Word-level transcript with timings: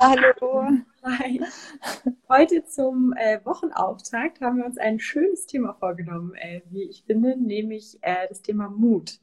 Hallo. 0.00 0.68
Hi. 1.02 1.40
Heute 2.28 2.64
zum 2.64 3.12
äh, 3.16 3.44
Wochenauftakt 3.44 4.40
haben 4.40 4.58
wir 4.58 4.66
uns 4.66 4.78
ein 4.78 5.00
schönes 5.00 5.46
Thema 5.46 5.74
vorgenommen, 5.74 6.34
äh, 6.36 6.62
wie 6.70 6.84
ich 6.84 7.02
finde, 7.04 7.36
nämlich 7.36 7.98
äh, 8.02 8.28
das 8.28 8.42
Thema 8.42 8.68
Mut. 8.68 9.18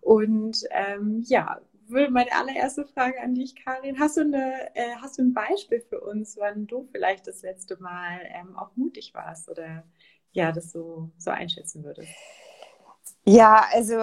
Und 0.00 0.64
ähm, 0.70 1.22
ja, 1.26 1.60
meine 1.88 2.32
allererste 2.32 2.86
Frage 2.86 3.20
an 3.20 3.34
dich, 3.34 3.54
Karin. 3.54 3.98
Hast 4.00 4.16
du, 4.16 4.22
eine, 4.22 4.74
äh, 4.74 4.94
hast 5.02 5.18
du 5.18 5.22
ein 5.22 5.34
Beispiel 5.34 5.80
für 5.82 6.00
uns, 6.00 6.36
wann 6.38 6.66
du 6.66 6.88
vielleicht 6.90 7.26
das 7.26 7.42
letzte 7.42 7.76
Mal 7.82 8.20
ähm, 8.28 8.56
auch 8.56 8.74
mutig 8.76 9.12
warst 9.14 9.48
oder 9.50 9.84
ja, 10.32 10.52
das 10.52 10.72
so, 10.72 11.10
so 11.18 11.30
einschätzen 11.30 11.84
würdest? 11.84 12.10
Ja, 13.26 13.64
also 13.72 13.94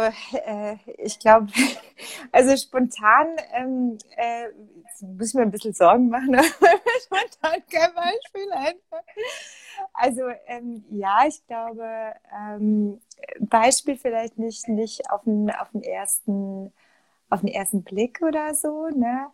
äh, 0.45 0.77
ich 0.98 1.20
glaube, 1.20 1.48
also 2.31 2.57
spontan 2.57 3.35
ähm, 3.53 3.98
äh, 4.17 4.48
muss 5.02 5.29
ich 5.29 5.34
mir 5.35 5.43
ein 5.43 5.52
bisschen 5.52 5.73
Sorgen 5.73 6.09
machen, 6.09 6.31
mir 6.31 6.43
spontan 7.05 7.62
kein 7.70 7.93
Beispiel 7.93 8.52
einfach. 8.52 9.03
Also 9.93 10.23
ähm, 10.48 10.85
ja, 10.91 11.26
ich 11.27 11.45
glaube, 11.48 11.85
ähm, 12.35 13.02
Beispiel 13.39 13.98
vielleicht 13.98 14.38
nicht, 14.39 14.67
nicht 14.67 15.09
auf 15.12 15.23
den, 15.23 15.51
auf 15.51 15.70
den 15.71 15.84
ersten 15.84 16.73
auf 17.29 17.41
den 17.41 17.49
ersten 17.49 17.84
Blick 17.84 18.21
oder 18.21 18.55
so, 18.55 18.90
ne? 18.90 19.27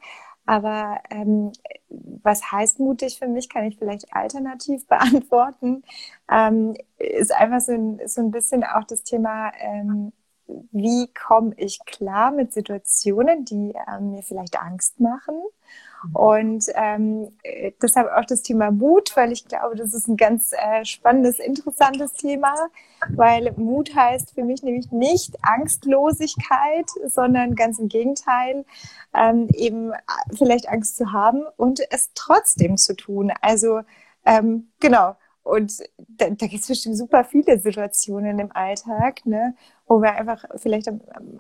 Aber 0.47 0.99
ähm, 1.11 1.51
was 1.89 2.51
heißt 2.51 2.79
mutig 2.79 3.19
für 3.19 3.27
mich, 3.27 3.49
kann 3.49 3.65
ich 3.65 3.77
vielleicht 3.77 4.13
alternativ 4.15 4.87
beantworten. 4.89 5.83
Ähm, 6.31 6.75
ist 6.99 7.33
einfach 7.33 7.61
so 7.61 7.73
ein, 7.73 8.01
so 8.07 8.21
ein 8.21 8.31
bisschen 8.31 8.63
auch 8.65 8.85
das 8.85 9.03
Thema, 9.03 9.51
ähm, 9.59 10.13
wie 10.71 11.13
komme 11.13 11.53
ich 11.57 11.79
klar 11.85 12.31
mit 12.31 12.53
Situationen, 12.53 13.45
die 13.45 13.73
ähm, 13.89 14.11
mir 14.11 14.23
vielleicht 14.23 14.59
Angst 14.61 14.99
machen 15.01 15.35
und 16.13 16.65
ähm, 16.75 17.31
deshalb 17.81 18.11
auch 18.11 18.25
das 18.25 18.41
Thema 18.41 18.71
Mut, 18.71 19.15
weil 19.15 19.31
ich 19.31 19.47
glaube, 19.47 19.75
das 19.75 19.93
ist 19.93 20.07
ein 20.07 20.17
ganz 20.17 20.51
äh, 20.53 20.85
spannendes, 20.85 21.39
interessantes 21.39 22.13
Thema, 22.13 22.53
weil 23.09 23.53
Mut 23.57 23.95
heißt 23.95 24.33
für 24.33 24.43
mich 24.43 24.63
nämlich 24.63 24.91
nicht 24.91 25.35
Angstlosigkeit, 25.41 26.89
sondern 27.07 27.55
ganz 27.55 27.79
im 27.79 27.87
Gegenteil, 27.87 28.65
ähm, 29.15 29.47
eben 29.53 29.91
äh, 29.91 29.97
vielleicht 30.35 30.69
Angst 30.69 30.97
zu 30.97 31.11
haben 31.11 31.45
und 31.57 31.81
es 31.91 32.11
trotzdem 32.13 32.77
zu 32.77 32.95
tun. 32.95 33.31
Also 33.41 33.81
ähm, 34.25 34.69
genau. 34.79 35.15
Und 35.43 35.81
da, 35.97 36.29
da 36.29 36.47
gibt 36.47 36.61
es 36.61 36.67
bestimmt 36.67 36.97
super 36.97 37.23
viele 37.23 37.57
Situationen 37.57 38.37
im 38.39 38.51
Alltag, 38.53 39.25
ne, 39.25 39.55
wo 39.87 40.01
wir 40.01 40.13
einfach 40.13 40.43
vielleicht 40.57 40.89
am, 40.89 40.99
am 41.13 41.39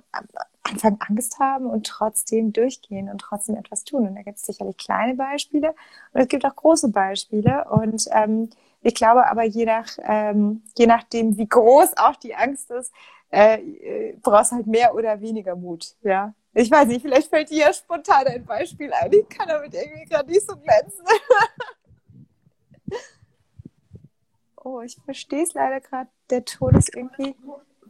Anfang 0.69 0.97
Angst 1.07 1.39
haben 1.39 1.65
und 1.67 1.87
trotzdem 1.87 2.53
durchgehen 2.53 3.09
und 3.09 3.19
trotzdem 3.19 3.55
etwas 3.55 3.83
tun. 3.83 4.07
Und 4.07 4.15
da 4.15 4.21
gibt 4.21 4.37
es 4.37 4.45
sicherlich 4.45 4.77
kleine 4.77 5.15
Beispiele 5.15 5.75
und 6.13 6.21
es 6.21 6.27
gibt 6.27 6.45
auch 6.45 6.55
große 6.55 6.89
Beispiele. 6.89 7.65
Und 7.69 8.07
ähm, 8.11 8.49
ich 8.81 8.95
glaube 8.95 9.27
aber, 9.27 9.43
je, 9.43 9.65
nach, 9.65 9.97
ähm, 10.03 10.63
je 10.77 10.87
nachdem, 10.87 11.37
wie 11.37 11.47
groß 11.47 11.97
auch 11.97 12.15
die 12.15 12.35
Angst 12.35 12.71
ist, 12.71 12.91
äh, 13.31 13.59
äh 13.59 14.17
brauchst 14.21 14.51
halt 14.51 14.67
mehr 14.67 14.93
oder 14.95 15.19
weniger 15.21 15.55
Mut. 15.55 15.95
Ja. 16.01 16.33
Ich 16.53 16.71
weiß 16.71 16.87
nicht, 16.87 17.01
vielleicht 17.01 17.29
fällt 17.29 17.51
dir 17.51 17.67
ja 17.67 17.73
spontan 17.73 18.25
ein 18.25 18.43
Beispiel 18.43 18.91
ein. 18.91 19.13
Ich 19.13 19.29
kann 19.29 19.47
damit 19.47 19.73
irgendwie 19.73 20.05
gerade 20.05 20.29
nicht 20.29 20.41
so 20.41 20.55
glänzen. 20.55 21.05
oh, 24.63 24.81
ich 24.81 24.97
verstehe 25.05 25.43
es 25.43 25.53
leider 25.53 25.79
gerade. 25.81 26.09
Der 26.31 26.43
Ton 26.45 26.73
ist 26.73 26.95
irgendwie. 26.95 27.35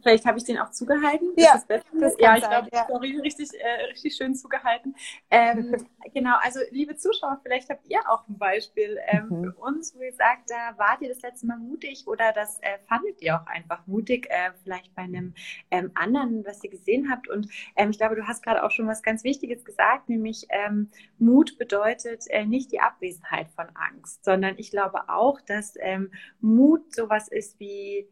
Vielleicht 0.02 0.24
habe 0.26 0.38
ich 0.38 0.44
den 0.44 0.58
auch 0.58 0.70
zugehalten. 0.70 1.32
Ja, 1.36 1.52
das 1.54 1.66
das 1.66 2.16
ja 2.18 2.36
ich 2.36 2.44
glaube, 2.44 2.68
ja. 2.72 2.86
sorry, 2.88 3.18
richtig, 3.20 3.48
äh, 3.54 3.84
richtig 3.90 4.16
schön 4.16 4.34
zugehalten. 4.34 4.94
Ähm, 5.30 5.76
genau, 6.14 6.36
also 6.40 6.60
liebe 6.70 6.96
Zuschauer, 6.96 7.40
vielleicht 7.42 7.70
habt 7.70 7.86
ihr 7.88 8.00
auch 8.08 8.26
ein 8.28 8.38
Beispiel 8.38 8.98
ähm, 9.06 9.28
mhm. 9.28 9.44
für 9.44 9.54
uns, 9.56 9.94
wo 9.96 10.02
ihr 10.02 10.12
sagt, 10.12 10.50
da 10.50 10.76
wart 10.78 11.00
ihr 11.00 11.08
das 11.08 11.22
letzte 11.22 11.46
Mal 11.46 11.58
mutig 11.58 12.06
oder 12.06 12.32
das 12.32 12.58
äh, 12.60 12.78
fandet 12.88 13.20
ihr 13.22 13.36
auch 13.36 13.46
einfach 13.46 13.86
mutig, 13.86 14.28
äh, 14.30 14.52
vielleicht 14.62 14.94
bei 14.94 15.02
einem 15.02 15.34
ähm, 15.70 15.90
anderen, 15.94 16.44
was 16.44 16.62
ihr 16.64 16.70
gesehen 16.70 17.10
habt. 17.10 17.28
Und 17.28 17.48
ähm, 17.76 17.90
ich 17.90 17.98
glaube, 17.98 18.16
du 18.16 18.26
hast 18.26 18.42
gerade 18.42 18.64
auch 18.64 18.70
schon 18.70 18.86
was 18.86 19.02
ganz 19.02 19.24
Wichtiges 19.24 19.64
gesagt, 19.64 20.08
nämlich 20.08 20.46
ähm, 20.50 20.90
Mut 21.18 21.58
bedeutet 21.58 22.24
äh, 22.28 22.44
nicht 22.44 22.72
die 22.72 22.80
Abwesenheit 22.80 23.50
von 23.50 23.66
Angst, 23.74 24.24
sondern 24.24 24.54
ich 24.58 24.70
glaube 24.70 25.08
auch, 25.08 25.40
dass 25.40 25.74
ähm, 25.80 26.10
Mut 26.40 26.94
sowas 26.94 27.28
ist 27.28 27.58
wie 27.60 28.08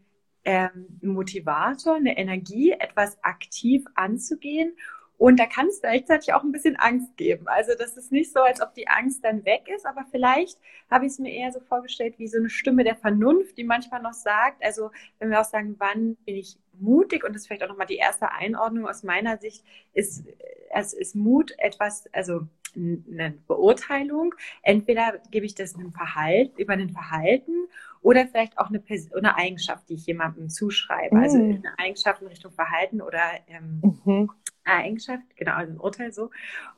ähm, 0.47 0.87
Motivator, 1.03 1.97
eine 1.97 2.17
Energie, 2.17 2.71
etwas 2.71 3.23
aktiv 3.23 3.85
anzugehen. 3.97 4.77
Und 5.19 5.41
da 5.41 5.47
kann 5.47 5.67
es 5.67 5.81
gleichzeitig 5.81 6.35
auch 6.35 6.45
ein 6.45 6.53
bisschen 6.53 6.77
Angst 6.77 7.17
geben. 7.17 7.49
Also 7.49 7.73
das 7.77 7.97
ist 7.97 8.13
nicht 8.13 8.33
so, 8.33 8.41
als 8.41 8.61
ob 8.61 8.75
die 8.75 8.87
Angst 8.87 9.25
dann 9.25 9.45
weg 9.45 9.67
ist, 9.75 9.87
aber 9.87 10.05
vielleicht 10.11 10.59
habe 10.91 11.07
ich 11.07 11.13
es 11.13 11.19
mir 11.19 11.33
eher 11.33 11.51
so 11.53 11.61
vorgestellt 11.61 12.19
wie 12.19 12.29
so 12.29 12.39
eine 12.39 12.51
Stimme 12.51 12.85
der 12.85 12.97
Vernunft, 12.97 13.59
die 13.59 13.65
manchmal 13.65 14.03
noch 14.03 14.13
sagt, 14.13 14.63
also 14.63 14.91
wenn 15.19 15.31
wir 15.31 15.41
auch 15.41 15.47
sagen, 15.47 15.75
wann 15.79 16.17
bin 16.27 16.37
ich 16.37 16.59
mutig 16.79 17.25
und 17.25 17.33
das 17.33 17.43
ist 17.43 17.49
vielleicht 17.49 17.65
auch 17.65 17.69
nochmal 17.69 17.87
die 17.87 17.97
erste 17.97 18.31
Einordnung 18.31 18.87
aus 18.87 19.03
meiner 19.03 19.39
Sicht, 19.39 19.65
ist, 19.95 20.27
es 20.71 20.93
ist 20.93 21.17
Mut 21.17 21.53
etwas, 21.59 22.05
also 22.13 22.47
eine 22.77 23.35
Beurteilung. 23.47 24.35
Entweder 24.63 25.19
gebe 25.31 25.47
ich 25.47 25.55
das 25.55 25.75
einem 25.75 25.93
Verhalten, 25.93 26.61
über 26.61 26.75
ein 26.75 26.91
Verhalten 26.91 27.69
oder 28.07 28.25
vielleicht 28.29 28.57
auch 28.57 28.69
eine, 28.69 28.81
eine 29.17 29.37
Eigenschaft, 29.37 29.89
die 29.89 29.95
ich 29.95 30.07
jemandem 30.07 30.49
zuschreibe. 30.49 31.17
Also 31.17 31.39
mhm. 31.39 31.45
Also 31.45 31.57
eine 31.57 31.79
Eigenschaft 31.79 32.23
in 32.23 32.29
Richtung 32.29 32.53
Verhalten 32.53 33.03
oder 33.03 33.21
ähm, 33.49 33.81
mhm. 34.05 34.31
Eigenschaft, 34.63 35.25
genau, 35.35 35.55
also 35.55 35.73
ein 35.73 35.81
Urteil 35.81 36.13
so. 36.13 36.31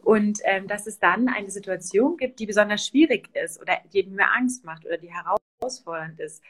Und 0.02 0.38
ähm, 0.44 0.66
dass 0.68 0.86
es 0.86 0.98
dann 0.98 1.28
eine 1.28 1.50
Situation 1.50 2.16
gibt, 2.16 2.38
die 2.38 2.46
besonders 2.46 2.86
schwierig 2.86 3.28
ist 3.36 3.60
oder 3.60 3.74
die 3.92 4.04
mir 4.04 4.32
Angst 4.34 4.64
macht 4.64 4.86
oder 4.86 4.96
die 4.96 5.10
herausfordernd 5.12 6.18
ist. 6.18 6.42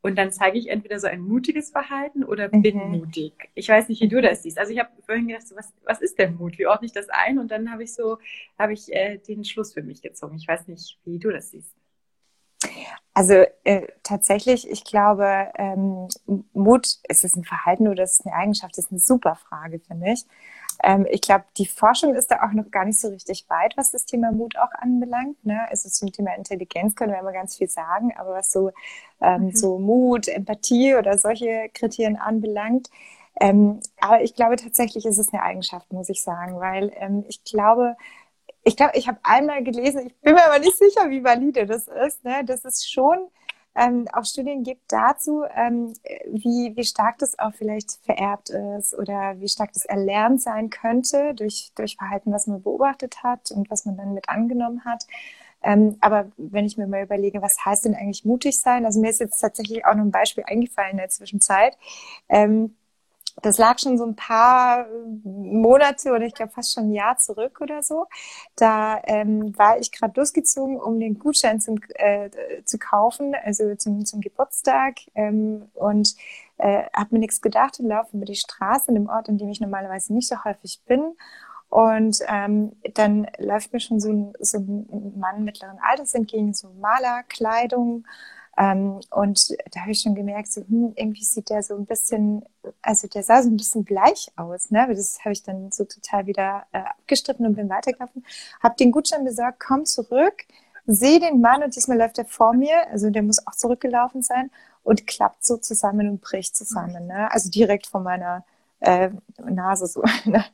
Und 0.00 0.16
dann 0.16 0.30
zeige 0.30 0.58
ich 0.58 0.68
entweder 0.68 1.00
so 1.00 1.08
ein 1.08 1.22
mutiges 1.22 1.72
Verhalten 1.72 2.22
oder 2.22 2.48
bin 2.50 2.76
mhm. 2.76 2.98
mutig. 2.98 3.50
Ich 3.54 3.68
weiß 3.68 3.88
nicht, 3.88 4.00
wie 4.00 4.08
du 4.08 4.22
das 4.22 4.44
siehst. 4.44 4.60
Also 4.60 4.72
ich 4.72 4.78
habe 4.78 4.90
vorhin 5.04 5.26
gedacht, 5.26 5.48
so, 5.48 5.56
was, 5.56 5.72
was 5.82 6.00
ist 6.00 6.20
denn 6.20 6.36
Mut? 6.36 6.56
Wie 6.56 6.68
ordne 6.68 6.86
ich 6.86 6.92
das 6.92 7.08
ein? 7.08 7.40
Und 7.40 7.50
dann 7.50 7.72
habe 7.72 7.82
ich 7.82 7.92
so, 7.92 8.18
habe 8.56 8.74
ich 8.74 8.92
äh, 8.92 9.18
den 9.18 9.44
Schluss 9.44 9.74
für 9.74 9.82
mich 9.82 10.02
gezogen. 10.02 10.36
Ich 10.36 10.46
weiß 10.46 10.68
nicht, 10.68 11.00
wie 11.04 11.18
du 11.18 11.32
das 11.32 11.50
siehst. 11.50 11.74
Also 13.12 13.44
äh, 13.64 13.88
tatsächlich, 14.02 14.70
ich 14.70 14.84
glaube, 14.84 15.48
ähm, 15.56 16.08
Mut, 16.54 16.98
ist 17.08 17.24
es 17.24 17.36
ein 17.36 17.44
Verhalten 17.44 17.88
oder 17.88 18.04
ist 18.04 18.20
es 18.20 18.26
eine 18.26 18.34
Eigenschaft, 18.34 18.78
das 18.78 18.86
ist 18.86 18.92
eine 18.92 19.00
super 19.00 19.34
Frage, 19.34 19.80
finde 19.80 20.12
ich. 20.12 20.24
Ähm, 20.82 21.06
ich 21.10 21.20
glaube, 21.20 21.44
die 21.58 21.66
Forschung 21.66 22.14
ist 22.14 22.30
da 22.30 22.42
auch 22.46 22.52
noch 22.52 22.70
gar 22.70 22.84
nicht 22.84 23.00
so 23.00 23.08
richtig 23.08 23.46
weit, 23.48 23.76
was 23.76 23.90
das 23.90 24.06
Thema 24.06 24.32
Mut 24.32 24.56
auch 24.56 24.72
anbelangt. 24.80 25.44
Ne? 25.44 25.60
Also 25.68 25.88
zum 25.88 26.12
Thema 26.12 26.34
Intelligenz 26.36 26.94
können 26.94 27.12
wir 27.12 27.18
immer 27.18 27.32
ganz 27.32 27.56
viel 27.56 27.68
sagen, 27.68 28.14
aber 28.16 28.32
was 28.32 28.52
so, 28.52 28.70
ähm, 29.20 29.46
mhm. 29.46 29.56
so 29.56 29.78
Mut, 29.78 30.28
Empathie 30.28 30.94
oder 30.94 31.18
solche 31.18 31.68
Kriterien 31.74 32.16
anbelangt, 32.16 32.88
ähm, 33.40 33.80
aber 34.00 34.22
ich 34.22 34.34
glaube 34.34 34.56
tatsächlich 34.56 35.06
ist 35.06 35.18
es 35.18 35.32
eine 35.32 35.42
Eigenschaft, 35.42 35.92
muss 35.92 36.10
ich 36.10 36.22
sagen, 36.22 36.60
weil 36.60 36.92
ähm, 36.96 37.24
ich 37.26 37.42
glaube, 37.42 37.96
ich 38.62 38.76
glaube, 38.76 38.92
ich 38.94 39.08
habe 39.08 39.18
einmal 39.22 39.62
gelesen, 39.62 40.06
ich 40.06 40.16
bin 40.20 40.34
mir 40.34 40.44
aber 40.44 40.58
nicht 40.58 40.76
sicher, 40.76 41.10
wie 41.10 41.24
valide 41.24 41.66
das 41.66 41.88
ist, 41.88 42.24
ne, 42.24 42.44
dass 42.44 42.64
es 42.64 42.88
schon 42.88 43.18
ähm, 43.74 44.08
auch 44.12 44.24
Studien 44.24 44.64
gibt 44.64 44.92
dazu, 44.92 45.44
ähm, 45.54 45.94
wie, 46.26 46.72
wie 46.76 46.84
stark 46.84 47.18
das 47.18 47.38
auch 47.38 47.54
vielleicht 47.54 48.00
vererbt 48.02 48.50
ist 48.50 48.94
oder 48.94 49.38
wie 49.38 49.48
stark 49.48 49.72
das 49.72 49.84
erlernt 49.84 50.42
sein 50.42 50.70
könnte 50.70 51.34
durch, 51.34 51.72
durch 51.76 51.96
Verhalten, 51.96 52.32
was 52.32 52.46
man 52.46 52.62
beobachtet 52.62 53.22
hat 53.22 53.50
und 53.52 53.70
was 53.70 53.84
man 53.84 53.96
dann 53.96 54.14
mit 54.14 54.28
angenommen 54.28 54.84
hat. 54.84 55.06
Ähm, 55.62 55.96
aber 56.00 56.30
wenn 56.36 56.64
ich 56.64 56.78
mir 56.78 56.86
mal 56.86 57.02
überlege, 57.02 57.42
was 57.42 57.64
heißt 57.64 57.84
denn 57.84 57.94
eigentlich 57.94 58.24
mutig 58.24 58.60
sein? 58.60 58.86
Also 58.86 59.00
mir 59.00 59.10
ist 59.10 59.20
jetzt 59.20 59.40
tatsächlich 59.40 59.84
auch 59.84 59.94
noch 59.94 60.04
ein 60.04 60.10
Beispiel 60.10 60.44
eingefallen 60.46 60.92
in 60.92 60.96
der 60.96 61.10
Zwischenzeit. 61.10 61.76
Ähm, 62.28 62.76
das 63.42 63.58
lag 63.58 63.78
schon 63.78 63.98
so 63.98 64.04
ein 64.04 64.16
paar 64.16 64.86
Monate 65.24 66.10
oder 66.12 66.22
ich 66.26 66.34
glaube 66.34 66.52
fast 66.52 66.74
schon 66.74 66.84
ein 66.84 66.92
Jahr 66.92 67.16
zurück 67.16 67.60
oder 67.60 67.82
so. 67.82 68.06
Da 68.56 69.00
ähm, 69.04 69.56
war 69.58 69.78
ich 69.78 69.92
gerade 69.92 70.18
losgezogen, 70.18 70.78
um 70.78 70.98
den 71.00 71.18
Gutschein 71.18 71.60
zum, 71.60 71.78
äh, 71.94 72.30
zu 72.64 72.78
kaufen, 72.78 73.34
also 73.44 73.74
zum, 73.76 74.04
zum 74.04 74.20
Geburtstag 74.20 74.96
ähm, 75.14 75.70
und 75.74 76.14
äh, 76.58 76.84
habe 76.94 77.08
mir 77.12 77.20
nichts 77.20 77.40
gedacht 77.40 77.80
und 77.80 77.88
laufe 77.88 78.16
über 78.16 78.26
die 78.26 78.36
Straße 78.36 78.88
in 78.88 78.94
dem 78.94 79.08
Ort, 79.08 79.28
in 79.28 79.38
dem 79.38 79.48
ich 79.48 79.60
normalerweise 79.60 80.12
nicht 80.12 80.28
so 80.28 80.44
häufig 80.44 80.80
bin. 80.86 81.16
Und 81.70 82.18
ähm, 82.26 82.72
dann 82.94 83.28
läuft 83.38 83.72
mir 83.72 83.78
schon 83.80 84.00
so 84.00 84.10
ein, 84.10 84.32
so 84.40 84.58
ein 84.58 85.14
Mann 85.18 85.44
mittleren 85.44 85.78
Alters 85.80 86.14
entgegen, 86.14 86.52
so 86.52 86.68
Malerkleidung. 86.80 88.04
Ähm, 88.58 89.00
und 89.10 89.50
da 89.72 89.80
habe 89.80 89.92
ich 89.92 90.00
schon 90.00 90.14
gemerkt, 90.14 90.52
so, 90.52 90.62
hm, 90.62 90.92
irgendwie 90.96 91.24
sieht 91.24 91.50
der 91.50 91.62
so 91.62 91.74
ein 91.76 91.86
bisschen, 91.86 92.44
also 92.82 93.08
der 93.08 93.22
sah 93.22 93.42
so 93.42 93.48
ein 93.48 93.56
bisschen 93.56 93.84
bleich 93.84 94.30
aus. 94.36 94.70
Ne? 94.70 94.86
Das 94.88 95.20
habe 95.20 95.32
ich 95.32 95.42
dann 95.42 95.70
so 95.72 95.84
total 95.84 96.26
wieder 96.26 96.64
äh, 96.72 96.78
abgestritten 96.78 97.46
und 97.46 97.54
bin 97.54 97.68
weitergelaufen. 97.68 98.24
Habe 98.62 98.76
den 98.76 98.92
Gutschein 98.92 99.24
besorgt, 99.24 99.60
komm 99.60 99.86
zurück, 99.86 100.44
sehe 100.86 101.20
den 101.20 101.40
Mann 101.40 101.62
und 101.62 101.76
diesmal 101.76 101.98
läuft 101.98 102.18
er 102.18 102.24
vor 102.24 102.52
mir, 102.52 102.88
also 102.90 103.10
der 103.10 103.22
muss 103.22 103.46
auch 103.46 103.54
zurückgelaufen 103.54 104.22
sein 104.22 104.50
und 104.82 105.06
klappt 105.06 105.44
so 105.44 105.56
zusammen 105.56 106.08
und 106.08 106.20
bricht 106.20 106.56
zusammen. 106.56 107.06
Ne? 107.06 107.30
Also 107.30 107.50
direkt 107.50 107.86
vor 107.86 108.00
meiner 108.00 108.44
äh, 108.80 109.10
Nase 109.38 109.86
so. 109.86 110.02
Ne? 110.24 110.44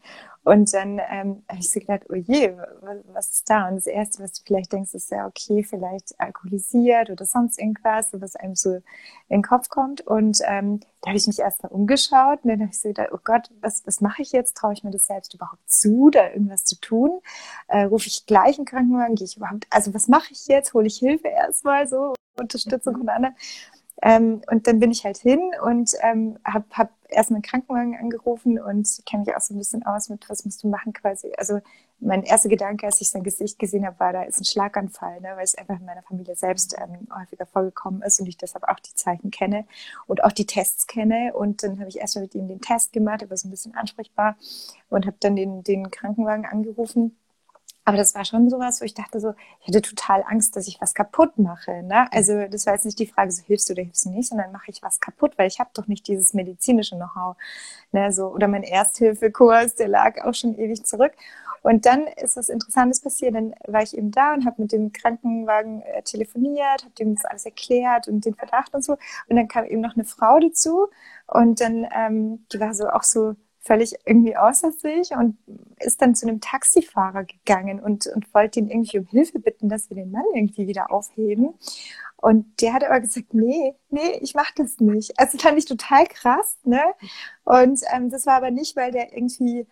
Und 0.47 0.73
dann 0.75 1.01
ähm, 1.11 1.43
habe 1.49 1.59
ich 1.59 1.73
so 1.73 1.81
gedacht, 1.81 2.03
oh 2.09 2.15
je, 2.15 2.53
was 3.13 3.33
ist 3.33 3.51
da? 3.51 3.67
Und 3.67 3.75
das 3.75 3.89
Erste, 3.89 4.23
was 4.23 4.31
du 4.31 4.43
vielleicht 4.47 4.73
denkst, 4.73 4.95
ist 4.95 5.11
ja, 5.11 5.27
okay, 5.27 5.65
vielleicht 5.65 6.15
alkoholisiert 6.21 7.11
oder 7.11 7.27
sonst 7.27 7.59
irgendwas, 7.59 8.11
was 8.13 8.37
einem 8.37 8.55
so 8.55 8.75
in 8.75 8.83
den 9.29 9.43
Kopf 9.43 9.69
kommt. 9.69 10.03
Und 10.07 10.39
ähm, 10.47 10.79
da 11.03 11.09
habe 11.09 11.17
ich 11.17 11.27
mich 11.27 11.41
erst 11.41 11.65
mal 11.65 11.71
umgeschaut 11.71 12.45
und 12.45 12.51
dann 12.51 12.61
habe 12.61 12.71
ich 12.71 12.81
so 12.81 12.87
gedacht, 12.87 13.09
oh 13.11 13.19
Gott, 13.25 13.51
was, 13.61 13.85
was 13.89 14.01
mache 14.01 14.23
ich 14.23 14.31
jetzt? 14.31 14.57
Traue 14.57 14.73
ich 14.73 14.85
mir 14.85 14.93
das 14.93 15.07
selbst 15.07 15.35
überhaupt 15.35 15.69
zu, 15.69 16.11
da 16.11 16.31
irgendwas 16.31 16.65
zu 16.65 16.77
tun? 16.81 17.19
Äh, 17.67 17.83
Rufe 17.83 18.07
ich 18.07 18.25
gleich 18.27 18.57
einen 18.57 18.67
Krankenwagen? 18.67 19.17
Gehe 19.17 19.25
ich 19.25 19.37
überhaupt, 19.37 19.67
also 19.71 19.95
was 19.95 20.07
mache 20.07 20.29
ich 20.31 20.47
jetzt? 20.47 20.75
Hole 20.75 20.87
ich 20.87 20.99
Hilfe 20.99 21.27
erstmal 21.27 21.89
so, 21.89 22.15
Unterstützung 22.39 22.97
von 22.99 23.09
anderen? 23.09 23.35
Ähm, 24.01 24.43
und 24.49 24.69
dann 24.69 24.79
bin 24.79 24.93
ich 24.93 25.05
halt 25.05 25.17
hin 25.17 25.41
und 25.65 25.91
ähm, 26.03 26.39
habe 26.45 26.67
hab 26.71 26.91
erstmal 27.09 27.37
einen 27.37 27.43
Krankenwagen 27.43 27.97
angerufen 27.97 28.59
und 28.59 29.03
kenne 29.07 29.25
mich 29.25 29.37
auch 29.37 29.41
so 29.41 29.55
ein 29.55 29.59
bisschen 29.59 29.85
aus 29.85 30.09
mit, 30.09 30.29
was 30.29 30.45
musst 30.45 30.63
du 30.63 30.69
machen 30.69 30.93
quasi. 30.93 31.33
Also 31.37 31.61
mein 31.99 32.23
erster 32.23 32.49
Gedanke, 32.49 32.87
als 32.87 33.01
ich 33.01 33.11
sein 33.11 33.23
Gesicht 33.23 33.59
gesehen 33.59 33.87
habe, 33.87 33.99
war, 33.99 34.13
da 34.13 34.23
ist 34.23 34.41
ein 34.41 34.45
Schlaganfall, 34.45 35.21
ne, 35.21 35.33
weil 35.35 35.45
es 35.45 35.55
einfach 35.55 35.79
in 35.79 35.87
meiner 35.87 36.03
Familie 36.03 36.37
selbst 36.37 36.77
ähm, 36.79 37.09
häufiger 37.19 37.47
vorgekommen 37.47 38.03
ist 38.03 38.21
und 38.21 38.27
ich 38.27 38.37
deshalb 38.37 38.65
auch 38.65 38.81
die 38.81 38.95
Zeichen 38.95 39.31
kenne 39.31 39.67
und 40.07 40.23
auch 40.23 40.33
die 40.33 40.47
Tests 40.47 40.87
kenne. 40.87 41.33
Und 41.35 41.63
dann 41.63 41.79
habe 41.79 41.89
ich 41.89 41.99
erstmal 41.99 42.25
mit 42.25 42.35
ihm 42.35 42.49
den 42.49 42.61
Test 42.61 42.93
gemacht, 42.93 43.23
er 43.23 43.31
war 43.31 43.37
so 43.37 43.49
ein 43.49 43.51
bisschen 43.51 43.75
ansprechbar 43.75 44.37
und 44.91 45.07
habe 45.07 45.17
dann 45.21 45.37
den, 45.37 45.63
den 45.63 45.91
Krankenwagen 45.91 46.45
angerufen 46.45 47.17
aber 47.87 47.97
das 47.97 48.17
war 48.17 48.25
schon 48.25 48.51
sowas, 48.51 48.81
wo 48.81 48.85
ich 48.85 48.95
dachte 48.95 49.21
so, 49.21 49.33
ich 49.61 49.69
hatte 49.69 49.81
total 49.81 50.25
Angst, 50.27 50.57
dass 50.57 50.67
ich 50.67 50.81
was 50.81 50.93
kaputt 50.93 51.39
mache. 51.39 51.85
Ne? 51.85 52.13
Also 52.13 52.49
das 52.49 52.67
war 52.67 52.75
jetzt 52.75 52.85
nicht 52.85 52.99
die 52.99 53.07
Frage, 53.07 53.31
so 53.31 53.45
hilfst 53.45 53.69
du 53.69 53.75
oder 53.75 53.85
hilfst 53.85 54.07
du 54.07 54.11
nicht, 54.11 54.29
sondern 54.29 54.51
mache 54.51 54.73
ich 54.73 54.83
was 54.83 54.99
kaputt, 54.99 55.35
weil 55.39 55.47
ich 55.47 55.61
habe 55.61 55.71
doch 55.73 55.87
nicht 55.87 56.09
dieses 56.09 56.35
medizinische 56.35 56.97
Know-how. 56.97 57.37
Ne? 57.93 58.11
So, 58.11 58.27
oder 58.27 58.49
mein 58.49 58.65
Ersthilfekurs, 58.65 59.77
der 59.77 59.87
lag 59.87 60.21
auch 60.25 60.35
schon 60.35 60.59
ewig 60.59 60.85
zurück. 60.85 61.13
Und 61.63 61.87
dann 61.87 62.09
ist 62.09 62.37
was 62.37 62.49
Interessantes 62.49 63.01
passiert. 63.01 63.37
Dann 63.37 63.55
war 63.69 63.83
ich 63.83 63.97
eben 63.97 64.11
da 64.11 64.35
und 64.35 64.47
habe 64.47 64.63
mit 64.63 64.73
dem 64.73 64.93
Krankenwagen 64.93 65.83
äh, 65.83 66.03
telefoniert, 66.03 66.83
habe 66.83 66.95
dem 66.99 67.15
das 67.15 67.25
alles 67.25 67.45
erklärt 67.45 68.09
und 68.09 68.25
den 68.25 68.35
Verdacht 68.35 68.75
und 68.75 68.85
so. 68.85 68.95
Und 69.29 69.37
dann 69.37 69.47
kam 69.47 69.65
eben 69.65 69.81
noch 69.81 69.95
eine 69.95 70.05
Frau 70.05 70.41
dazu 70.41 70.89
und 71.29 71.61
dann, 71.61 71.87
ähm, 71.95 72.45
die 72.53 72.59
war 72.59 72.75
so 72.75 72.89
auch 72.89 73.05
so 73.05 73.37
völlig 73.67 73.95
irgendwie 74.05 74.37
außer 74.37 74.73
sich 74.73 75.11
und 75.13 75.37
ist 75.81 76.01
dann 76.01 76.15
zu 76.15 76.27
einem 76.27 76.41
Taxifahrer 76.41 77.25
gegangen 77.25 77.81
und, 77.81 78.07
und 78.07 78.33
wollte 78.33 78.61
ihn 78.61 78.71
irgendwie 78.71 79.01
um 79.01 79.07
Hilfe 79.07 79.39
bitten, 79.39 79.69
dass 79.69 79.91
wir 79.91 79.97
den 79.97 80.11
Mann 80.11 80.25
irgendwie 80.35 80.69
wieder 80.69 80.91
aufheben. 80.91 81.55
Und 82.17 82.61
der 82.63 82.73
hat 82.73 82.85
aber 82.85 83.01
gesagt, 83.01 83.35
nee, 83.35 83.75
nee, 83.91 84.19
ich 84.21 84.35
mach 84.35 84.51
das 84.53 84.81
nicht. 84.81 85.19
Also 85.19 85.39
fand 85.39 85.59
ich 85.59 85.67
total 85.67 86.07
krass, 86.07 86.57
ne? 86.65 86.83
Und 87.45 87.81
ähm, 87.93 88.11
das 88.11 88.27
war 88.27 88.35
aber 88.35 88.51
nicht, 88.51 88.75
weil 88.77 88.91
der 88.91 89.15
irgendwie, 89.15 89.67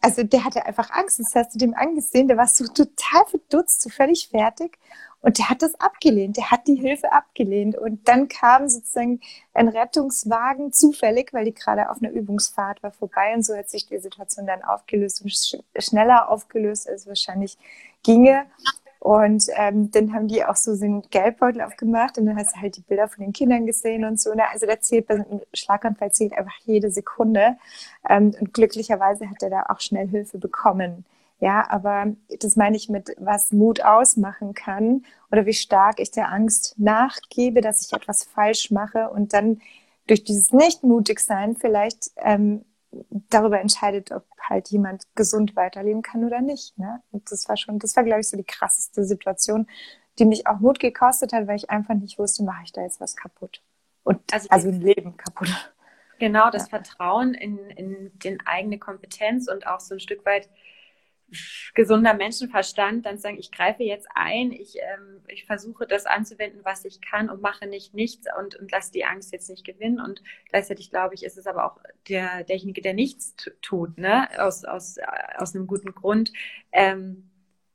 also 0.00 0.22
der 0.22 0.44
hatte 0.44 0.66
einfach 0.66 0.90
Angst. 0.90 1.18
Das 1.18 1.34
hast 1.34 1.54
du 1.54 1.58
dem 1.58 1.74
angesehen, 1.74 2.28
der 2.28 2.36
war 2.36 2.46
so 2.46 2.66
total 2.66 3.24
verdutzt, 3.26 3.82
so 3.82 3.90
völlig 3.90 4.28
fertig. 4.28 4.78
Und 5.22 5.38
der 5.38 5.48
hat 5.48 5.62
das 5.62 5.78
abgelehnt, 5.80 6.36
der 6.36 6.50
hat 6.50 6.66
die 6.66 6.74
Hilfe 6.74 7.12
abgelehnt. 7.12 7.78
Und 7.78 8.06
dann 8.08 8.28
kam 8.28 8.68
sozusagen 8.68 9.20
ein 9.54 9.68
Rettungswagen 9.68 10.72
zufällig, 10.72 11.32
weil 11.32 11.44
die 11.44 11.54
gerade 11.54 11.90
auf 11.90 12.02
einer 12.02 12.10
Übungsfahrt 12.10 12.82
war, 12.82 12.90
vorbei. 12.90 13.32
Und 13.34 13.44
so 13.44 13.56
hat 13.56 13.70
sich 13.70 13.86
die 13.86 13.98
Situation 13.98 14.46
dann 14.46 14.62
aufgelöst 14.62 15.22
und 15.22 15.30
sch 15.30 15.56
schneller 15.78 16.28
aufgelöst, 16.28 16.88
als 16.88 17.06
wahrscheinlich 17.06 17.56
ginge. 18.02 18.46
Und 19.02 19.46
ähm, 19.56 19.90
dann 19.90 20.12
haben 20.12 20.28
die 20.28 20.44
auch 20.44 20.54
so 20.54 20.76
den 20.76 21.02
Geldbeutel 21.10 21.62
aufgemacht 21.62 22.18
und 22.18 22.26
dann 22.26 22.36
hast 22.36 22.54
du 22.54 22.60
halt 22.60 22.76
die 22.76 22.82
Bilder 22.82 23.08
von 23.08 23.24
den 23.24 23.32
Kindern 23.32 23.66
gesehen 23.66 24.04
und 24.04 24.20
so. 24.20 24.32
Ne? 24.32 24.44
Also 24.52 24.66
da 24.66 24.78
zählt 24.80 25.08
bei 25.08 25.14
einem 25.14 25.40
Schlaganfall 25.52 26.12
zählt 26.12 26.32
einfach 26.34 26.54
jede 26.66 26.88
Sekunde. 26.92 27.56
Ähm, 28.08 28.32
und 28.38 28.54
glücklicherweise 28.54 29.28
hat 29.28 29.42
er 29.42 29.50
da 29.50 29.64
auch 29.70 29.80
schnell 29.80 30.06
Hilfe 30.06 30.38
bekommen. 30.38 31.04
Ja, 31.42 31.68
aber 31.68 32.14
das 32.38 32.54
meine 32.54 32.76
ich 32.76 32.88
mit, 32.88 33.16
was 33.18 33.50
Mut 33.50 33.84
ausmachen 33.84 34.54
kann 34.54 35.04
oder 35.32 35.44
wie 35.44 35.52
stark 35.52 35.98
ich 35.98 36.12
der 36.12 36.30
Angst 36.30 36.78
nachgebe, 36.78 37.60
dass 37.60 37.84
ich 37.84 37.92
etwas 37.92 38.22
falsch 38.22 38.70
mache 38.70 39.10
und 39.10 39.32
dann 39.32 39.60
durch 40.06 40.22
dieses 40.22 40.52
Nicht-Mutig-Sein 40.52 41.56
vielleicht 41.56 42.12
ähm, 42.18 42.64
darüber 43.28 43.60
entscheidet, 43.60 44.12
ob 44.12 44.24
halt 44.40 44.68
jemand 44.68 45.02
gesund 45.16 45.56
weiterleben 45.56 46.02
kann 46.02 46.24
oder 46.24 46.40
nicht. 46.40 46.78
Ne? 46.78 47.02
Und 47.10 47.32
das 47.32 47.48
war 47.48 47.56
schon, 47.56 47.80
das 47.80 47.96
war, 47.96 48.04
glaube 48.04 48.20
ich, 48.20 48.28
so 48.28 48.36
die 48.36 48.44
krasseste 48.44 49.02
Situation, 49.02 49.66
die 50.20 50.26
mich 50.26 50.46
auch 50.46 50.60
Mut 50.60 50.78
gekostet 50.78 51.32
hat, 51.32 51.48
weil 51.48 51.56
ich 51.56 51.70
einfach 51.70 51.94
nicht 51.94 52.20
wusste, 52.20 52.44
mache 52.44 52.62
ich 52.62 52.72
da 52.72 52.82
jetzt 52.82 53.00
was 53.00 53.16
kaputt. 53.16 53.62
Und 54.04 54.20
also, 54.32 54.48
also 54.48 54.68
ein 54.68 54.80
Leben 54.80 55.16
kaputt. 55.16 55.72
Genau, 56.20 56.50
das 56.50 56.70
ja. 56.70 56.78
Vertrauen 56.78 57.34
in, 57.34 57.58
in 57.70 58.16
den 58.20 58.38
eigene 58.46 58.78
Kompetenz 58.78 59.48
und 59.48 59.66
auch 59.66 59.80
so 59.80 59.96
ein 59.96 60.00
Stück 60.00 60.24
weit 60.24 60.48
gesunder 61.74 62.14
Menschenverstand 62.14 63.06
dann 63.06 63.18
sagen, 63.18 63.38
ich 63.38 63.50
greife 63.50 63.82
jetzt 63.82 64.08
ein, 64.14 64.52
ich, 64.52 64.76
ähm, 64.76 65.20
ich 65.28 65.44
versuche 65.44 65.86
das 65.86 66.06
anzuwenden, 66.06 66.60
was 66.64 66.84
ich 66.84 67.00
kann 67.00 67.30
und 67.30 67.42
mache 67.42 67.66
nicht 67.66 67.94
nichts 67.94 68.26
und, 68.38 68.56
und 68.56 68.70
lasse 68.70 68.92
die 68.92 69.04
Angst 69.04 69.32
jetzt 69.32 69.50
nicht 69.50 69.64
gewinnen. 69.64 70.00
Und 70.00 70.22
gleichzeitig, 70.48 70.90
glaube 70.90 71.14
ich, 71.14 71.24
ist 71.24 71.38
es 71.38 71.46
aber 71.46 71.64
auch 71.64 71.78
der, 72.08 72.44
derjenige, 72.44 72.82
der 72.82 72.94
nichts 72.94 73.34
tut, 73.60 73.98
ne? 73.98 74.28
aus, 74.38 74.64
aus, 74.64 74.96
aus 75.36 75.54
einem 75.54 75.66
guten 75.66 75.94
Grund. 75.94 76.32
Ähm, 76.72 77.28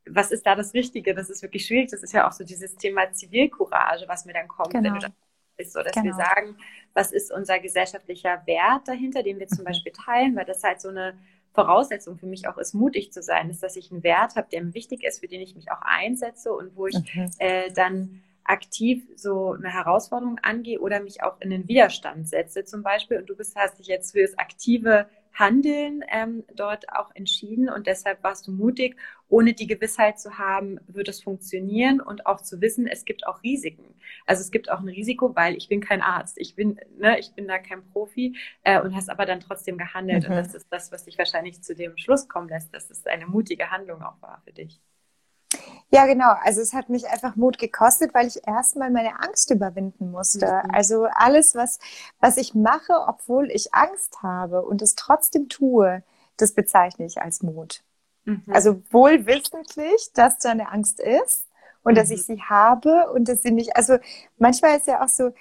was 0.09 0.31
ist 0.31 0.45
da 0.45 0.55
das 0.55 0.73
Richtige? 0.73 1.13
Das 1.13 1.29
ist 1.29 1.41
wirklich 1.41 1.65
schwierig. 1.65 1.91
Das 1.91 2.03
ist 2.03 2.13
ja 2.13 2.27
auch 2.27 2.31
so 2.31 2.43
dieses 2.43 2.75
Thema 2.75 3.11
Zivilcourage, 3.11 4.07
was 4.07 4.25
mir 4.25 4.33
dann 4.33 4.47
kommt, 4.47 4.71
genau. 4.71 4.85
wenn 4.85 4.93
du 4.93 4.99
das 4.99 5.11
ist 5.57 5.73
so, 5.73 5.81
dass 5.81 5.93
genau. 5.93 6.05
wir 6.05 6.13
sagen, 6.13 6.57
was 6.93 7.11
ist 7.11 7.31
unser 7.31 7.59
gesellschaftlicher 7.59 8.43
Wert 8.45 8.87
dahinter, 8.87 9.23
den 9.23 9.39
wir 9.39 9.47
zum 9.47 9.59
mhm. 9.59 9.65
Beispiel 9.65 9.91
teilen, 9.91 10.35
weil 10.35 10.45
das 10.45 10.63
halt 10.63 10.81
so 10.81 10.89
eine 10.89 11.17
Voraussetzung 11.57 12.19
für 12.19 12.27
mich 12.27 12.47
auch 12.47 12.59
ist, 12.59 12.75
mutig 12.75 13.11
zu 13.11 13.23
sein, 13.23 13.49
ist, 13.49 13.63
dass 13.63 13.75
ich 13.75 13.91
einen 13.91 14.03
Wert 14.03 14.35
habe, 14.35 14.47
der 14.51 14.63
mir 14.63 14.75
wichtig 14.75 15.03
ist, 15.03 15.21
für 15.21 15.27
den 15.27 15.41
ich 15.41 15.55
mich 15.55 15.71
auch 15.71 15.81
einsetze 15.81 16.53
und 16.53 16.75
wo 16.75 16.85
ich 16.85 16.95
mhm. 16.95 17.31
äh, 17.39 17.71
dann 17.71 18.21
aktiv 18.43 19.03
so 19.15 19.53
eine 19.53 19.73
Herausforderung 19.73 20.37
angehe 20.43 20.79
oder 20.79 20.99
mich 20.99 21.23
auch 21.23 21.41
in 21.41 21.49
den 21.49 21.67
Widerstand 21.67 22.27
setze 22.27 22.63
zum 22.63 22.83
Beispiel. 22.83 23.17
Und 23.17 23.27
du 23.27 23.35
bist, 23.35 23.55
hast 23.55 23.79
dich 23.79 23.87
jetzt 23.87 24.11
für 24.11 24.21
das 24.21 24.37
aktive 24.37 25.07
Handeln 25.37 26.03
ähm, 26.11 26.43
dort 26.53 26.89
auch 26.89 27.11
entschieden 27.13 27.69
und 27.69 27.87
deshalb 27.87 28.23
warst 28.23 28.47
du 28.47 28.51
mutig, 28.51 28.95
ohne 29.29 29.53
die 29.53 29.67
Gewissheit 29.67 30.19
zu 30.19 30.37
haben, 30.37 30.79
wird 30.87 31.09
es 31.09 31.21
funktionieren 31.21 31.99
und 32.01 32.25
auch 32.25 32.41
zu 32.41 32.61
wissen, 32.61 32.87
es 32.87 33.05
gibt 33.05 33.27
auch 33.27 33.43
Risiken. 33.43 33.95
Also 34.25 34.41
es 34.41 34.51
gibt 34.51 34.71
auch 34.71 34.79
ein 34.79 34.87
Risiko, 34.87 35.35
weil 35.35 35.55
ich 35.55 35.67
bin 35.67 35.81
kein 35.81 36.01
Arzt, 36.01 36.37
ich 36.37 36.55
bin, 36.55 36.79
ne, 36.97 37.19
ich 37.19 37.33
bin 37.33 37.47
da 37.47 37.59
kein 37.59 37.85
Profi 37.85 38.35
äh, 38.63 38.81
und 38.81 38.95
hast 38.95 39.09
aber 39.09 39.25
dann 39.25 39.39
trotzdem 39.39 39.77
gehandelt 39.77 40.23
mhm. 40.23 40.31
und 40.31 40.37
das 40.37 40.55
ist 40.55 40.67
das, 40.71 40.91
was 40.91 41.05
dich 41.05 41.17
wahrscheinlich 41.17 41.61
zu 41.61 41.75
dem 41.75 41.97
Schluss 41.97 42.27
kommen 42.27 42.49
lässt, 42.49 42.73
dass 42.73 42.89
es 42.89 43.05
eine 43.05 43.27
mutige 43.27 43.69
Handlung 43.69 44.01
auch 44.01 44.21
war 44.21 44.41
für 44.45 44.53
dich. 44.53 44.81
Ja, 45.89 46.05
genau. 46.05 46.33
Also 46.43 46.61
es 46.61 46.73
hat 46.73 46.89
mich 46.89 47.07
einfach 47.07 47.35
Mut 47.35 47.57
gekostet, 47.57 48.13
weil 48.13 48.27
ich 48.27 48.45
erstmal 48.45 48.91
meine 48.91 49.19
Angst 49.21 49.51
überwinden 49.51 50.11
musste. 50.11 50.45
Mhm. 50.45 50.71
Also 50.71 51.07
alles, 51.11 51.55
was, 51.55 51.79
was 52.19 52.37
ich 52.37 52.53
mache, 52.53 52.93
obwohl 53.07 53.49
ich 53.51 53.73
Angst 53.73 54.21
habe 54.21 54.63
und 54.63 54.81
es 54.81 54.95
trotzdem 54.95 55.47
tue, 55.47 56.03
das 56.35 56.53
bezeichne 56.53 57.05
ich 57.05 57.21
als 57.21 57.41
Mut. 57.41 57.83
Mhm. 58.25 58.43
Also 58.49 58.81
wohl 58.91 59.25
wissentlich, 59.25 60.11
dass 60.13 60.37
da 60.39 60.51
eine 60.51 60.71
Angst 60.71 60.99
ist 60.99 61.47
und 61.83 61.93
mhm. 61.93 61.95
dass 61.95 62.09
ich 62.09 62.27
mhm. 62.27 62.35
sie 62.35 62.43
habe 62.43 63.09
und 63.13 63.29
dass 63.29 63.41
sie 63.41 63.51
nicht, 63.51 63.77
also 63.77 63.97
manchmal 64.37 64.77
ist 64.77 64.87
ja 64.87 65.03
auch 65.03 65.09
so, 65.09 65.31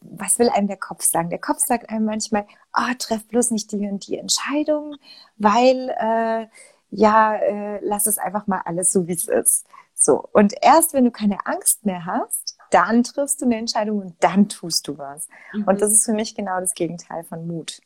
was 0.00 0.38
will 0.38 0.48
einem 0.48 0.68
der 0.68 0.78
Kopf 0.78 1.04
sagen? 1.04 1.28
Der 1.28 1.38
Kopf 1.38 1.58
sagt 1.58 1.90
einem 1.90 2.06
manchmal, 2.06 2.46
oh, 2.76 2.94
treff 2.98 3.26
bloß 3.28 3.50
nicht 3.50 3.70
die 3.72 3.88
und 3.88 4.06
die 4.06 4.18
Entscheidung, 4.18 4.96
weil 5.36 5.90
äh, 5.98 6.46
ja, 6.90 7.36
äh, 7.36 7.78
lass 7.82 8.06
es 8.06 8.18
einfach 8.18 8.46
mal 8.46 8.62
alles 8.64 8.92
so, 8.92 9.06
wie 9.06 9.12
es 9.12 9.28
ist. 9.28 9.66
So. 9.94 10.24
Und 10.32 10.54
erst 10.62 10.94
wenn 10.94 11.04
du 11.04 11.10
keine 11.10 11.46
Angst 11.46 11.84
mehr 11.84 12.04
hast, 12.06 12.56
dann 12.70 13.02
triffst 13.02 13.40
du 13.40 13.46
eine 13.46 13.56
Entscheidung 13.56 13.98
und 13.98 14.14
dann 14.20 14.48
tust 14.48 14.88
du 14.88 14.98
was. 14.98 15.28
Mhm. 15.52 15.64
Und 15.64 15.80
das 15.80 15.92
ist 15.92 16.04
für 16.04 16.12
mich 16.12 16.34
genau 16.34 16.60
das 16.60 16.74
Gegenteil 16.74 17.24
von 17.24 17.46
Mut. 17.46 17.80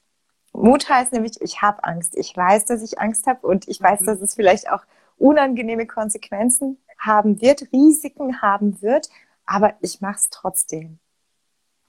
Mut 0.53 0.89
heißt 0.89 1.13
nämlich, 1.13 1.41
ich 1.41 1.63
habe 1.63 1.83
Angst. 1.85 2.17
Ich 2.17 2.37
weiß, 2.37 2.67
dass 2.67 2.83
ich 2.83 3.01
Angst 3.01 3.27
habe 3.27 3.47
und 3.47 3.67
ich 3.69 3.81
weiß, 3.81 4.01
mhm. 4.01 4.07
dass 4.07 4.21
es 4.21 4.35
vielleicht 4.35 4.71
auch 4.71 4.85
unangenehme 5.19 5.87
Konsequenzen 5.87 6.79
haben 6.99 7.41
wird, 7.41 7.69
Risiken 7.73 8.41
haben 8.41 8.81
wird, 8.81 9.09
aber 9.47 9.75
ich 9.81 10.01
mache 10.01 10.17
es 10.17 10.31
trotzdem. 10.31 10.99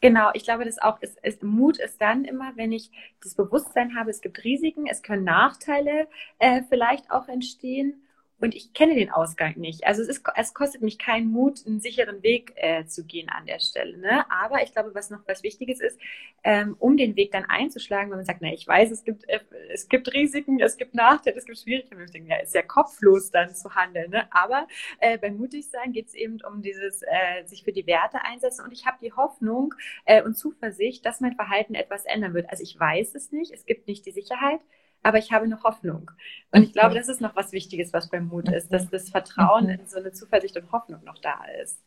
Genau, 0.06 0.30
ich 0.36 0.44
glaube, 0.44 0.66
das 0.66 0.78
auch 0.78 1.02
ist, 1.02 1.18
ist, 1.24 1.42
Mut 1.42 1.80
ist 1.80 2.00
dann 2.00 2.26
immer, 2.26 2.56
wenn 2.58 2.72
ich 2.72 2.92
das 3.24 3.34
Bewusstsein 3.34 3.98
habe, 3.98 4.12
es 4.12 4.22
gibt 4.22 4.44
Risiken, 4.44 4.86
es 4.86 5.02
können 5.02 5.24
Nachteile 5.24 6.08
äh, 6.38 6.62
vielleicht 6.70 7.10
auch 7.10 7.28
entstehen 7.28 8.05
und 8.42 8.54
ich 8.54 8.74
kenne 8.74 8.96
den 8.96 9.10
Ausgang 9.10 9.58
nicht. 9.58 9.88
Also 9.88 10.02
es, 10.02 10.10
ist, 10.10 10.24
es 10.36 10.54
kostet 10.54 10.82
mich 10.82 11.00
keinen 11.00 11.32
Mut, 11.32 11.66
einen 11.66 11.80
sicheren 11.80 12.22
Weg 12.22 12.54
äh, 12.58 12.86
zu 12.86 13.06
gehen 13.06 13.30
an 13.30 13.46
der 13.46 13.60
Stelle. 13.60 13.98
Ne? 13.98 14.30
Aber 14.30 14.62
ich 14.62 14.74
glaube, 14.74 14.94
was 14.94 15.10
noch 15.10 15.22
was 15.26 15.42
Wichtiges 15.42 15.80
ist, 15.80 15.98
ähm, 16.44 16.76
um 16.80 16.98
den 16.98 17.16
Weg 17.16 17.32
dann 17.32 17.46
einzuschlagen, 17.46 18.12
wenn 18.12 18.18
man 18.18 18.26
sagt, 18.26 18.42
na, 18.42 18.52
ich 18.52 18.68
weiß, 18.68 18.92
es 18.92 19.06
gibt, 19.06 19.28
äh, 19.30 19.40
es 19.72 19.88
gibt 19.88 20.14
Risiken, 20.14 20.60
es 20.60 20.76
gibt 20.76 20.96
Nachteile, 20.96 21.38
es 21.38 21.46
gibt 21.46 21.60
Schwierigkeiten. 21.60 22.02
Ich 22.14 22.30
ja, 22.30 22.38
ist 22.38 22.54
ja 22.54 22.62
kopflos 22.62 23.32
dann 23.32 23.56
zu 23.56 23.74
handeln. 23.74 24.12
Ne? 24.12 24.28
Aber 24.32 24.68
äh, 25.00 25.18
beim 25.18 25.38
Mutigsein 25.38 25.94
geht 25.94 26.08
es 26.08 26.14
eben 26.14 26.38
um 26.42 26.62
dieses, 26.62 27.04
äh, 27.04 27.46
sich 27.46 27.64
für 27.64 27.72
die 27.72 27.88
Werte 27.88 28.22
einsetzen. 28.24 28.66
Und 28.66 28.74
ich 28.74 28.86
habe 28.86 28.98
die 29.02 29.14
Hoffnung 29.14 29.74
äh, 30.04 30.22
und 30.22 30.38
Zuversicht, 30.38 31.06
dass 31.06 31.22
mein 31.22 31.36
Verhalten 31.36 31.74
etwas 31.74 32.06
ändern 32.06 32.34
wird. 32.34 32.50
Also 32.50 32.64
ich 32.64 32.78
weiß 32.78 33.16
es 33.16 33.32
nicht, 33.32 33.54
es 33.54 33.66
gibt 33.66 33.88
nicht 33.88 34.06
die 34.06 34.12
Sicherheit, 34.12 34.60
aber 35.06 35.20
ich 35.20 35.32
habe 35.32 35.46
eine 35.46 35.62
Hoffnung. 35.62 36.10
Und 36.52 36.64
ich 36.64 36.74
glaube, 36.74 36.96
das 36.96 37.08
ist 37.10 37.22
noch 37.22 37.36
was 37.36 37.52
Wichtiges, 37.52 37.94
was 37.94 38.10
beim 38.10 38.28
Mut 38.28 38.50
ist, 38.50 38.74
dass 38.74 38.90
das 38.90 39.10
Vertrauen 39.10 39.70
in 39.70 39.86
so 39.86 40.00
eine 40.00 40.12
Zuversicht 40.12 40.58
und 40.58 40.72
Hoffnung 40.72 41.04
noch 41.04 41.20
da 41.20 41.42
ist. 41.62 41.80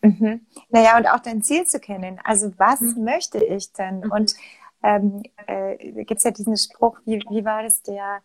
Mhm. 0.00 0.46
Naja, 0.70 0.96
und 0.96 1.06
auch 1.06 1.20
dein 1.20 1.42
Ziel 1.42 1.66
zu 1.66 1.80
kennen. 1.80 2.18
Also 2.24 2.50
was 2.56 2.80
mhm. 2.80 3.04
möchte 3.04 3.44
ich 3.44 3.72
denn? 3.74 4.00
Mhm. 4.00 4.10
Und 4.10 4.34
ähm, 4.82 5.22
äh, 5.46 5.76
gibt 6.04 6.18
es 6.18 6.24
ja 6.24 6.30
diesen 6.30 6.56
Spruch, 6.56 6.98
wie, 7.04 7.22
wie 7.28 7.44
war 7.44 7.62
das, 7.62 7.82
der, 7.82 8.22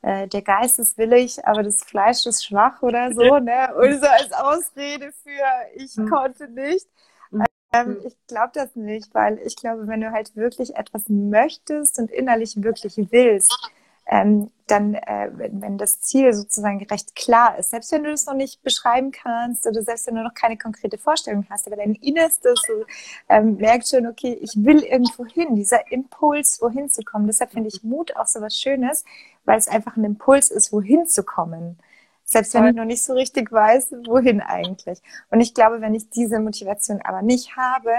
äh, 0.00 0.26
der 0.28 0.42
Geist 0.42 0.78
ist 0.78 0.96
willig, 0.96 1.44
aber 1.44 1.62
das 1.62 1.84
Fleisch 1.84 2.24
ist 2.24 2.46
schwach 2.46 2.80
oder 2.80 3.12
so, 3.12 3.38
ne? 3.38 3.74
Und 3.74 4.00
so 4.00 4.06
als 4.06 4.32
Ausrede 4.32 5.12
für 5.12 5.44
ich 5.74 5.94
mhm. 5.96 6.08
konnte 6.08 6.48
nicht. 6.48 6.86
Mhm. 7.30 7.44
Ähm, 7.74 7.98
ich 8.02 8.16
glaube 8.26 8.52
das 8.54 8.74
nicht, 8.76 9.14
weil 9.14 9.38
ich 9.44 9.56
glaube, 9.56 9.86
wenn 9.88 10.00
du 10.00 10.10
halt 10.10 10.34
wirklich 10.36 10.74
etwas 10.76 11.04
möchtest 11.10 11.98
und 11.98 12.10
innerlich 12.10 12.62
wirklich 12.62 12.96
willst, 13.10 13.70
ähm, 14.10 14.50
dann, 14.66 14.94
äh, 14.94 15.30
wenn, 15.32 15.78
das 15.78 16.00
Ziel 16.00 16.32
sozusagen 16.32 16.84
recht 16.84 17.14
klar 17.14 17.58
ist, 17.58 17.70
selbst 17.70 17.92
wenn 17.92 18.02
du 18.02 18.10
das 18.10 18.26
noch 18.26 18.34
nicht 18.34 18.62
beschreiben 18.62 19.12
kannst 19.12 19.66
oder 19.66 19.82
selbst 19.82 20.06
wenn 20.08 20.16
du 20.16 20.22
noch 20.22 20.34
keine 20.34 20.58
konkrete 20.58 20.98
Vorstellung 20.98 21.46
hast, 21.48 21.66
aber 21.68 21.76
dein 21.76 21.94
Innerstes 21.94 22.60
so, 22.66 22.84
ähm, 23.28 23.56
merkt 23.56 23.88
schon, 23.88 24.06
okay, 24.06 24.36
ich 24.40 24.52
will 24.56 24.80
irgendwo 24.82 25.24
hin, 25.24 25.54
dieser 25.54 25.90
Impuls, 25.92 26.60
wohin 26.60 26.88
zu 26.88 27.02
kommen. 27.02 27.28
Deshalb 27.28 27.52
finde 27.52 27.68
ich 27.68 27.84
Mut 27.84 28.16
auch 28.16 28.26
so 28.26 28.40
was 28.40 28.56
Schönes, 28.58 29.04
weil 29.44 29.58
es 29.58 29.68
einfach 29.68 29.96
ein 29.96 30.04
Impuls 30.04 30.50
ist, 30.50 30.72
wohin 30.72 31.06
zu 31.06 31.22
kommen. 31.22 31.78
Selbst 32.24 32.54
wenn 32.54 32.66
ich 32.66 32.74
noch 32.74 32.84
nicht 32.84 33.02
so 33.02 33.12
richtig 33.14 33.50
weiß, 33.50 33.92
wohin 34.06 34.40
eigentlich. 34.40 35.00
Und 35.30 35.40
ich 35.40 35.54
glaube, 35.54 35.80
wenn 35.80 35.94
ich 35.94 36.10
diese 36.10 36.38
Motivation 36.38 37.00
aber 37.02 37.22
nicht 37.22 37.56
habe, 37.56 37.90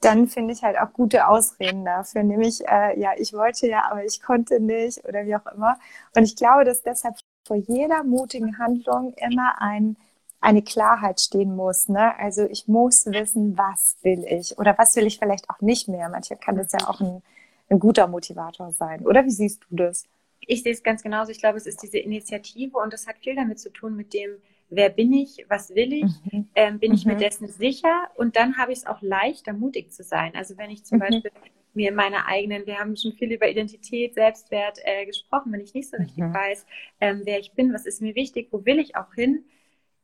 dann 0.00 0.28
finde 0.28 0.54
ich 0.54 0.62
halt 0.62 0.78
auch 0.78 0.92
gute 0.92 1.28
Ausreden 1.28 1.84
dafür. 1.84 2.22
Nämlich, 2.22 2.66
äh, 2.66 2.98
ja, 2.98 3.12
ich 3.18 3.32
wollte 3.32 3.68
ja, 3.68 3.90
aber 3.90 4.04
ich 4.04 4.22
konnte 4.22 4.60
nicht 4.60 5.04
oder 5.06 5.26
wie 5.26 5.36
auch 5.36 5.46
immer. 5.54 5.78
Und 6.16 6.24
ich 6.24 6.36
glaube, 6.36 6.64
dass 6.64 6.82
deshalb 6.82 7.16
vor 7.46 7.56
jeder 7.56 8.04
mutigen 8.04 8.58
Handlung 8.58 9.14
immer 9.14 9.60
ein, 9.60 9.96
eine 10.40 10.62
Klarheit 10.62 11.20
stehen 11.20 11.54
muss. 11.54 11.88
Ne? 11.88 12.18
Also 12.18 12.44
ich 12.44 12.66
muss 12.66 13.06
wissen, 13.06 13.58
was 13.58 13.96
will 14.02 14.24
ich 14.26 14.58
oder 14.58 14.76
was 14.78 14.96
will 14.96 15.06
ich 15.06 15.18
vielleicht 15.18 15.50
auch 15.50 15.60
nicht 15.60 15.88
mehr. 15.88 16.08
Manchmal 16.08 16.38
kann 16.38 16.56
das 16.56 16.72
ja 16.72 16.88
auch 16.88 17.00
ein, 17.00 17.22
ein 17.68 17.78
guter 17.78 18.06
Motivator 18.06 18.72
sein. 18.72 19.06
Oder 19.06 19.24
wie 19.24 19.30
siehst 19.30 19.62
du 19.68 19.76
das? 19.76 20.04
Ich 20.40 20.62
sehe 20.62 20.72
es 20.72 20.82
ganz 20.82 21.02
genauso. 21.02 21.30
Ich 21.30 21.40
glaube, 21.40 21.58
es 21.58 21.66
ist 21.66 21.82
diese 21.82 21.98
Initiative 21.98 22.78
und 22.78 22.92
das 22.92 23.06
hat 23.06 23.18
viel 23.18 23.34
damit 23.34 23.60
zu 23.60 23.70
tun 23.70 23.96
mit 23.96 24.14
dem, 24.14 24.30
wer 24.70 24.88
bin 24.88 25.12
ich, 25.12 25.44
was 25.48 25.74
will 25.74 25.92
ich, 25.92 26.32
mhm. 26.32 26.48
ähm, 26.54 26.78
bin 26.78 26.90
mhm. 26.90 26.96
ich 26.96 27.04
mir 27.04 27.14
mhm. 27.14 27.18
dessen 27.18 27.48
sicher 27.48 28.08
und 28.14 28.36
dann 28.36 28.56
habe 28.56 28.72
ich 28.72 28.78
es 28.78 28.86
auch 28.86 29.02
leichter, 29.02 29.52
mutig 29.52 29.92
zu 29.92 30.02
sein. 30.02 30.34
Also 30.34 30.56
wenn 30.56 30.70
ich 30.70 30.84
zum 30.84 30.98
mhm. 30.98 31.02
Beispiel 31.02 31.30
mir 31.74 31.92
meine 31.92 32.26
eigenen, 32.26 32.66
wir 32.66 32.78
haben 32.78 32.96
schon 32.96 33.12
viel 33.12 33.32
über 33.32 33.48
Identität, 33.48 34.14
Selbstwert 34.14 34.78
äh, 34.82 35.06
gesprochen, 35.06 35.52
wenn 35.52 35.60
ich 35.60 35.74
nicht 35.74 35.90
so 35.90 35.96
richtig 35.96 36.18
mhm. 36.18 36.34
weiß, 36.34 36.66
ähm, 37.00 37.22
wer 37.24 37.38
ich 37.38 37.52
bin, 37.52 37.72
was 37.72 37.86
ist 37.86 38.00
mir 38.00 38.14
wichtig, 38.14 38.48
wo 38.50 38.64
will 38.64 38.78
ich 38.78 38.96
auch 38.96 39.12
hin, 39.14 39.44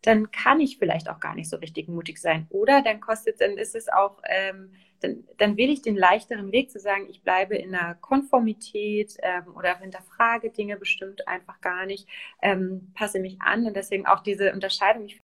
dann 0.06 0.30
kann 0.30 0.60
ich 0.60 0.78
vielleicht 0.78 1.08
auch 1.08 1.20
gar 1.20 1.34
nicht 1.34 1.50
so 1.50 1.56
richtig 1.56 1.88
mutig 1.88 2.18
sein. 2.18 2.46
Oder 2.50 2.82
dann 2.82 3.00
kostet, 3.00 3.40
dann 3.40 3.58
ist 3.58 3.75
es 3.75 3.88
auch 3.88 4.20
ähm, 4.25 4.70
dann, 5.00 5.25
dann 5.36 5.56
wähle 5.56 5.72
ich 5.72 5.82
den 5.82 5.96
leichteren 5.96 6.52
Weg 6.52 6.70
zu 6.70 6.78
sagen, 6.78 7.06
ich 7.08 7.22
bleibe 7.22 7.56
in 7.56 7.75
einer 7.75 7.94
Konformität 7.96 9.16
ähm, 9.22 9.54
oder 9.54 9.78
hinterfrage 9.78 10.50
Dinge 10.50 10.76
bestimmt 10.76 11.26
einfach 11.28 11.60
gar 11.60 11.86
nicht, 11.86 12.08
ähm, 12.42 12.92
passe 12.94 13.20
mich 13.20 13.40
an 13.40 13.66
und 13.66 13.76
deswegen 13.76 14.06
auch 14.06 14.20
diese 14.20 14.52
Unterscheidung. 14.52 15.04
Ich 15.04 15.20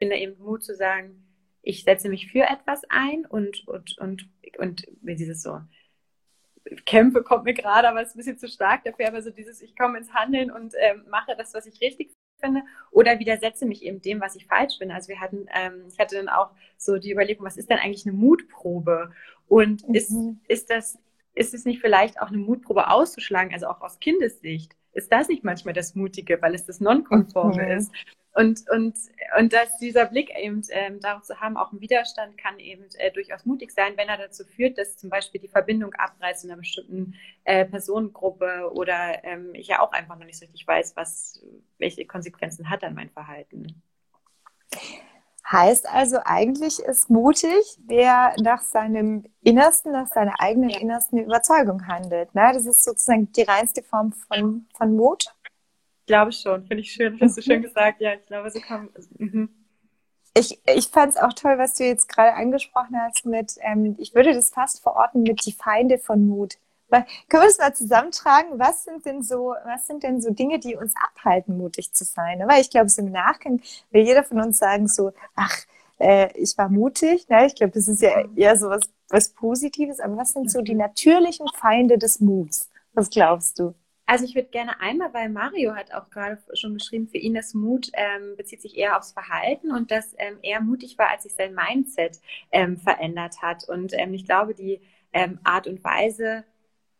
finde 0.00 0.16
eben 0.16 0.38
Mut 0.38 0.62
zu 0.62 0.74
sagen, 0.74 1.22
ich 1.62 1.82
setze 1.82 2.08
mich 2.08 2.30
für 2.30 2.44
etwas 2.44 2.82
ein 2.88 3.26
und, 3.26 3.66
und, 3.66 3.98
und, 3.98 4.28
und 4.58 4.86
dieses 5.02 5.42
so, 5.42 5.60
Kämpfe 6.84 7.22
kommt 7.22 7.44
mir 7.44 7.54
gerade, 7.54 7.88
aber 7.88 8.02
es 8.02 8.08
ist 8.08 8.14
ein 8.14 8.18
bisschen 8.18 8.38
zu 8.38 8.48
stark 8.48 8.84
dafür, 8.84 9.08
aber 9.08 9.22
so 9.22 9.30
dieses, 9.30 9.60
ich 9.60 9.76
komme 9.76 9.98
ins 9.98 10.12
Handeln 10.12 10.50
und 10.50 10.74
ähm, 10.78 11.04
mache 11.08 11.34
das, 11.36 11.54
was 11.54 11.66
ich 11.66 11.80
richtig 11.80 12.12
finde 12.40 12.62
oder 12.90 13.18
widersetze 13.18 13.66
mich 13.66 13.82
eben 13.82 14.00
dem, 14.00 14.20
was 14.20 14.36
ich 14.36 14.46
falsch 14.46 14.78
finde. 14.78 14.94
Also 14.94 15.08
wir 15.08 15.20
hatten, 15.20 15.46
ähm, 15.54 15.84
ich 15.90 15.98
hatte 15.98 16.16
dann 16.16 16.28
auch 16.28 16.50
so 16.76 16.98
die 16.98 17.12
Überlegung, 17.12 17.46
was 17.46 17.56
ist 17.56 17.70
denn 17.70 17.78
eigentlich 17.78 18.06
eine 18.06 18.16
Mutprobe? 18.16 19.12
Und 19.48 19.86
mhm. 19.88 19.94
ist, 19.94 20.12
ist 20.48 20.70
das, 20.70 20.98
ist 21.34 21.54
es 21.54 21.64
nicht 21.64 21.80
vielleicht 21.80 22.20
auch 22.20 22.28
eine 22.28 22.38
Mutprobe 22.38 22.90
auszuschlagen, 22.90 23.52
also 23.52 23.66
auch 23.66 23.80
aus 23.80 23.98
Kindessicht? 24.00 24.74
Ist 24.96 25.12
das 25.12 25.28
nicht 25.28 25.44
manchmal 25.44 25.74
das 25.74 25.94
Mutige, 25.94 26.40
weil 26.40 26.54
es 26.54 26.64
das 26.64 26.80
Nonkonforme 26.80 27.62
mhm. 27.62 27.70
ist? 27.70 27.92
Und, 28.32 28.64
und, 28.70 28.96
und 29.38 29.52
dass 29.52 29.78
dieser 29.78 30.06
Blick 30.06 30.30
eben 30.38 30.62
ähm, 30.70 31.00
darauf 31.00 31.22
zu 31.22 31.38
haben, 31.38 31.58
auch 31.58 31.72
ein 31.72 31.80
Widerstand 31.80 32.38
kann 32.38 32.58
eben 32.58 32.84
äh, 32.98 33.10
durchaus 33.10 33.44
mutig 33.44 33.72
sein, 33.72 33.92
wenn 33.96 34.08
er 34.08 34.16
dazu 34.16 34.44
führt, 34.44 34.78
dass 34.78 34.96
zum 34.96 35.10
Beispiel 35.10 35.40
die 35.40 35.48
Verbindung 35.48 35.92
abreißt 35.94 36.44
in 36.44 36.50
einer 36.50 36.60
bestimmten 36.60 37.14
äh, 37.44 37.66
Personengruppe 37.66 38.70
oder 38.72 39.22
ähm, 39.24 39.54
ich 39.54 39.68
ja 39.68 39.80
auch 39.80 39.92
einfach 39.92 40.18
noch 40.18 40.24
nicht 40.24 40.38
so 40.38 40.44
richtig 40.44 40.66
weiß, 40.66 40.96
was, 40.96 41.42
welche 41.78 42.06
Konsequenzen 42.06 42.70
hat 42.70 42.82
dann 42.82 42.94
mein 42.94 43.10
Verhalten. 43.10 43.82
Heißt 45.50 45.88
also, 45.88 46.18
eigentlich 46.24 46.80
ist 46.80 47.08
mutig, 47.08 47.78
wer 47.86 48.34
nach 48.40 48.62
seinem 48.62 49.24
Innersten, 49.42 49.92
nach 49.92 50.08
seiner 50.08 50.40
eigenen 50.40 50.70
innersten 50.70 51.18
Überzeugung 51.18 51.86
handelt. 51.86 52.34
Ne? 52.34 52.50
Das 52.52 52.66
ist 52.66 52.82
sozusagen 52.82 53.30
die 53.32 53.42
reinste 53.42 53.82
Form 53.82 54.12
von, 54.12 54.66
von 54.76 54.96
Mut 54.96 55.26
glaube 56.06 56.32
schon, 56.32 56.66
finde 56.66 56.80
ich 56.80 56.92
schön, 56.92 57.18
hast 57.20 57.36
du 57.36 57.42
schön 57.42 57.62
gesagt. 57.62 58.00
Ja, 58.00 58.14
ich 58.14 58.24
glaube, 58.26 58.50
so 58.50 58.60
kann. 58.60 58.88
Mhm. 59.18 59.50
Ich, 60.34 60.60
ich 60.66 60.88
fand 60.88 61.14
es 61.14 61.16
auch 61.16 61.32
toll, 61.32 61.58
was 61.58 61.74
du 61.74 61.84
jetzt 61.84 62.08
gerade 62.08 62.34
angesprochen 62.34 62.96
hast 63.00 63.24
mit, 63.24 63.54
ähm, 63.60 63.96
ich 63.98 64.14
würde 64.14 64.34
das 64.34 64.50
fast 64.50 64.82
verorten 64.82 65.22
mit 65.22 65.44
die 65.46 65.52
Feinde 65.52 65.98
von 65.98 66.26
Mut. 66.26 66.58
Können 66.90 67.42
wir 67.42 67.48
das 67.48 67.58
mal 67.58 67.74
zusammentragen? 67.74 68.58
Was 68.58 68.84
sind 68.84 69.04
denn 69.04 69.22
so, 69.22 69.54
was 69.64 69.86
sind 69.86 70.02
denn 70.02 70.20
so 70.20 70.30
Dinge, 70.30 70.58
die 70.58 70.76
uns 70.76 70.94
abhalten, 70.96 71.58
mutig 71.58 71.92
zu 71.92 72.04
sein? 72.04 72.42
Weil 72.46 72.60
ich 72.60 72.70
glaube, 72.70 72.88
so 72.88 73.02
im 73.02 73.10
Nachgang 73.10 73.60
will 73.90 74.02
jeder 74.02 74.22
von 74.22 74.40
uns 74.40 74.58
sagen 74.58 74.86
so, 74.88 75.12
ach, 75.34 75.56
äh, 75.98 76.32
ich 76.38 76.56
war 76.58 76.68
mutig. 76.68 77.28
Ne? 77.28 77.46
Ich 77.46 77.54
glaube, 77.54 77.72
das 77.72 77.88
ist 77.88 78.02
ja 78.02 78.24
eher 78.36 78.56
so 78.56 78.68
was, 78.68 78.82
was 79.08 79.30
Positives. 79.30 80.00
Aber 80.00 80.16
was 80.16 80.32
sind 80.32 80.50
so 80.50 80.62
die 80.62 80.74
natürlichen 80.74 81.48
Feinde 81.54 81.98
des 81.98 82.20
Muts? 82.20 82.70
Was 82.92 83.10
glaubst 83.10 83.58
du? 83.58 83.74
Also 84.08 84.24
ich 84.24 84.36
würde 84.36 84.48
gerne 84.48 84.80
einmal, 84.80 85.12
weil 85.12 85.28
Mario 85.28 85.74
hat 85.74 85.92
auch 85.92 86.10
gerade 86.10 86.38
schon 86.54 86.74
geschrieben, 86.74 87.08
für 87.08 87.18
ihn 87.18 87.34
das 87.34 87.54
Mut 87.54 87.90
ähm, 87.94 88.36
bezieht 88.36 88.62
sich 88.62 88.78
eher 88.78 88.96
aufs 88.96 89.10
Verhalten 89.10 89.72
und 89.72 89.90
dass 89.90 90.14
ähm, 90.18 90.38
er 90.42 90.60
mutig 90.60 90.96
war, 90.96 91.10
als 91.10 91.24
sich 91.24 91.34
sein 91.34 91.54
Mindset 91.54 92.20
ähm, 92.52 92.76
verändert 92.76 93.42
hat. 93.42 93.68
Und 93.68 93.92
ähm, 93.94 94.14
ich 94.14 94.24
glaube, 94.24 94.54
die 94.54 94.80
ähm, 95.12 95.40
Art 95.42 95.66
und 95.66 95.82
Weise, 95.82 96.44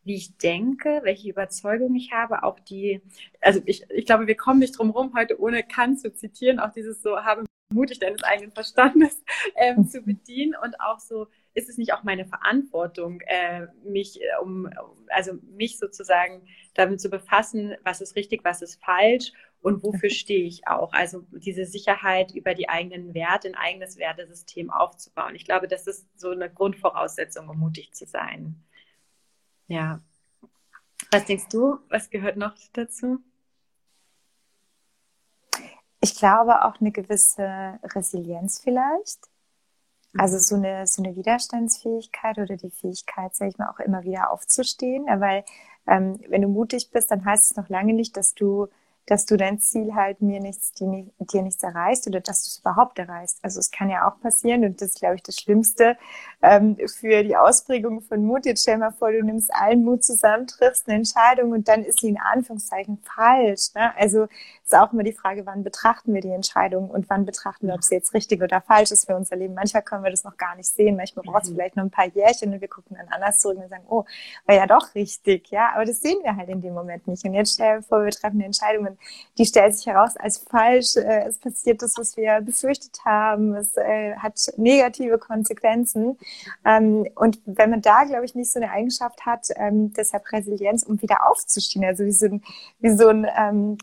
wie 0.07 0.15
ich 0.15 0.39
denke, 0.39 1.01
welche 1.03 1.29
Überzeugung 1.29 1.95
ich 1.97 2.13
habe, 2.13 2.45
auch 2.45 2.61
die, 2.61 3.03
also 3.41 3.61
ich, 3.67 3.85
ich 3.91 4.07
glaube, 4.07 4.29
wir 4.29 4.37
kommen 4.37 4.61
nicht 4.61 4.79
drum 4.79 4.91
rum, 4.91 5.13
heute 5.17 5.41
ohne 5.41 5.65
Kant 5.65 6.01
zu 6.01 6.15
zitieren, 6.15 6.61
auch 6.61 6.71
dieses 6.71 7.03
so, 7.03 7.19
habe 7.19 7.45
mutig 7.71 7.99
deines 7.99 8.23
eigenen 8.23 8.53
Verstandes 8.53 9.23
ähm, 9.57 9.89
zu 9.89 10.03
bedienen 10.03 10.55
und 10.63 10.81
auch 10.81 11.01
so, 11.01 11.27
ist 11.55 11.69
es 11.69 11.77
nicht 11.77 11.93
auch 11.93 12.05
meine 12.05 12.25
Verantwortung, 12.25 13.21
äh, 13.23 13.67
mich 13.85 14.21
äh, 14.21 14.27
um, 14.43 14.71
also 15.09 15.33
mich 15.57 15.79
sozusagen 15.79 16.43
damit 16.75 17.01
zu 17.01 17.11
befassen, 17.11 17.75
was 17.83 18.01
ist 18.01 18.15
richtig, 18.15 18.45
was 18.45 18.63
ist 18.63 18.81
falsch 18.85 19.33
und 19.61 19.83
wofür 19.83 20.11
stehe 20.11 20.45
ich 20.45 20.69
auch. 20.69 20.93
Also 20.93 21.25
diese 21.33 21.65
Sicherheit 21.65 22.33
über 22.33 22.55
die 22.55 22.69
eigenen 22.69 23.15
Werte, 23.15 23.49
ein 23.49 23.57
eigenes 23.57 23.99
Wertesystem 23.99 24.71
aufzubauen. 24.71 25.35
Ich 25.35 25.45
glaube, 25.45 25.67
das 25.67 25.89
ist 25.89 26.07
so 26.17 26.31
eine 26.31 26.49
Grundvoraussetzung, 26.49 27.49
um 27.49 27.59
mutig 27.59 27.93
zu 27.93 28.07
sein. 28.07 28.63
Ja. 29.69 30.01
Was 31.11 31.25
denkst 31.25 31.49
du? 31.51 31.79
Was 31.89 32.11
gehört 32.11 32.37
noch 32.37 32.55
dazu? 32.73 33.21
Ich 36.01 36.17
glaube 36.17 36.65
auch 36.65 36.81
eine 36.81 36.93
gewisse 36.93 37.79
Resilienz 37.83 38.61
vielleicht. 38.61 39.21
Also 40.17 40.37
mhm. 40.37 40.41
so 40.41 40.55
eine, 40.57 40.87
so 40.87 41.03
eine 41.03 41.17
Widerstandsfähigkeit 41.17 42.39
oder 42.39 42.57
die 42.57 42.71
Fähigkeit, 42.71 43.35
sage 43.35 43.51
ich 43.51 43.59
mal, 43.59 43.71
auch 43.71 43.81
immer 43.81 44.05
wieder 44.05 44.31
aufzustehen. 44.31 45.07
Weil 45.07 45.45
ähm, 45.87 46.21
wenn 46.29 46.43
du 46.43 46.49
mutig 46.49 46.91
bist, 46.91 47.11
dann 47.11 47.25
heißt 47.25 47.51
es 47.51 47.57
noch 47.57 47.69
lange 47.69 47.93
nicht, 47.93 48.17
dass 48.17 48.35
du 48.35 48.69
dass 49.07 49.25
du 49.25 49.37
dein 49.37 49.61
Ziel 49.61 49.95
halt 49.95 50.21
mir 50.21 50.41
nichts, 50.41 50.73
die, 50.73 51.11
dir 51.19 51.43
nichts 51.43 51.63
erreichst 51.63 52.07
oder 52.09 52.21
dass 52.21 52.43
du 52.43 52.49
es 52.49 52.59
überhaupt 52.59 52.99
erreichst. 52.99 53.39
Also 53.43 53.61
es 53.61 53.71
kann 53.71 53.89
ja 53.89 54.09
auch 54.09 54.21
passieren 54.21 54.65
und 54.65 54.81
das 54.81 54.91
ist, 54.91 54.99
glaube 54.99 55.15
ich, 55.15 55.23
das 55.23 55.37
Schlimmste 55.37 55.97
ähm, 56.43 56.77
für 56.87 57.23
die 57.23 57.37
Ausprägung 57.37 58.03
von 58.03 58.25
Mut. 58.25 58.47
Jetzt 58.47 58.63
stell 58.63 58.79
mal 58.79 58.93
vor, 58.93 59.11
du 59.11 59.23
nimmst 59.23 59.53
allen 59.55 59.85
Mut 59.85 60.05
zusammen, 60.05 60.47
triffst 60.47 60.87
eine 60.87 60.99
Entscheidung 60.99 61.53
und 61.53 61.69
dann 61.69 61.85
ist 61.85 62.01
sie 62.01 62.09
in 62.09 62.19
Anführungszeichen 62.21 62.99
falsch. 62.99 63.75
Ne? 63.75 63.93
Also 63.97 64.27
ist 64.65 64.75
auch 64.75 64.93
immer 64.93 65.03
die 65.03 65.13
Frage, 65.13 65.47
wann 65.47 65.63
betrachten 65.63 66.13
wir 66.13 66.21
die 66.21 66.31
Entscheidung 66.31 66.91
und 66.91 67.09
wann 67.09 67.25
betrachten 67.25 67.69
wir, 67.69 67.75
ob 67.75 67.85
sie 67.85 67.95
jetzt 67.95 68.15
richtig 68.15 68.43
oder 68.43 68.61
falsch 68.61 68.91
ist 68.91 69.07
für 69.07 69.17
unser 69.17 69.37
Leben. 69.37 69.55
Manchmal 69.55 69.83
können 69.83 70.05
wir 70.05 70.11
das 70.11 70.25
noch 70.25 70.37
gar 70.37 70.57
nicht 70.57 70.69
sehen. 70.69 70.97
Manchmal 70.97 71.25
braucht 71.25 71.45
es 71.45 71.51
mhm. 71.51 71.55
vielleicht 71.55 71.77
noch 71.77 71.85
ein 71.85 71.91
paar 71.91 72.09
Jährchen 72.09 72.53
und 72.53 72.61
wir 72.61 72.69
gucken 72.69 72.97
dann 72.99 73.09
anders 73.09 73.41
zurück 73.41 73.59
und 73.59 73.69
sagen, 73.69 73.85
oh, 73.89 74.05
war 74.45 74.55
ja 74.55 74.67
doch 74.67 74.95
richtig. 74.95 75.51
Ja, 75.51 75.71
aber 75.75 75.85
das 75.85 76.01
sehen 76.01 76.19
wir 76.23 76.37
halt 76.37 76.49
in 76.49 76.61
dem 76.61 76.75
Moment 76.75 77.07
nicht. 77.07 77.25
Und 77.25 77.35
jetzt 77.35 77.55
stell 77.55 77.79
dir 77.79 77.83
vor, 77.83 78.05
wir 78.05 78.11
treffen 78.11 78.37
eine 78.37 78.47
Entscheidung 78.47 78.87
und 78.87 78.99
die 79.39 79.47
stellt 79.47 79.75
sich 79.75 79.87
heraus 79.87 80.17
als 80.17 80.39
falsch. 80.39 80.97
Äh, 80.97 81.27
es 81.27 81.39
passiert 81.39 81.81
das, 81.81 81.97
was 81.97 82.17
wir 82.17 82.41
befürchtet 82.41 82.99
haben. 83.05 83.55
Es 83.55 83.77
äh, 83.77 84.17
hat 84.17 84.35
negative 84.57 85.19
Konsequenzen. 85.19 86.19
Ähm, 86.65 87.07
und 87.15 87.41
wenn 87.45 87.71
man 87.71 87.83
da, 87.83 88.05
glaube 88.05 88.25
ich, 88.25 88.35
nicht 88.35 88.53
so 88.53 88.61
eine 88.61 88.71
Eigenschaft 88.71 89.27
hat, 89.27 89.49
ähm, 89.57 89.93
deshalb 89.93 90.31
Resilienz, 90.33 90.83
um 90.83 91.01
wieder 91.03 91.29
aufzustehen, 91.29 91.85
also 91.85 92.05
wie 92.05 92.13
so 92.13 92.27
ein, 92.27 92.43
wie 92.79 92.97
so 92.97 93.09
ein 93.09 93.27
ähm, 93.37 93.79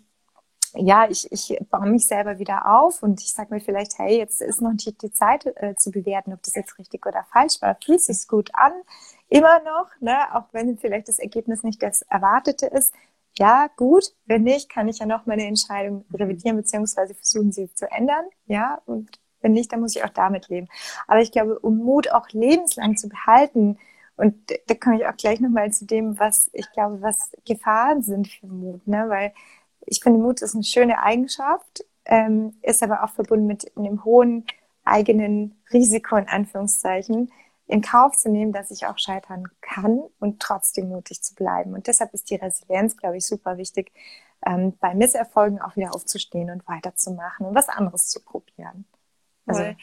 ja, 0.75 1.07
ich, 1.09 1.31
ich 1.31 1.59
baue 1.69 1.87
mich 1.87 2.07
selber 2.07 2.39
wieder 2.39 2.79
auf 2.79 3.03
und 3.03 3.21
ich 3.21 3.31
sage 3.31 3.53
mir 3.53 3.61
vielleicht, 3.61 3.99
hey, 3.99 4.17
jetzt 4.17 4.41
ist 4.41 4.61
noch 4.61 4.71
nicht 4.71 5.01
die 5.01 5.11
Zeit 5.11 5.45
äh, 5.57 5.75
zu 5.75 5.91
bewerten, 5.91 6.33
ob 6.33 6.41
das 6.43 6.55
jetzt 6.55 6.77
richtig 6.79 7.05
oder 7.05 7.25
falsch 7.31 7.61
war. 7.61 7.77
Fühlt 7.83 8.01
sich 8.01 8.27
gut 8.27 8.49
an, 8.53 8.71
immer 9.29 9.59
noch, 9.63 9.89
ne? 9.99 10.17
auch 10.33 10.45
wenn 10.51 10.77
vielleicht 10.77 11.07
das 11.09 11.19
Ergebnis 11.19 11.63
nicht 11.63 11.81
das 11.83 12.01
Erwartete 12.03 12.65
ist. 12.67 12.93
Ja, 13.37 13.67
gut. 13.77 14.13
Wenn 14.25 14.43
nicht, 14.43 14.69
kann 14.69 14.87
ich 14.87 14.99
ja 14.99 15.05
noch 15.05 15.25
meine 15.25 15.45
Entscheidung 15.45 16.05
revidieren 16.13 16.57
beziehungsweise 16.57 17.15
versuchen, 17.15 17.51
sie 17.51 17.71
zu 17.73 17.89
ändern. 17.91 18.25
Ja, 18.45 18.81
und 18.85 19.09
wenn 19.43 19.53
nicht, 19.53 19.71
dann 19.71 19.81
muss 19.81 19.95
ich 19.95 20.03
auch 20.03 20.09
damit 20.09 20.49
leben. 20.49 20.67
Aber 21.07 21.21
ich 21.21 21.31
glaube, 21.31 21.59
um 21.59 21.77
Mut 21.77 22.11
auch 22.11 22.29
lebenslang 22.29 22.97
zu 22.97 23.09
behalten, 23.09 23.77
und 24.15 24.35
da 24.67 24.75
komme 24.75 24.97
ich 24.97 25.07
auch 25.07 25.17
gleich 25.17 25.39
nochmal 25.39 25.71
zu 25.71 25.85
dem, 25.85 26.19
was 26.19 26.49
ich 26.53 26.71
glaube, 26.71 27.01
was 27.01 27.31
Gefahren 27.45 28.03
sind 28.03 28.27
für 28.27 28.47
Mut, 28.47 28.87
ne? 28.87 29.05
weil 29.07 29.33
ich 29.85 30.01
finde, 30.01 30.19
Mut 30.19 30.41
ist 30.41 30.53
eine 30.53 30.63
schöne 30.63 31.01
Eigenschaft, 31.01 31.83
ähm, 32.05 32.55
ist 32.61 32.83
aber 32.83 33.03
auch 33.03 33.09
verbunden 33.09 33.47
mit 33.47 33.75
einem 33.75 34.03
hohen 34.05 34.45
eigenen 34.85 35.55
Risiko, 35.71 36.15
in 36.15 36.27
Anführungszeichen, 36.27 37.31
in 37.67 37.81
Kauf 37.81 38.15
zu 38.17 38.29
nehmen, 38.29 38.51
dass 38.51 38.71
ich 38.71 38.85
auch 38.85 38.99
scheitern 38.99 39.47
kann 39.61 40.03
und 40.19 40.39
trotzdem 40.41 40.89
mutig 40.89 41.23
zu 41.23 41.33
bleiben. 41.33 41.73
Und 41.73 41.87
deshalb 41.87 42.13
ist 42.13 42.29
die 42.29 42.35
Resilienz, 42.35 42.97
glaube 42.97 43.17
ich, 43.17 43.25
super 43.25 43.57
wichtig, 43.57 43.91
ähm, 44.45 44.77
bei 44.79 44.93
Misserfolgen 44.93 45.61
auch 45.61 45.75
wieder 45.75 45.95
aufzustehen 45.95 46.49
und 46.51 46.67
weiterzumachen 46.67 47.45
und 47.45 47.55
was 47.55 47.69
anderes 47.69 48.09
zu 48.09 48.19
probieren. 48.21 48.85
Also, 49.45 49.61
Voll. 49.61 49.75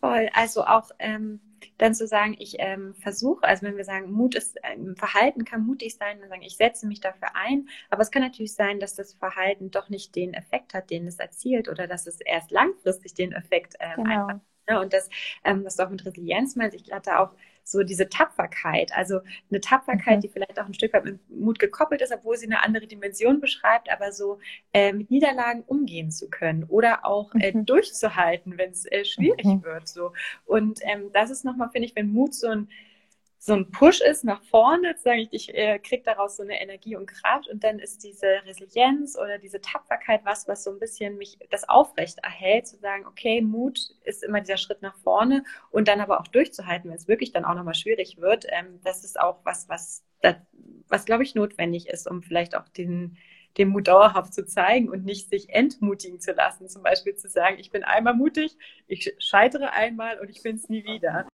Voll. 0.00 0.30
Also 0.32 0.64
auch 0.64 0.90
ähm, 0.98 1.40
dann 1.76 1.94
zu 1.94 2.06
sagen, 2.06 2.34
ich 2.38 2.56
ähm, 2.58 2.94
versuche, 2.94 3.44
also 3.44 3.66
wenn 3.66 3.76
wir 3.76 3.84
sagen, 3.84 4.10
Mut 4.10 4.34
ist, 4.34 4.58
ähm, 4.62 4.96
Verhalten 4.96 5.44
kann 5.44 5.66
mutig 5.66 5.96
sein, 5.96 6.20
dann 6.20 6.30
sagen, 6.30 6.42
ich 6.42 6.56
setze 6.56 6.86
mich 6.86 7.00
dafür 7.00 7.34
ein, 7.34 7.68
aber 7.90 8.00
es 8.00 8.10
kann 8.10 8.22
natürlich 8.22 8.54
sein, 8.54 8.80
dass 8.80 8.94
das 8.94 9.12
Verhalten 9.12 9.70
doch 9.70 9.90
nicht 9.90 10.16
den 10.16 10.32
Effekt 10.32 10.72
hat, 10.72 10.88
den 10.88 11.06
es 11.06 11.18
erzielt 11.18 11.68
oder 11.68 11.86
dass 11.86 12.06
es 12.06 12.20
erst 12.20 12.50
langfristig 12.50 13.12
den 13.12 13.32
Effekt 13.32 13.74
ähm, 13.78 14.04
genau. 14.04 14.26
einfach 14.26 14.40
Ne? 14.70 14.80
Und 14.80 14.92
das, 14.92 15.08
ähm, 15.44 15.64
was 15.64 15.76
du 15.76 15.84
auch 15.84 15.90
mit 15.90 16.04
Resilienz 16.06 16.56
meinst, 16.56 16.76
ich 16.76 16.92
hatte 16.92 17.18
auch 17.18 17.32
so 17.70 17.82
diese 17.82 18.08
Tapferkeit, 18.08 18.92
also 18.94 19.20
eine 19.50 19.60
Tapferkeit, 19.60 20.18
mhm. 20.18 20.20
die 20.22 20.28
vielleicht 20.28 20.58
auch 20.60 20.66
ein 20.66 20.74
Stück 20.74 20.92
weit 20.92 21.04
mit 21.04 21.18
Mut 21.30 21.58
gekoppelt 21.58 22.02
ist, 22.02 22.12
obwohl 22.12 22.36
sie 22.36 22.46
eine 22.46 22.62
andere 22.62 22.86
Dimension 22.86 23.40
beschreibt, 23.40 23.90
aber 23.92 24.12
so 24.12 24.38
äh, 24.72 24.92
mit 24.92 25.10
Niederlagen 25.10 25.62
umgehen 25.66 26.10
zu 26.10 26.28
können 26.28 26.64
oder 26.64 27.04
auch 27.04 27.34
äh, 27.34 27.52
mhm. 27.52 27.66
durchzuhalten, 27.66 28.58
wenn 28.58 28.70
es 28.70 28.86
äh, 28.86 29.04
schwierig 29.04 29.44
mhm. 29.44 29.62
wird. 29.62 29.88
So. 29.88 30.12
Und 30.46 30.80
ähm, 30.82 31.10
das 31.12 31.30
ist 31.30 31.44
nochmal, 31.44 31.70
finde 31.70 31.86
ich, 31.86 31.96
wenn 31.96 32.12
Mut 32.12 32.34
so 32.34 32.48
ein 32.48 32.68
so 33.42 33.54
ein 33.54 33.70
Push 33.70 34.02
ist 34.02 34.22
nach 34.22 34.42
vorne, 34.42 34.94
sage 34.98 35.22
ich, 35.22 35.28
ich 35.32 35.54
äh, 35.54 35.78
kriege 35.78 36.02
daraus 36.02 36.36
so 36.36 36.42
eine 36.42 36.60
Energie 36.60 36.94
und 36.94 37.06
Kraft 37.06 37.48
und 37.48 37.64
dann 37.64 37.78
ist 37.78 38.04
diese 38.04 38.26
Resilienz 38.44 39.16
oder 39.16 39.38
diese 39.38 39.62
Tapferkeit 39.62 40.20
was, 40.24 40.46
was 40.46 40.62
so 40.62 40.70
ein 40.70 40.78
bisschen 40.78 41.16
mich 41.16 41.38
das 41.50 41.66
aufrecht 41.66 42.18
erhält, 42.22 42.66
zu 42.66 42.76
sagen, 42.76 43.06
okay, 43.06 43.40
Mut 43.40 43.78
ist 44.04 44.22
immer 44.22 44.42
dieser 44.42 44.58
Schritt 44.58 44.82
nach 44.82 44.94
vorne 44.98 45.42
und 45.70 45.88
dann 45.88 46.02
aber 46.02 46.20
auch 46.20 46.26
durchzuhalten, 46.26 46.90
wenn 46.90 46.98
es 46.98 47.08
wirklich 47.08 47.32
dann 47.32 47.46
auch 47.46 47.54
nochmal 47.54 47.74
schwierig 47.74 48.18
wird. 48.18 48.44
Ähm, 48.50 48.78
das 48.84 49.04
ist 49.04 49.18
auch 49.18 49.38
was, 49.44 49.70
was, 49.70 50.04
was 50.88 51.06
glaube 51.06 51.22
ich 51.22 51.34
notwendig 51.34 51.88
ist, 51.88 52.06
um 52.10 52.22
vielleicht 52.22 52.54
auch 52.54 52.68
den 52.68 53.16
den 53.58 53.70
Mut 53.70 53.88
dauerhaft 53.88 54.32
zu 54.32 54.46
zeigen 54.46 54.88
und 54.88 55.04
nicht 55.04 55.28
sich 55.28 55.48
entmutigen 55.50 56.20
zu 56.20 56.30
lassen. 56.32 56.68
Zum 56.68 56.84
Beispiel 56.84 57.16
zu 57.16 57.28
sagen, 57.28 57.58
ich 57.58 57.72
bin 57.72 57.82
einmal 57.82 58.14
mutig, 58.14 58.56
ich 58.86 59.12
scheitere 59.18 59.72
einmal 59.72 60.20
und 60.20 60.30
ich 60.30 60.42
bin 60.44 60.54
es 60.54 60.68
nie 60.68 60.84
wieder. 60.84 61.26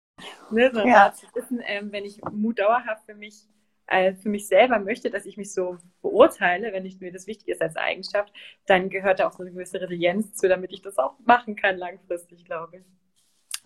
Ne, 0.50 0.70
so 0.72 0.86
ja. 0.86 1.12
zu 1.12 1.26
wissen, 1.34 1.60
ähm, 1.64 1.92
wenn 1.92 2.04
ich 2.04 2.20
Mut 2.32 2.58
dauerhaft 2.58 3.04
für 3.06 3.14
mich, 3.14 3.46
äh, 3.86 4.14
für 4.14 4.28
mich 4.28 4.46
selber 4.46 4.78
möchte, 4.78 5.10
dass 5.10 5.26
ich 5.26 5.36
mich 5.36 5.52
so 5.52 5.78
beurteile, 6.02 6.72
wenn 6.72 6.86
ich 6.86 7.00
mir 7.00 7.12
das 7.12 7.26
wichtig 7.26 7.48
ist 7.48 7.62
als 7.62 7.76
Eigenschaft, 7.76 8.32
dann 8.66 8.90
gehört 8.90 9.20
da 9.20 9.28
auch 9.28 9.32
so 9.32 9.42
eine 9.42 9.52
gewisse 9.52 9.80
Resilienz 9.80 10.34
zu, 10.34 10.48
damit 10.48 10.72
ich 10.72 10.82
das 10.82 10.98
auch 10.98 11.18
machen 11.24 11.56
kann 11.56 11.76
langfristig, 11.76 12.44
glaube 12.44 12.78
ich. 12.78 12.84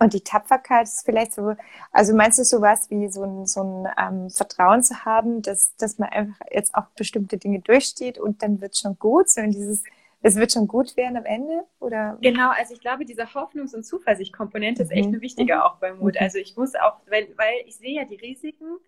Und 0.00 0.12
die 0.12 0.20
Tapferkeit 0.20 0.84
ist 0.84 1.04
vielleicht 1.04 1.32
so, 1.32 1.56
also 1.90 2.14
meinst 2.14 2.38
du 2.38 2.44
sowas 2.44 2.88
wie 2.88 3.08
so 3.08 3.24
ein, 3.24 3.46
so 3.46 3.62
ein 3.62 3.88
ähm, 3.98 4.30
Vertrauen 4.30 4.82
zu 4.82 5.04
haben, 5.04 5.42
dass, 5.42 5.74
dass 5.76 5.98
man 5.98 6.08
einfach 6.10 6.38
jetzt 6.52 6.74
auch 6.76 6.86
bestimmte 6.96 7.36
Dinge 7.36 7.60
durchsteht 7.60 8.18
und 8.18 8.42
dann 8.42 8.60
wird 8.60 8.76
schon 8.76 8.96
gut, 8.98 9.28
so 9.28 9.40
in 9.40 9.50
dieses 9.50 9.82
es 10.22 10.36
wird 10.36 10.52
schon 10.52 10.66
gut 10.66 10.96
werden 10.96 11.16
am 11.16 11.24
Ende? 11.24 11.64
Oder? 11.78 12.18
Genau, 12.20 12.50
also 12.50 12.74
ich 12.74 12.80
glaube, 12.80 13.04
diese 13.04 13.24
Hoffnungs- 13.34 13.74
und 13.74 13.84
Zuversichtkomponente 13.84 14.82
mhm. 14.82 14.90
ist 14.90 14.96
echt 14.96 15.08
eine 15.08 15.20
wichtige 15.20 15.56
mhm. 15.56 15.60
auch 15.60 15.76
beim 15.76 15.98
Mut. 15.98 16.14
Mhm. 16.14 16.20
Also 16.20 16.38
ich 16.38 16.56
muss 16.56 16.74
auch, 16.74 16.98
weil, 17.08 17.28
weil 17.36 17.54
ich 17.66 17.76
sehe 17.76 17.96
ja 17.96 18.04
die 18.04 18.16
Risiken 18.16 18.78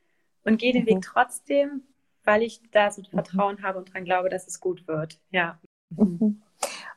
und 0.44 0.58
gehe 0.58 0.72
den 0.72 0.82
mhm. 0.82 0.88
Weg 0.88 1.02
trotzdem, 1.02 1.82
weil 2.24 2.42
ich 2.42 2.60
da 2.72 2.90
so 2.90 3.02
mhm. 3.02 3.06
Vertrauen 3.06 3.62
habe 3.62 3.78
und 3.78 3.92
dran 3.92 4.04
glaube, 4.04 4.28
dass 4.28 4.46
es 4.46 4.60
gut 4.60 4.86
wird. 4.88 5.18
Ja. 5.30 5.58
Mhm. 5.90 6.42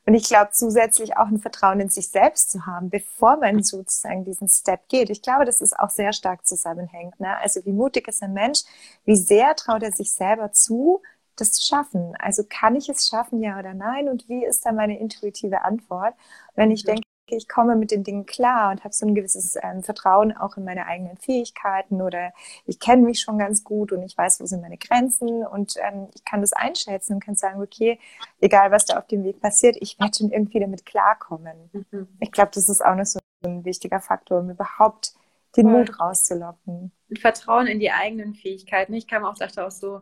Und 0.06 0.16
ich 0.16 0.28
glaube 0.28 0.52
zusätzlich 0.52 1.16
auch 1.16 1.28
ein 1.28 1.40
Vertrauen 1.40 1.80
in 1.80 1.90
sich 1.90 2.10
selbst 2.10 2.52
zu 2.52 2.66
haben, 2.66 2.90
bevor 2.90 3.38
man 3.38 3.64
sozusagen 3.64 4.26
diesen 4.26 4.50
Step 4.50 4.90
geht. 4.90 5.10
Ich 5.10 5.22
glaube, 5.22 5.46
dass 5.46 5.62
es 5.62 5.72
auch 5.72 5.90
sehr 5.90 6.12
stark 6.12 6.46
zusammenhängt. 6.46 7.20
Ne? 7.22 7.38
Also 7.38 7.64
wie 7.66 7.72
mutig 7.72 8.08
ist 8.10 8.22
ein 8.22 8.34
Mensch, 8.34 8.64
wie 9.06 9.16
sehr 9.16 9.56
traut 9.56 9.82
er 9.82 9.94
sich 9.94 10.12
selber 10.12 10.52
zu, 10.52 11.02
das 11.36 11.54
zu 11.54 11.66
schaffen? 11.68 12.16
Also 12.20 12.44
kann 12.48 12.76
ich 12.76 12.90
es 12.90 13.08
schaffen, 13.08 13.42
ja 13.42 13.60
oder 13.60 13.74
nein? 13.74 14.10
Und 14.10 14.28
wie 14.30 14.46
ist 14.46 14.66
da 14.66 14.72
meine 14.72 15.00
intuitive 15.00 15.64
Antwort? 15.64 16.14
Wenn 16.56 16.72
ich 16.72 16.84
mhm. 16.84 16.88
denke, 16.88 17.04
ich 17.28 17.48
komme 17.48 17.76
mit 17.76 17.92
den 17.92 18.04
Dingen 18.04 18.26
klar 18.26 18.72
und 18.72 18.84
habe 18.84 18.94
so 18.94 19.06
ein 19.06 19.16
gewisses 19.16 19.58
ähm, 19.62 19.82
Vertrauen 19.84 20.36
auch 20.36 20.58
in 20.58 20.66
meine 20.66 20.86
eigenen 20.86 21.18
Fähigkeiten 21.18 22.02
oder 22.02 22.34
ich 22.66 22.80
kenne 22.80 23.04
mich 23.04 23.22
schon 23.22 23.38
ganz 23.38 23.64
gut 23.64 23.92
und 23.92 24.04
ich 24.04 24.18
weiß, 24.18 24.42
wo 24.42 24.46
sind 24.46 24.62
meine 24.62 24.78
Grenzen 24.78 25.46
und 25.46 25.76
ähm, 25.78 26.10
ich 26.14 26.26
kann 26.26 26.42
das 26.42 26.54
einschätzen 26.54 27.14
und 27.14 27.24
kann 27.24 27.36
sagen, 27.36 27.62
okay, 27.62 28.00
egal 28.42 28.72
was 28.72 28.86
da 28.86 28.98
auf 28.98 29.08
dem 29.08 29.24
Weg 29.24 29.40
passiert, 29.42 29.78
ich 29.80 30.00
werde 30.00 30.18
schon 30.18 30.32
irgendwie 30.32 30.60
damit 30.60 30.86
klarkommen. 30.86 31.70
Mhm. 31.72 32.08
Ich 32.20 32.32
glaube, 32.32 32.52
das 32.54 32.70
ist 32.70 32.84
auch 32.84 32.96
noch 32.96 33.06
so 33.06 33.20
ein 33.46 33.66
wichtiger 33.66 34.00
Faktor, 34.00 34.40
um 34.40 34.50
überhaupt 34.50 35.14
den 35.56 35.72
Mut 35.72 36.00
rauszulocken. 36.00 36.92
Und 37.10 37.20
Vertrauen 37.20 37.68
in 37.68 37.80
die 37.80 37.92
eigenen 37.92 38.34
Fähigkeiten. 38.34 38.94
Ich 38.94 39.08
kam 39.08 39.24
auch, 39.24 39.36
dachte 39.36 39.66
auch 39.66 39.72
so, 39.72 40.02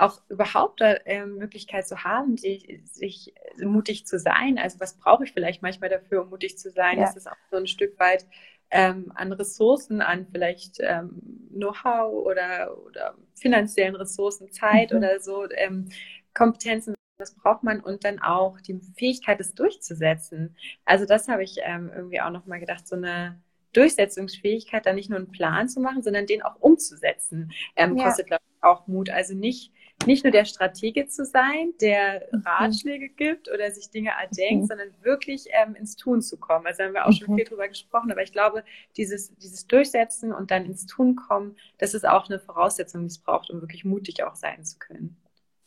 auch 0.00 0.22
überhaupt 0.28 0.80
äh, 0.80 1.26
Möglichkeit 1.26 1.86
zu 1.86 2.04
haben, 2.04 2.36
die, 2.36 2.82
sich 2.84 3.34
mutig 3.58 4.06
zu 4.06 4.18
sein. 4.18 4.58
Also 4.58 4.80
was 4.80 4.96
brauche 4.96 5.24
ich 5.24 5.32
vielleicht 5.32 5.62
manchmal 5.62 5.90
dafür, 5.90 6.22
um 6.22 6.30
mutig 6.30 6.58
zu 6.58 6.70
sein? 6.70 6.98
Ja. 6.98 7.04
Das 7.04 7.16
ist 7.16 7.28
auch 7.28 7.36
so 7.50 7.56
ein 7.56 7.66
Stück 7.66 7.98
weit 7.98 8.26
ähm, 8.70 9.12
an 9.14 9.32
Ressourcen, 9.32 10.00
an 10.00 10.26
vielleicht 10.30 10.78
ähm, 10.80 11.48
Know-how 11.52 12.12
oder, 12.12 12.76
oder 12.86 13.14
finanziellen 13.34 13.96
Ressourcen, 13.96 14.50
Zeit 14.52 14.92
mhm. 14.92 14.98
oder 14.98 15.20
so, 15.20 15.48
ähm, 15.50 15.88
Kompetenzen, 16.34 16.94
das 17.18 17.34
braucht 17.34 17.62
man 17.62 17.80
und 17.80 18.04
dann 18.04 18.20
auch 18.20 18.60
die 18.60 18.80
Fähigkeit, 18.96 19.40
es 19.40 19.54
durchzusetzen. 19.54 20.56
Also 20.84 21.04
das 21.04 21.28
habe 21.28 21.42
ich 21.42 21.58
ähm, 21.62 21.90
irgendwie 21.94 22.20
auch 22.20 22.30
nochmal 22.30 22.60
gedacht, 22.60 22.86
so 22.86 22.96
eine 22.96 23.40
Durchsetzungsfähigkeit, 23.72 24.86
da 24.86 24.92
nicht 24.92 25.10
nur 25.10 25.18
einen 25.18 25.30
Plan 25.30 25.68
zu 25.68 25.80
machen, 25.80 26.02
sondern 26.02 26.26
den 26.26 26.42
auch 26.42 26.56
umzusetzen, 26.60 27.52
ähm, 27.76 27.96
ja. 27.96 28.04
kostet, 28.04 28.28
glaube 28.28 28.42
ich, 28.46 28.62
auch 28.62 28.86
Mut. 28.86 29.10
Also 29.10 29.34
nicht 29.34 29.72
nicht 30.06 30.24
nur 30.24 30.30
der 30.30 30.44
Stratege 30.44 31.06
zu 31.06 31.24
sein, 31.24 31.72
der 31.80 32.26
mhm. 32.32 32.40
Ratschläge 32.40 33.08
gibt 33.08 33.50
oder 33.50 33.70
sich 33.70 33.90
Dinge 33.90 34.10
erdenkt, 34.10 34.62
mhm. 34.62 34.66
sondern 34.66 34.88
wirklich 35.02 35.46
ähm, 35.50 35.74
ins 35.74 35.96
Tun 35.96 36.22
zu 36.22 36.38
kommen. 36.38 36.66
Also 36.66 36.84
haben 36.84 36.94
wir 36.94 37.06
auch 37.06 37.12
schon 37.12 37.32
mhm. 37.32 37.36
viel 37.36 37.44
drüber 37.44 37.68
gesprochen, 37.68 38.10
aber 38.10 38.22
ich 38.22 38.32
glaube, 38.32 38.64
dieses, 38.96 39.34
dieses 39.36 39.66
Durchsetzen 39.66 40.32
und 40.32 40.50
dann 40.50 40.64
ins 40.64 40.86
Tun 40.86 41.16
kommen, 41.16 41.56
das 41.78 41.94
ist 41.94 42.06
auch 42.06 42.28
eine 42.28 42.38
Voraussetzung, 42.38 43.02
die 43.02 43.08
es 43.08 43.18
braucht, 43.18 43.50
um 43.50 43.60
wirklich 43.60 43.84
mutig 43.84 44.24
auch 44.24 44.34
sein 44.34 44.64
zu 44.64 44.78
können. 44.78 45.16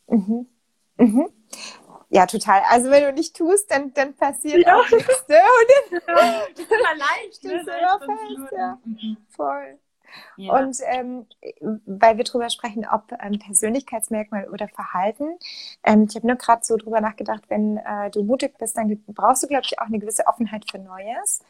Mhm. 0.08 0.46
Mhm. 0.96 1.28
Ja, 2.08 2.26
total. 2.26 2.62
Also 2.70 2.90
wenn 2.90 3.02
du 3.02 3.12
nicht 3.12 3.36
tust, 3.36 3.70
dann, 3.70 3.92
dann 3.94 4.14
passiert 4.14 4.64
ja. 4.66 4.76
auch 4.76 4.90
nichts. 4.90 5.28
Ne? 5.28 5.36
Und 5.36 6.02
dann, 6.06 6.16
ja, 6.16 6.46
das 6.50 6.60
ist 6.60 6.70
immer 6.70 6.96
leicht. 6.96 7.44
Ne? 7.44 7.64
fest, 7.64 8.52
ja. 8.56 8.78
Voll. 9.30 9.78
Ja. 10.36 10.58
Und 10.58 10.78
ähm, 10.86 11.26
weil 11.86 12.16
wir 12.16 12.24
darüber 12.24 12.50
sprechen, 12.50 12.86
ob 12.90 13.12
ähm, 13.22 13.38
Persönlichkeitsmerkmal 13.38 14.48
oder 14.48 14.68
Verhalten. 14.68 15.38
Ähm, 15.82 16.06
ich 16.08 16.16
habe 16.16 16.26
nur 16.26 16.36
gerade 16.36 16.64
so 16.64 16.76
drüber 16.76 17.00
nachgedacht, 17.00 17.42
wenn 17.48 17.78
äh, 17.78 18.10
du 18.10 18.22
mutig 18.22 18.58
bist, 18.58 18.76
dann 18.76 19.02
brauchst 19.08 19.42
du, 19.42 19.46
glaube 19.46 19.64
ich, 19.64 19.78
auch 19.78 19.86
eine 19.86 19.98
gewisse 19.98 20.26
Offenheit 20.26 20.70
für 20.70 20.78
Neues. 20.78 21.40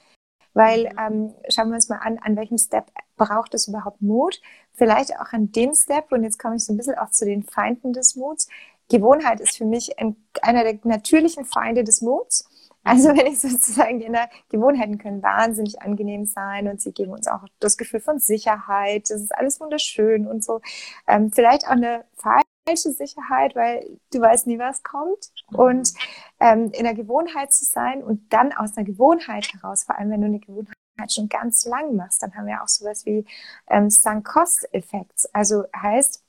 Weil 0.55 0.85
mhm. 0.85 0.99
ähm, 0.99 1.35
schauen 1.49 1.69
wir 1.69 1.75
uns 1.75 1.89
mal 1.89 1.99
an, 1.99 2.19
an 2.19 2.37
welchem 2.37 2.59
Step 2.59 2.87
braucht 3.17 3.55
es 3.55 3.69
überhaupt 3.69 4.01
Mut? 4.01 4.41
Vielleicht 4.73 5.19
auch 5.19 5.33
an 5.33 5.53
dem 5.53 5.75
Step, 5.75 6.11
und 6.13 6.25
jetzt 6.25 6.39
komme 6.39 6.57
ich 6.57 6.65
so 6.65 6.73
ein 6.73 6.77
bisschen 6.77 6.99
auch 6.99 7.11
zu 7.11 7.25
den 7.25 7.43
Feinden 7.43 7.93
des 7.93 8.17
Muts. 8.17 8.49
Gewohnheit 8.89 9.41
ist 9.41 9.57
für 9.57 9.65
mich 9.65 9.99
ein, 9.99 10.17
einer 10.43 10.63
der 10.63 10.79
natürlichen 10.85 11.45
Feinde 11.45 11.85
des 11.85 12.03
Muts. 12.03 12.49
Also 12.85 13.09
wenn 13.17 13.27
ich 13.27 13.41
sozusagen 13.41 13.99
die 13.99 14.11
Gewohnheiten 14.51 14.99
können 14.99 15.23
wahnsinnig 15.23 15.83
angenehm 15.83 16.27
sein 16.27 16.69
und 16.69 16.81
sie 16.81 16.93
geben 16.93 17.13
uns 17.13 17.27
auch 17.27 17.45
das 17.59 17.77
Gefühl 17.77 18.01
von 18.01 18.19
Sicherheit. 18.19 19.11
Das 19.11 19.21
ist 19.21 19.35
alles 19.35 19.61
wunderschön 19.61 20.27
und 20.27 20.45
so. 20.45 20.61
Ähm, 21.09 21.33
vielleicht 21.33 21.67
auch 21.67 21.71
eine 21.71 22.05
falsche 22.15 22.93
Sicherheit, 22.93 23.57
weil 23.57 23.99
du 24.13 24.21
weißt 24.21 24.47
nie, 24.47 24.59
was 24.59 24.83
kommt. 24.83 25.33
Und 25.53 25.93
ähm, 26.41 26.71
in 26.73 26.85
der 26.85 26.95
Gewohnheit 26.95 27.53
zu 27.53 27.65
sein 27.65 28.03
und 28.03 28.33
dann 28.33 28.53
aus 28.53 28.77
einer 28.77 28.87
Gewohnheit 28.87 29.53
heraus, 29.53 29.85
vor 29.85 29.99
allem 29.99 30.11
wenn 30.11 30.21
du 30.21 30.27
eine 30.27 30.41
Gewohnheit 30.41 30.75
schon 31.09 31.29
ganz 31.29 31.67
lang 31.67 31.97
machst, 31.97 32.23
dann 32.23 32.35
haben 32.35 32.47
wir 32.47 32.63
auch 32.63 32.69
sowas 32.69 33.05
wie 33.07 33.25
ähm, 33.69 33.91
Sunk-Cost-Effekts. 33.91 35.27
Also 35.35 35.65
heißt, 35.77 36.24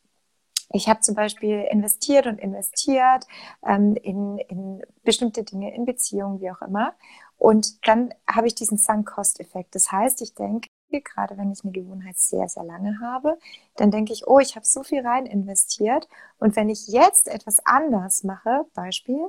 ich 0.71 0.89
habe 0.89 1.01
zum 1.01 1.15
Beispiel 1.15 1.65
investiert 1.71 2.28
und 2.28 2.39
investiert 2.39 3.25
ähm, 3.65 3.95
in, 3.95 4.38
in 4.38 4.82
bestimmte 5.04 5.43
Dinge, 5.43 5.73
in 5.73 5.86
Beziehungen, 5.86 6.41
wie 6.41 6.51
auch 6.51 6.62
immer. 6.62 6.93
Und 7.38 7.88
dann 7.88 8.13
habe 8.30 8.47
ich 8.47 8.56
diesen 8.56 8.78
Sunk-Cost-Effekt. 8.78 9.75
Das 9.75 9.91
heißt, 9.91 10.21
ich 10.21 10.34
denke, 10.34 10.69
gerade 10.89 11.38
wenn 11.38 11.51
ich 11.51 11.63
eine 11.63 11.73
Gewohnheit 11.73 12.17
sehr, 12.17 12.47
sehr 12.47 12.63
lange 12.63 12.99
habe, 13.01 13.38
dann 13.75 13.91
denke 13.91 14.13
ich, 14.13 14.28
oh, 14.28 14.39
ich 14.39 14.56
habe 14.56 14.65
so 14.65 14.84
viel 14.84 15.06
rein 15.06 15.25
investiert. 15.25 16.08
Und 16.39 16.56
wenn 16.56 16.69
ich 16.69 16.88
jetzt 16.88 17.28
etwas 17.28 17.58
anders 17.65 18.23
mache, 18.23 18.65
Beispiel, 18.73 19.28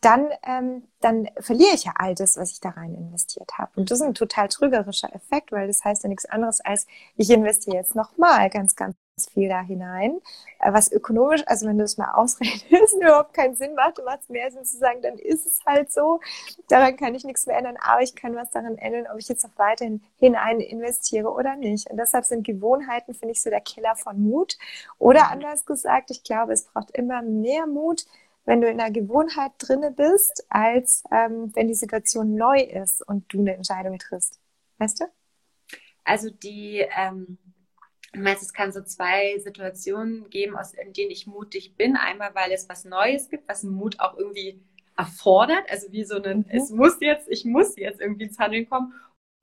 dann, 0.00 0.30
ähm, 0.42 0.88
dann 1.00 1.28
verliere 1.38 1.74
ich 1.74 1.84
ja 1.84 1.92
all 1.96 2.14
das, 2.14 2.36
was 2.36 2.50
ich 2.50 2.60
da 2.60 2.70
rein 2.70 2.94
investiert 2.94 3.52
habe. 3.56 3.70
Und 3.76 3.90
das 3.90 4.00
ist 4.00 4.06
ein 4.06 4.14
total 4.14 4.48
trügerischer 4.48 5.14
Effekt, 5.14 5.52
weil 5.52 5.68
das 5.68 5.84
heißt 5.84 6.02
ja 6.02 6.08
nichts 6.08 6.26
anderes 6.26 6.60
als, 6.60 6.86
ich 7.16 7.30
investiere 7.30 7.76
jetzt 7.76 7.94
nochmal 7.94 8.50
ganz, 8.50 8.74
ganz 8.74 8.96
viel 9.20 9.48
da 9.48 9.60
hinein, 9.60 10.20
äh, 10.60 10.72
was 10.72 10.90
ökonomisch, 10.90 11.42
also 11.46 11.66
wenn 11.66 11.78
du 11.78 11.84
es 11.84 11.98
mal 11.98 12.12
ausrechnest, 12.14 12.94
überhaupt 12.94 13.34
keinen 13.34 13.54
Sinn 13.54 13.74
macht, 13.74 13.98
du 13.98 14.02
machst 14.04 14.30
mehr 14.30 14.50
Sinn 14.50 14.64
zu 14.64 14.78
sagen, 14.78 15.02
dann 15.02 15.18
ist 15.18 15.46
es 15.46 15.60
halt 15.66 15.92
so, 15.92 16.20
daran 16.68 16.96
kann 16.96 17.14
ich 17.14 17.24
nichts 17.24 17.46
mehr 17.46 17.56
ändern, 17.56 17.76
aber 17.80 18.02
ich 18.02 18.14
kann 18.14 18.34
was 18.34 18.50
daran 18.50 18.78
ändern, 18.78 19.06
ob 19.12 19.18
ich 19.18 19.28
jetzt 19.28 19.44
noch 19.44 19.58
weiterhin 19.58 20.02
hinein 20.16 20.60
investiere 20.60 21.30
oder 21.30 21.56
nicht. 21.56 21.90
Und 21.90 21.98
deshalb 21.98 22.24
sind 22.24 22.44
Gewohnheiten, 22.44 23.14
finde 23.14 23.32
ich, 23.32 23.42
so 23.42 23.50
der 23.50 23.60
Killer 23.60 23.96
von 23.96 24.20
Mut. 24.20 24.56
Oder 24.98 25.30
anders 25.30 25.66
gesagt, 25.66 26.10
ich 26.10 26.24
glaube, 26.24 26.52
es 26.52 26.64
braucht 26.64 26.90
immer 26.92 27.22
mehr 27.22 27.66
Mut, 27.66 28.04
wenn 28.44 28.60
du 28.60 28.68
in 28.68 28.80
einer 28.80 28.90
Gewohnheit 28.90 29.52
drinne 29.58 29.92
bist, 29.92 30.44
als 30.48 31.04
ähm, 31.12 31.52
wenn 31.54 31.68
die 31.68 31.74
Situation 31.74 32.34
neu 32.34 32.58
ist 32.60 33.06
und 33.06 33.32
du 33.32 33.40
eine 33.40 33.54
Entscheidung 33.54 33.98
triffst. 33.98 34.40
Weißt 34.78 35.00
du? 35.00 35.04
Also 36.04 36.30
die, 36.30 36.84
ähm, 36.96 37.38
meinst, 38.14 38.42
es 38.42 38.52
kann 38.52 38.72
so 38.72 38.82
zwei 38.82 39.38
Situationen 39.38 40.28
geben, 40.30 40.56
aus 40.56 40.74
in 40.74 40.92
denen 40.92 41.10
ich 41.10 41.26
mutig 41.26 41.76
bin. 41.76 41.96
Einmal, 41.96 42.34
weil 42.34 42.52
es 42.52 42.68
was 42.68 42.84
Neues 42.84 43.28
gibt, 43.28 43.48
was 43.48 43.62
Mut 43.62 44.00
auch 44.00 44.16
irgendwie 44.16 44.60
erfordert, 44.96 45.70
also 45.70 45.90
wie 45.92 46.04
so 46.04 46.22
ein, 46.22 46.38
mhm. 46.38 46.44
es 46.48 46.70
muss 46.70 46.98
jetzt, 47.00 47.28
ich 47.30 47.44
muss 47.44 47.76
jetzt 47.76 48.00
irgendwie 48.00 48.24
ins 48.24 48.38
Handeln 48.38 48.68
kommen. 48.68 48.92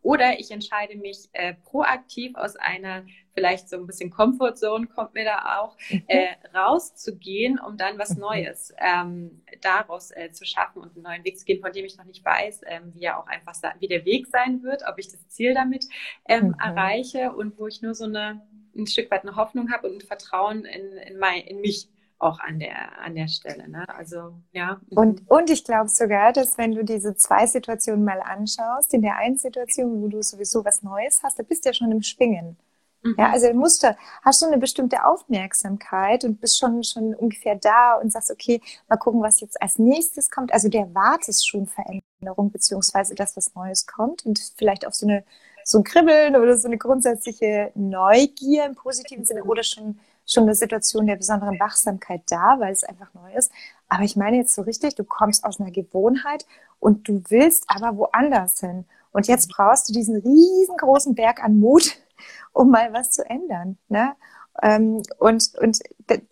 Oder 0.01 0.39
ich 0.39 0.51
entscheide 0.51 0.95
mich 0.95 1.27
äh, 1.33 1.55
proaktiv 1.55 2.35
aus 2.35 2.55
einer 2.55 3.05
vielleicht 3.39 3.69
so 3.69 3.77
ein 3.77 3.87
bisschen 3.87 4.09
Comfortzone 4.09 4.87
kommt 4.87 5.13
mir 5.13 5.23
da 5.23 5.59
auch, 5.59 5.77
mhm. 5.89 6.03
äh, 6.07 6.35
rauszugehen, 6.53 7.57
um 7.57 7.77
dann 7.77 7.97
was 7.97 8.15
mhm. 8.15 8.21
Neues 8.21 8.73
ähm, 8.77 9.41
daraus 9.61 10.11
äh, 10.11 10.31
zu 10.31 10.45
schaffen 10.45 10.81
und 10.81 10.93
einen 10.95 11.03
neuen 11.03 11.23
Weg 11.23 11.39
zu 11.39 11.45
gehen, 11.45 11.61
von 11.61 11.71
dem 11.71 11.85
ich 11.85 11.97
noch 11.97 12.05
nicht 12.05 12.23
weiß, 12.25 12.61
ähm, 12.67 12.93
wie 12.93 13.03
er 13.03 13.17
auch 13.17 13.27
einfach 13.27 13.53
wie 13.79 13.87
der 13.87 14.03
Weg 14.03 14.27
sein 14.27 14.61
wird, 14.61 14.83
ob 14.87 14.99
ich 14.99 15.07
das 15.07 15.25
Ziel 15.29 15.53
damit 15.53 15.85
ähm, 16.27 16.47
mhm. 16.47 16.55
erreiche 16.61 17.31
und 17.31 17.57
wo 17.57 17.67
ich 17.67 17.81
nur 17.81 17.95
so 17.95 18.05
eine 18.05 18.41
ein 18.75 18.87
Stück 18.87 19.09
weit 19.11 19.23
eine 19.23 19.35
Hoffnung 19.35 19.71
habe 19.71 19.89
und 19.89 19.95
ein 19.95 20.01
Vertrauen 20.01 20.63
in, 20.63 20.97
in, 20.97 21.17
mein, 21.17 21.41
in 21.41 21.59
mich 21.59 21.89
auch 22.19 22.39
an 22.39 22.59
der, 22.59 22.99
an 23.01 23.15
der 23.15 23.27
Stelle. 23.27 23.69
Ne? 23.69 23.85
Also, 23.87 24.33
ja. 24.51 24.79
Und, 24.89 25.29
und 25.29 25.49
ich 25.49 25.63
glaube 25.63 25.89
sogar, 25.89 26.33
dass 26.33 26.57
wenn 26.57 26.73
du 26.73 26.83
diese 26.83 27.15
zwei 27.15 27.47
Situationen 27.47 28.03
mal 28.03 28.21
anschaust, 28.21 28.93
in 28.93 29.01
der 29.01 29.17
einen 29.17 29.37
Situation, 29.37 30.01
wo 30.01 30.07
du 30.07 30.21
sowieso 30.21 30.63
was 30.65 30.83
Neues 30.83 31.23
hast, 31.23 31.39
da 31.39 31.43
bist 31.43 31.65
du 31.65 31.69
ja 31.69 31.73
schon 31.73 31.91
im 31.91 32.01
Schwingen. 32.01 32.57
Mhm. 33.01 33.15
Ja, 33.17 33.31
also 33.31 33.53
musst 33.53 33.83
du, 33.83 33.95
hast 34.23 34.41
du 34.41 34.47
eine 34.47 34.57
bestimmte 34.57 35.05
Aufmerksamkeit 35.05 36.23
und 36.25 36.41
bist 36.41 36.59
schon, 36.59 36.83
schon 36.83 37.15
ungefähr 37.15 37.55
da 37.55 37.95
und 37.95 38.11
sagst, 38.11 38.31
okay, 38.31 38.61
mal 38.87 38.97
gucken, 38.97 39.21
was 39.21 39.39
jetzt 39.39 39.61
als 39.61 39.79
nächstes 39.79 40.29
kommt. 40.29 40.53
Also 40.53 40.69
der 40.69 40.93
wartest 40.93 41.47
schon 41.47 41.67
Veränderung, 41.67 42.51
beziehungsweise 42.51 43.15
das, 43.15 43.37
was 43.37 43.55
Neues 43.55 43.87
kommt 43.87 44.25
und 44.25 44.39
vielleicht 44.57 44.85
auch 44.85 44.93
so 44.93 45.07
eine, 45.07 45.23
so 45.63 45.79
ein 45.79 45.83
Kribbeln 45.83 46.35
oder 46.35 46.57
so 46.57 46.67
eine 46.67 46.77
grundsätzliche 46.77 47.71
Neugier 47.75 48.65
im 48.65 48.75
positiven 48.75 49.25
Sinne 49.25 49.43
oder 49.43 49.63
schon 49.63 49.99
schon 50.29 50.43
eine 50.43 50.55
Situation 50.55 51.07
der 51.07 51.15
besonderen 51.15 51.59
Wachsamkeit 51.59 52.21
da, 52.29 52.59
weil 52.59 52.71
es 52.71 52.83
einfach 52.83 53.13
neu 53.13 53.33
ist. 53.33 53.51
Aber 53.87 54.03
ich 54.03 54.15
meine 54.15 54.37
jetzt 54.37 54.53
so 54.53 54.61
richtig, 54.61 54.95
du 54.95 55.03
kommst 55.03 55.43
aus 55.43 55.59
einer 55.59 55.71
Gewohnheit 55.71 56.45
und 56.79 57.07
du 57.07 57.23
willst 57.29 57.65
aber 57.67 57.97
woanders 57.97 58.59
hin. 58.59 58.85
Und 59.11 59.27
jetzt 59.27 59.49
brauchst 59.49 59.89
du 59.89 59.93
diesen 59.93 60.17
riesengroßen 60.17 61.15
Berg 61.15 61.43
an 61.43 61.59
Mut, 61.59 61.97
um 62.53 62.69
mal 62.69 62.93
was 62.93 63.11
zu 63.11 63.25
ändern. 63.25 63.77
Ne? 63.87 64.15
Ähm, 64.61 65.03
und, 65.19 65.51
und 65.61 65.79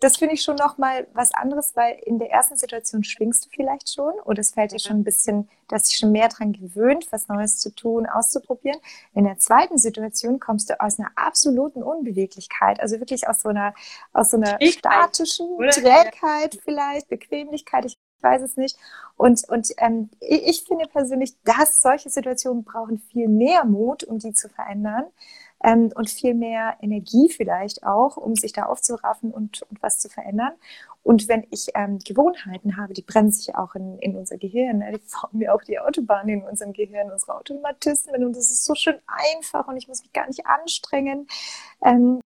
das 0.00 0.16
finde 0.16 0.34
ich 0.34 0.42
schon 0.42 0.56
nochmal 0.56 1.06
was 1.14 1.32
anderes, 1.32 1.74
weil 1.76 1.98
in 2.04 2.18
der 2.18 2.30
ersten 2.30 2.56
Situation 2.56 3.04
schwingst 3.04 3.46
du 3.46 3.48
vielleicht 3.50 3.94
schon 3.94 4.12
oder 4.24 4.40
es 4.40 4.50
fällt 4.50 4.72
dir 4.72 4.78
schon 4.78 4.98
ein 4.98 5.04
bisschen, 5.04 5.48
dass 5.68 5.84
dich 5.84 5.96
schon 5.96 6.12
mehr 6.12 6.28
dran 6.28 6.52
gewöhnt, 6.52 7.06
was 7.10 7.28
Neues 7.28 7.58
zu 7.58 7.74
tun, 7.74 8.06
auszuprobieren. 8.06 8.78
In 9.14 9.24
der 9.24 9.38
zweiten 9.38 9.78
Situation 9.78 10.40
kommst 10.40 10.68
du 10.68 10.80
aus 10.80 10.98
einer 10.98 11.10
absoluten 11.14 11.82
Unbeweglichkeit, 11.82 12.80
also 12.80 12.98
wirklich 12.98 13.28
aus 13.28 13.40
so 13.40 13.48
einer, 13.48 13.72
aus 14.12 14.30
so 14.30 14.36
einer 14.36 14.58
statischen 14.60 15.46
Trägheit 15.70 16.58
vielleicht, 16.62 17.08
Bequemlichkeit, 17.08 17.86
ich 17.86 17.98
weiß 18.20 18.42
es 18.42 18.56
nicht. 18.56 18.76
Und, 19.16 19.48
und 19.48 19.68
ähm, 19.78 20.10
ich 20.20 20.64
finde 20.66 20.86
persönlich, 20.86 21.34
dass 21.44 21.80
solche 21.80 22.10
Situationen 22.10 22.64
brauchen 22.64 22.98
viel 22.98 23.28
mehr 23.28 23.64
Mut, 23.64 24.04
um 24.04 24.18
die 24.18 24.32
zu 24.32 24.48
verändern 24.48 25.06
ähm, 25.62 25.90
und 25.94 26.10
viel 26.10 26.34
mehr 26.34 26.76
Energie 26.80 27.28
vielleicht 27.28 27.84
auch, 27.84 28.16
um 28.16 28.34
sich 28.34 28.52
da 28.52 28.66
aufzuraffen 28.66 29.32
und, 29.32 29.62
und 29.62 29.82
was 29.82 29.98
zu 29.98 30.08
verändern. 30.08 30.52
Und 31.02 31.28
wenn 31.28 31.46
ich 31.50 31.68
ähm, 31.74 31.98
Gewohnheiten 31.98 32.76
habe, 32.76 32.94
die 32.94 33.02
brennen 33.02 33.32
sich 33.32 33.54
auch 33.54 33.74
in, 33.74 33.98
in 33.98 34.16
unser 34.16 34.38
Gehirn, 34.38 34.78
ne? 34.78 34.92
die 34.92 34.98
formen 34.98 35.38
mir 35.38 35.54
auch 35.54 35.62
die 35.62 35.78
Autobahn 35.78 36.28
in 36.28 36.42
unserem 36.42 36.72
Gehirn, 36.72 37.10
unsere 37.10 37.36
Automatismen 37.36 38.24
und 38.24 38.36
das 38.36 38.50
ist 38.50 38.64
so 38.64 38.74
schön 38.74 38.98
einfach 39.06 39.68
und 39.68 39.76
ich 39.76 39.88
muss 39.88 40.02
mich 40.02 40.12
gar 40.12 40.26
nicht 40.26 40.46
anstrengen. 40.46 41.26
Ähm, 41.84 42.20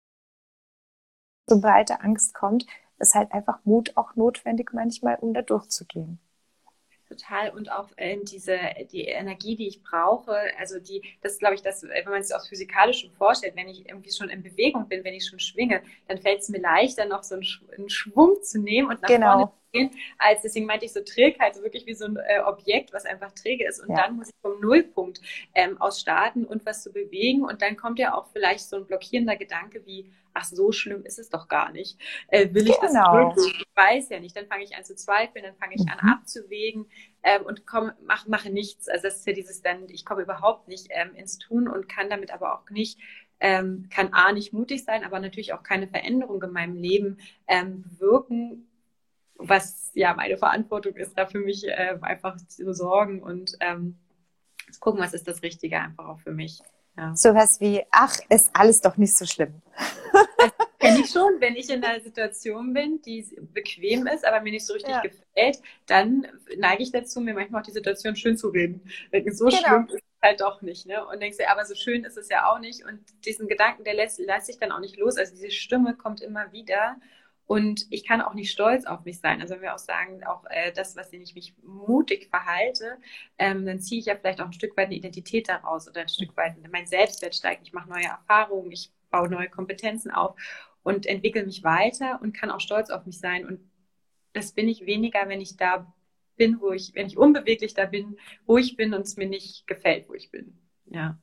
sobald 1.49 1.91
Angst 2.03 2.35
kommt, 2.35 2.67
ist 2.99 3.15
halt 3.15 3.33
einfach 3.33 3.61
Mut 3.65 3.97
auch 3.97 4.15
notwendig 4.17 4.73
manchmal, 4.73 5.17
um 5.17 5.35
da 5.35 5.43
durchzugehen 5.43 6.21
total 7.13 7.51
und 7.51 7.71
auch 7.71 7.89
äh, 7.97 8.19
diese 8.23 8.59
die 8.91 9.05
Energie, 9.05 9.57
die 9.57 9.69
ich 9.69 9.83
brauche, 9.83 10.37
also 10.59 10.79
die, 10.79 11.03
das 11.21 11.39
glaube 11.39 11.55
ich, 11.55 11.63
das, 11.63 11.83
wenn 11.83 12.05
man 12.05 12.21
es 12.21 12.33
aus 12.33 12.49
physikalischem 12.49 13.11
vorstellt, 13.13 13.57
wenn 13.57 13.69
ich 13.69 13.89
irgendwie 13.89 14.13
schon 14.13 14.29
in 14.29 14.43
Bewegung 14.43 14.89
bin, 14.89 15.05
wenn 15.05 15.15
ich 15.15 15.27
schon 15.27 15.39
schwinge, 15.39 15.83
dann 16.09 16.19
fällt 16.19 16.41
es 16.41 16.49
mir 16.49 16.61
leichter, 16.61 17.07
noch 17.07 17.23
so 17.23 17.35
einen, 17.35 17.89
Schwung 17.89 18.43
zu 18.43 18.61
nehmen 18.61 18.89
und 18.89 19.03
nach 19.03 19.09
genau. 19.09 19.39
vorne 19.39 19.53
gehen, 19.73 19.91
als 20.19 20.43
deswegen 20.43 20.67
meinte 20.67 20.85
ich 20.85 20.93
so 20.93 21.01
Trägheit, 21.03 21.55
so 21.55 21.63
wirklich 21.63 21.87
wie 21.87 21.95
so 21.95 22.05
ein 22.05 22.17
äh, 22.17 22.41
Objekt, 22.41 22.93
was 22.93 23.05
einfach 23.05 23.33
träge 23.33 23.67
ist 23.67 23.81
und 23.81 23.91
ja. 23.91 24.03
dann 24.03 24.17
muss 24.17 24.29
ich 24.29 24.35
vom 24.41 24.61
Nullpunkt 24.61 25.21
ähm, 25.55 25.81
aus 25.81 26.01
starten 26.01 26.45
und 26.45 26.65
was 26.67 26.83
zu 26.83 26.93
bewegen 26.93 27.43
und 27.43 27.63
dann 27.63 27.77
kommt 27.77 27.99
ja 27.99 28.15
auch 28.15 28.29
vielleicht 28.33 28.69
so 28.69 28.77
ein 28.77 28.87
blockierender 28.87 29.37
Gedanke 29.37 29.85
wie 29.87 30.13
ach, 30.35 30.45
so 30.45 30.73
schlimm 30.73 31.05
ist 31.05 31.19
es 31.19 31.29
doch 31.29 31.49
gar 31.49 31.73
nicht. 31.73 31.99
Äh, 32.29 32.55
will 32.55 32.69
ich 32.69 32.81
genau. 32.81 33.29
das 33.29 33.37
wirklich? 33.37 33.61
Ich 33.61 33.77
weiß 33.77 34.09
ja 34.11 34.21
nicht. 34.21 34.37
Dann 34.37 34.47
fange 34.47 34.65
ich 34.65 34.75
an 34.75 34.85
zu 34.85 34.95
zweifeln, 34.95 35.45
dann 35.45 35.57
fange 35.57 35.75
ich 35.75 35.83
an 35.91 35.99
mhm. 36.03 36.09
abzuwägen 36.09 36.87
ähm, 37.23 37.43
und 37.45 37.67
komm, 37.67 37.93
mach, 38.05 38.27
mache 38.27 38.51
nichts. 38.51 38.89
Also 38.89 39.05
das 39.09 39.17
ist 39.17 39.27
ja 39.27 39.33
dieses 39.33 39.63
dann, 39.63 39.89
ich 39.89 40.05
komme 40.05 40.23
überhaupt 40.23 40.69
nicht 40.69 40.89
ähm, 40.91 41.15
ins 41.15 41.39
Tun 41.39 41.69
und 41.69 41.89
kann 41.89 42.09
damit 42.09 42.33
aber 42.33 42.55
auch 42.55 42.71
nicht 42.71 42.99
ähm, 43.41 43.89
kann 43.93 44.13
A 44.13 44.33
nicht 44.33 44.53
mutig 44.53 44.85
sein, 44.85 45.03
aber 45.03 45.19
natürlich 45.19 45.53
auch 45.53 45.65
keine 45.65 45.89
Veränderung 45.89 46.41
in 46.45 46.53
meinem 46.53 46.77
Leben 46.77 47.19
ähm, 47.49 47.85
wirken, 47.99 48.69
was 49.37 49.91
ja 49.95 50.15
meine 50.15 50.37
Verantwortung 50.37 50.95
ist, 50.95 51.19
da 51.19 51.27
für 51.27 51.41
mich 51.41 51.67
äh, 51.67 51.99
einfach 52.01 52.37
zu 52.47 52.73
sorgen 52.73 53.23
und 53.23 53.57
ähm, 53.61 53.99
zu 54.71 54.81
gucken, 54.81 55.01
was 55.01 55.15
ist 55.15 55.29
das 55.29 55.43
Richtige 55.43 55.81
einfach 55.81 56.07
auch 56.07 56.21
für 56.21 56.33
mich. 56.33 56.61
Ja. 56.97 57.15
Sowas 57.17 57.61
wie, 57.61 57.83
ach, 57.91 58.19
ist 58.29 58.51
alles 58.53 58.81
doch 58.81 58.97
nicht 58.97 59.17
so 59.17 59.25
schlimm. 59.25 59.63
Also, 60.39 60.53
Kenne 60.79 61.01
ich 61.01 61.11
schon, 61.11 61.41
wenn 61.41 61.55
ich 61.55 61.71
in 61.71 61.83
einer 61.85 62.03
Situation 62.03 62.73
bin, 62.75 63.01
die 63.03 63.25
bequem 63.55 64.07
ist, 64.09 64.27
aber 64.27 64.41
mir 64.41 64.51
nicht 64.51 64.67
so 64.67 64.75
richtig 64.75 64.91
ja. 64.91 65.01
gefällt, 65.01 65.63
dann 65.87 66.27
neige 66.57 66.83
ich 66.83 66.91
dazu, 66.91 67.21
mir 67.21 67.35
manchmal 67.35 67.61
auch 67.61 67.65
die 67.67 67.73
Situation 67.73 68.17
schön 68.17 68.37
zu 68.37 68.49
reden. 68.49 68.83
So 69.31 69.47
genau. 69.47 69.59
schlimm 69.59 69.87
ist 69.87 69.95
es 69.95 70.23
halt 70.23 70.41
doch 70.41 70.61
nicht. 70.61 70.87
Ne? 70.87 71.07
Und 71.07 71.21
denkst 71.23 71.39
du, 71.39 71.49
aber 71.49 71.65
so 71.65 71.77
schön 71.77 72.05
ist 72.05 72.19
es 72.19 72.29
ja 72.29 72.51
auch 72.51 72.59
nicht. 72.59 72.85
Und 72.85 72.99
diesen 73.25 73.47
Gedanken, 73.47 73.85
der 73.85 73.95
lässt, 73.95 74.19
lässt 74.19 74.47
sich 74.47 74.59
dann 74.59 74.73
auch 74.73 74.81
nicht 74.81 74.97
los. 74.97 75.17
Also 75.17 75.35
diese 75.35 75.53
Stimme 75.53 75.95
kommt 75.95 76.21
immer 76.21 76.51
wieder. 76.53 76.97
Und 77.47 77.87
ich 77.91 78.07
kann 78.07 78.21
auch 78.21 78.35
nicht 78.35 78.51
stolz 78.51 78.87
auf 78.87 79.05
mich 79.05 79.19
sein. 79.19 79.41
Also 79.41 79.55
wenn 79.55 79.63
wir 79.63 79.75
auch 79.75 79.79
sagen, 79.79 80.25
auch 80.25 80.45
äh, 80.49 80.73
das, 80.73 80.97
was 80.97 81.13
ich 81.13 81.35
mich 81.35 81.55
mutig 81.63 82.29
verhalte, 82.31 82.99
ähm, 83.39 83.67
dann 83.67 83.81
ziehe 83.81 84.01
ich 84.01 84.07
ja 84.07 84.17
vielleicht 84.17 84.41
auch 84.41 84.47
ein 84.47 84.53
Stück 84.53 84.77
weit 84.77 84.87
eine 84.87 84.95
Identität 84.95 85.49
daraus 85.49 85.89
oder 85.89 86.03
ein 86.03 86.09
Stück 86.09 86.37
weit 86.37 86.57
mein 86.71 86.87
Selbstwert 86.87 87.35
steigt. 87.35 87.67
Ich 87.67 87.73
mache 87.73 87.91
neue 87.91 88.05
Erfahrungen, 88.05 88.71
ich 88.71 88.91
baue 89.11 89.29
neue 89.29 89.49
Kompetenzen 89.49 90.11
auf 90.11 90.37
und 90.83 91.07
entwickle 91.07 91.45
mich 91.45 91.63
weiter 91.63 92.21
und 92.23 92.33
kann 92.33 92.51
auch 92.51 92.61
stolz 92.61 92.91
auf 92.91 93.07
mich 93.07 93.19
sein. 93.19 93.47
Und 93.47 93.61
das 94.33 94.53
bin 94.53 94.69
ich 94.69 94.87
weniger, 94.87 95.29
wenn 95.29 95.41
ich 95.41 95.57
da 95.57 95.93
bin, 96.37 96.61
wo 96.61 96.73
ich, 96.73 96.95
wenn 96.95 97.07
ich 97.07 97.19
unbeweglich 97.19 97.75
da 97.75 97.87
bin, 97.87 98.17
wo 98.47 98.57
ich 98.57 98.77
bin 98.77 98.95
und 98.95 99.03
es 99.03 99.17
mir 99.17 99.29
nicht 99.29 99.67
gefällt, 99.67 100.09
wo 100.09 100.15
ich 100.15 100.31
bin. 100.31 100.59
Ja. 100.87 101.19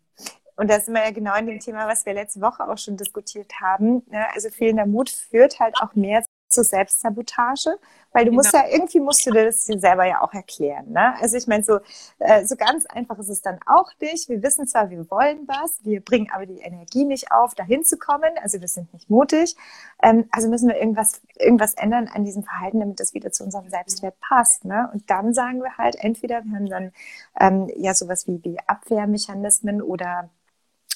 Und 0.60 0.70
da 0.70 0.78
sind 0.82 0.94
wir 0.94 1.02
ja 1.02 1.12
genau 1.12 1.38
in 1.38 1.48
dem 1.48 1.60
Thema, 1.62 1.88
was 1.88 2.06
wir 2.06 2.14
letzte 2.14 2.42
Woche 2.42 2.68
auch 2.68 2.78
schon 2.78 2.98
diskutiert 2.98 3.50
haben. 3.62 4.04
Ne? 4.10 4.26
Also 4.34 4.50
fehlender 4.50 4.86
Mut 4.86 5.10
führt 5.10 5.58
halt 5.58 5.76
auch 5.82 5.96
mehr 5.96 6.22
so 6.50 6.64
Selbstsabotage, 6.64 7.78
weil 8.12 8.26
du 8.26 8.32
genau. 8.32 8.42
musst 8.42 8.54
ja, 8.54 8.64
irgendwie 8.70 9.00
musst 9.00 9.26
du 9.26 9.32
dir 9.32 9.46
das 9.46 9.64
dir 9.66 9.80
selber 9.80 10.04
ja 10.04 10.22
auch 10.22 10.34
erklären. 10.34 10.92
Ne? 10.92 11.14
Also 11.22 11.38
ich 11.38 11.48
meine, 11.48 11.64
so, 11.64 11.80
äh, 12.18 12.44
so 12.46 12.58
ganz 12.58 12.86
einfach 12.88 13.18
ist 13.20 13.30
es 13.30 13.42
dann 13.42 13.60
auch 13.68 13.90
nicht. 14.02 14.28
Wir 14.28 14.44
wissen 14.44 14.68
zwar, 14.68 14.90
wir 14.90 15.10
wollen 15.10 15.48
was, 15.48 15.80
wir 15.86 16.04
bringen 16.04 16.28
aber 16.34 16.46
die 16.46 16.60
Energie 16.60 17.06
nicht 17.06 17.32
auf, 17.32 17.56
dahin 17.56 17.86
zu 17.86 17.98
kommen. 17.98 18.32
Also 18.42 18.60
wir 18.60 18.68
sind 18.68 18.92
nicht 18.92 19.10
mutig. 19.10 19.56
Ähm, 20.04 20.28
also 20.32 20.50
müssen 20.50 20.68
wir 20.68 20.76
irgendwas, 20.76 21.22
irgendwas 21.38 21.74
ändern 21.76 22.10
an 22.14 22.26
diesem 22.26 22.44
Verhalten, 22.44 22.82
damit 22.82 23.00
das 23.00 23.14
wieder 23.14 23.32
zu 23.32 23.46
unserem 23.46 23.70
Selbstwert 23.70 24.20
passt. 24.20 24.66
Ne? 24.66 24.90
Und 24.92 25.10
dann 25.10 25.34
sagen 25.34 25.62
wir 25.62 25.78
halt, 25.78 25.96
entweder 25.96 26.44
wir 26.44 26.52
haben 26.52 26.66
dann 26.66 26.92
ähm, 27.40 27.72
ja 27.78 27.94
sowas 27.94 28.28
wie, 28.28 28.44
wie 28.44 28.58
Abwehrmechanismen 28.68 29.82
oder 29.82 30.30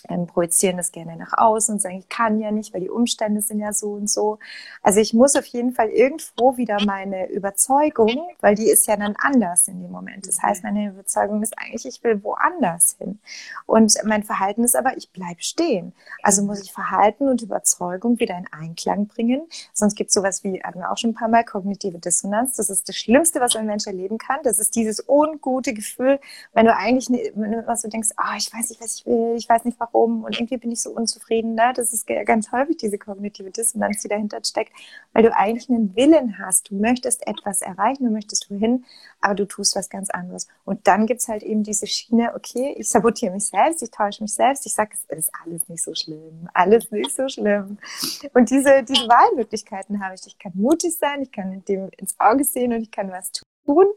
ähm, 0.09 0.27
projizieren 0.27 0.77
das 0.77 0.91
gerne 0.91 1.15
nach 1.15 1.33
außen 1.37 1.75
und 1.75 1.79
sagen, 1.79 1.97
ich 1.99 2.09
kann 2.09 2.39
ja 2.39 2.51
nicht, 2.51 2.73
weil 2.73 2.81
die 2.81 2.89
Umstände 2.89 3.41
sind 3.41 3.59
ja 3.59 3.71
so 3.71 3.93
und 3.93 4.09
so. 4.09 4.39
Also 4.81 4.99
ich 4.99 5.13
muss 5.13 5.35
auf 5.35 5.45
jeden 5.45 5.73
Fall 5.73 5.89
irgendwo 5.89 6.57
wieder 6.57 6.77
meine 6.85 7.29
Überzeugung, 7.29 8.09
weil 8.41 8.55
die 8.55 8.69
ist 8.69 8.87
ja 8.87 8.97
dann 8.97 9.15
anders 9.17 9.67
in 9.67 9.81
dem 9.81 9.91
Moment. 9.91 10.27
Das 10.27 10.41
heißt, 10.41 10.63
meine 10.63 10.89
Überzeugung 10.89 11.41
ist 11.41 11.57
eigentlich, 11.57 11.85
ich 11.85 12.03
will 12.03 12.21
woanders 12.23 12.95
hin. 12.99 13.19
Und 13.65 13.93
mein 14.05 14.23
Verhalten 14.23 14.63
ist 14.63 14.75
aber, 14.75 14.97
ich 14.97 15.09
bleib 15.11 15.41
stehen. 15.41 15.93
Also 16.21 16.43
muss 16.43 16.61
ich 16.61 16.73
Verhalten 16.73 17.29
und 17.29 17.41
Überzeugung 17.41 18.19
wieder 18.19 18.37
in 18.37 18.47
Einklang 18.51 19.07
bringen. 19.07 19.43
Sonst 19.73 19.95
gibt 19.95 20.09
es 20.09 20.13
sowas 20.13 20.43
wie, 20.43 20.61
hatten 20.63 20.79
wir 20.79 20.91
auch 20.91 20.97
schon 20.97 21.11
ein 21.11 21.15
paar 21.15 21.29
Mal, 21.29 21.43
kognitive 21.43 21.99
Dissonanz. 21.99 22.57
Das 22.57 22.69
ist 22.69 22.89
das 22.89 22.95
Schlimmste, 22.97 23.39
was 23.39 23.55
ein 23.55 23.65
Mensch 23.65 23.87
erleben 23.87 24.17
kann. 24.17 24.39
Das 24.43 24.59
ist 24.59 24.75
dieses 24.75 25.03
ungute 25.07 25.73
Gefühl, 25.73 26.19
wenn 26.53 26.65
du 26.65 26.75
eigentlich, 26.75 27.07
du 27.07 27.63
was 27.65 27.81
so 27.81 27.87
denkst, 27.87 28.09
ah, 28.17 28.31
oh, 28.33 28.37
ich 28.37 28.53
weiß 28.53 28.69
nicht, 28.69 28.81
was 28.81 28.95
ich 28.95 29.05
will, 29.05 29.35
ich 29.37 29.47
weiß 29.47 29.63
nicht 29.65 29.79
warum 29.79 29.92
warum 30.03 30.23
und 30.23 30.35
irgendwie 30.35 30.57
bin 30.57 30.71
ich 30.71 30.81
so 30.81 30.91
unzufrieden. 30.91 31.55
Ne? 31.55 31.73
Das 31.75 31.93
ist 31.93 32.07
ganz 32.07 32.51
häufig 32.51 32.77
diese 32.77 32.97
kognitive 32.97 33.51
Dissonanz, 33.51 34.01
die 34.01 34.07
dahinter 34.07 34.39
steckt, 34.43 34.73
weil 35.13 35.23
du 35.23 35.35
eigentlich 35.35 35.69
einen 35.69 35.95
Willen 35.95 36.37
hast. 36.39 36.69
Du 36.69 36.75
möchtest 36.75 37.25
etwas 37.27 37.61
erreichen, 37.61 38.05
du 38.05 38.11
möchtest 38.11 38.49
wohin, 38.49 38.85
aber 39.21 39.35
du 39.35 39.45
tust 39.45 39.75
was 39.75 39.89
ganz 39.89 40.09
anderes. 40.09 40.47
Und 40.65 40.87
dann 40.87 41.05
gibt 41.05 41.21
es 41.21 41.27
halt 41.27 41.43
eben 41.43 41.63
diese 41.63 41.87
Schiene, 41.87 42.33
okay, 42.35 42.75
ich 42.77 42.89
sabotiere 42.89 43.33
mich 43.33 43.47
selbst, 43.47 43.81
ich 43.83 43.91
täusche 43.91 44.23
mich 44.23 44.33
selbst, 44.33 44.65
ich 44.65 44.73
sage, 44.73 44.91
es 45.07 45.17
ist 45.17 45.31
alles 45.43 45.67
nicht 45.69 45.83
so 45.83 45.93
schlimm, 45.93 46.49
alles 46.53 46.91
nicht 46.91 47.13
so 47.15 47.27
schlimm. 47.27 47.77
Und 48.33 48.49
diese, 48.49 48.83
diese 48.83 49.07
Wahlmöglichkeiten 49.07 50.03
habe 50.03 50.15
ich. 50.15 50.25
Ich 50.25 50.39
kann 50.39 50.53
mutig 50.55 50.97
sein, 50.97 51.21
ich 51.21 51.31
kann 51.31 51.63
dem 51.65 51.89
ins 51.97 52.19
Auge 52.19 52.43
sehen 52.43 52.73
und 52.73 52.81
ich 52.81 52.91
kann 52.91 53.11
was 53.11 53.31
tun. 53.65 53.87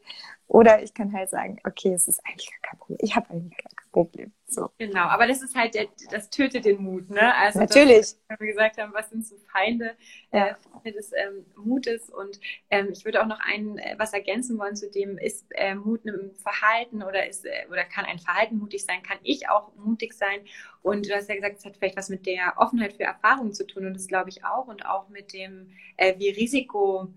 Oder 0.48 0.82
ich 0.82 0.94
kann 0.94 1.12
halt 1.12 1.30
sagen, 1.30 1.59
okay, 1.66 1.92
es 1.92 2.06
ist 2.06 2.20
eigentlich 2.24 2.50
gar 2.50 2.70
kein 2.70 2.78
Problem. 2.78 2.98
Ich 3.02 3.16
habe 3.16 3.30
eigentlich 3.30 3.56
gar 3.59 3.75
Problem. 3.96 4.30
So. 4.46 4.68
Genau, 4.76 5.04
aber 5.04 5.26
das 5.26 5.40
ist 5.40 5.56
halt, 5.56 5.74
der, 5.74 5.87
das 6.11 6.28
tötet 6.28 6.66
den 6.66 6.82
Mut, 6.82 7.09
ne? 7.09 7.35
Also 7.35 7.61
Natürlich. 7.61 8.14
Das, 8.28 8.38
wir 8.38 8.46
gesagt 8.48 8.76
haben, 8.76 8.92
was 8.92 9.09
sind 9.09 9.26
so 9.26 9.37
Feinde, 9.50 9.96
ja. 10.35 10.54
äh, 10.85 10.92
des 10.92 11.12
ähm, 11.12 11.46
Mutes? 11.56 12.11
Und 12.11 12.38
ähm, 12.68 12.90
ich 12.92 13.06
würde 13.06 13.22
auch 13.22 13.26
noch 13.26 13.40
ein 13.40 13.78
äh, 13.78 13.94
was 13.96 14.12
ergänzen 14.12 14.59
wollen 14.59 14.76
zu 14.76 14.90
dem, 14.90 15.16
ist 15.16 15.46
äh, 15.52 15.74
Mut 15.74 16.04
im 16.04 16.32
Verhalten 16.35 17.02
oder 17.02 17.26
ist 17.26 17.46
äh, 17.46 17.66
oder 17.70 17.85
kann 17.85 18.04
ein 18.04 18.18
Verhalten 18.18 18.59
mutig 18.59 18.85
sein? 18.85 19.02
Kann 19.02 19.16
ich 19.22 19.48
auch 19.48 19.74
mutig 19.76 20.12
sein? 20.12 20.40
Und 20.82 21.09
du 21.09 21.14
hast 21.14 21.30
ja 21.30 21.35
gesagt, 21.35 21.56
es 21.56 21.64
hat 21.64 21.78
vielleicht 21.78 21.96
was 21.96 22.11
mit 22.11 22.26
der 22.26 22.52
Offenheit 22.59 22.92
für 22.92 23.04
Erfahrungen 23.04 23.54
zu 23.54 23.66
tun 23.66 23.87
und 23.87 23.94
das 23.94 24.09
glaube 24.09 24.28
ich 24.28 24.44
auch 24.44 24.66
und 24.66 24.85
auch 24.85 25.09
mit 25.09 25.32
dem, 25.32 25.70
äh, 25.96 26.18
wie 26.18 26.28
Risiko 26.28 27.14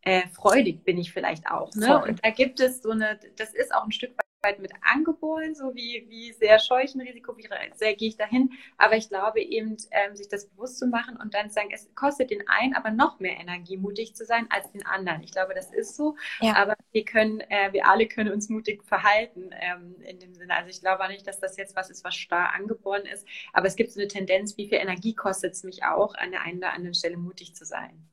äh, 0.00 0.26
freudig 0.28 0.82
bin 0.82 0.96
ich 0.96 1.12
vielleicht 1.12 1.46
auch. 1.50 1.74
Ne? 1.74 2.02
Und 2.02 2.24
da 2.24 2.30
gibt 2.30 2.58
es 2.58 2.80
so 2.80 2.90
eine, 2.90 3.20
das 3.36 3.52
ist 3.52 3.74
auch 3.74 3.84
ein 3.84 3.92
Stück 3.92 4.12
weit 4.12 4.31
mit 4.58 4.72
angeboren, 4.80 5.54
so 5.54 5.74
wie, 5.74 6.04
wie 6.08 6.32
sehr 6.32 6.58
scheue 6.58 6.84
ich 6.84 6.94
ein 6.96 7.00
Risiko, 7.00 7.36
wie 7.36 7.48
sehr 7.74 7.94
gehe 7.94 8.08
ich 8.08 8.16
dahin. 8.16 8.50
Aber 8.76 8.96
ich 8.96 9.08
glaube 9.08 9.40
eben, 9.40 9.76
ähm, 9.92 10.16
sich 10.16 10.28
das 10.28 10.46
bewusst 10.46 10.78
zu 10.78 10.86
machen 10.86 11.16
und 11.16 11.32
dann 11.34 11.48
zu 11.48 11.54
sagen, 11.54 11.68
es 11.72 11.88
kostet 11.94 12.30
den 12.30 12.48
einen 12.48 12.74
aber 12.74 12.90
noch 12.90 13.20
mehr 13.20 13.38
Energie, 13.38 13.76
mutig 13.76 14.16
zu 14.16 14.24
sein 14.24 14.48
als 14.50 14.72
den 14.72 14.84
anderen. 14.84 15.22
Ich 15.22 15.30
glaube, 15.30 15.54
das 15.54 15.72
ist 15.72 15.94
so. 15.94 16.16
Ja. 16.40 16.56
Aber 16.56 16.74
wir 16.90 17.04
können, 17.04 17.40
äh, 17.40 17.72
wir 17.72 17.86
alle 17.86 18.08
können 18.08 18.32
uns 18.32 18.48
mutig 18.48 18.82
verhalten 18.82 19.50
ähm, 19.60 19.94
in 20.02 20.18
dem 20.18 20.34
Sinne. 20.34 20.56
Also 20.56 20.70
ich 20.70 20.80
glaube 20.80 21.06
nicht, 21.06 21.26
dass 21.26 21.38
das 21.38 21.56
jetzt 21.56 21.76
was 21.76 21.88
ist, 21.90 22.04
was 22.04 22.16
starr 22.16 22.52
angeboren 22.52 23.06
ist. 23.06 23.26
Aber 23.52 23.68
es 23.68 23.76
gibt 23.76 23.92
so 23.92 24.00
eine 24.00 24.08
Tendenz, 24.08 24.56
wie 24.56 24.68
viel 24.68 24.78
Energie 24.78 25.14
kostet 25.14 25.52
es 25.52 25.62
mich 25.62 25.84
auch, 25.84 26.14
an 26.16 26.32
der 26.32 26.42
einen 26.42 26.58
oder 26.58 26.72
anderen 26.72 26.94
Stelle 26.94 27.16
mutig 27.16 27.54
zu 27.54 27.64
sein. 27.64 28.08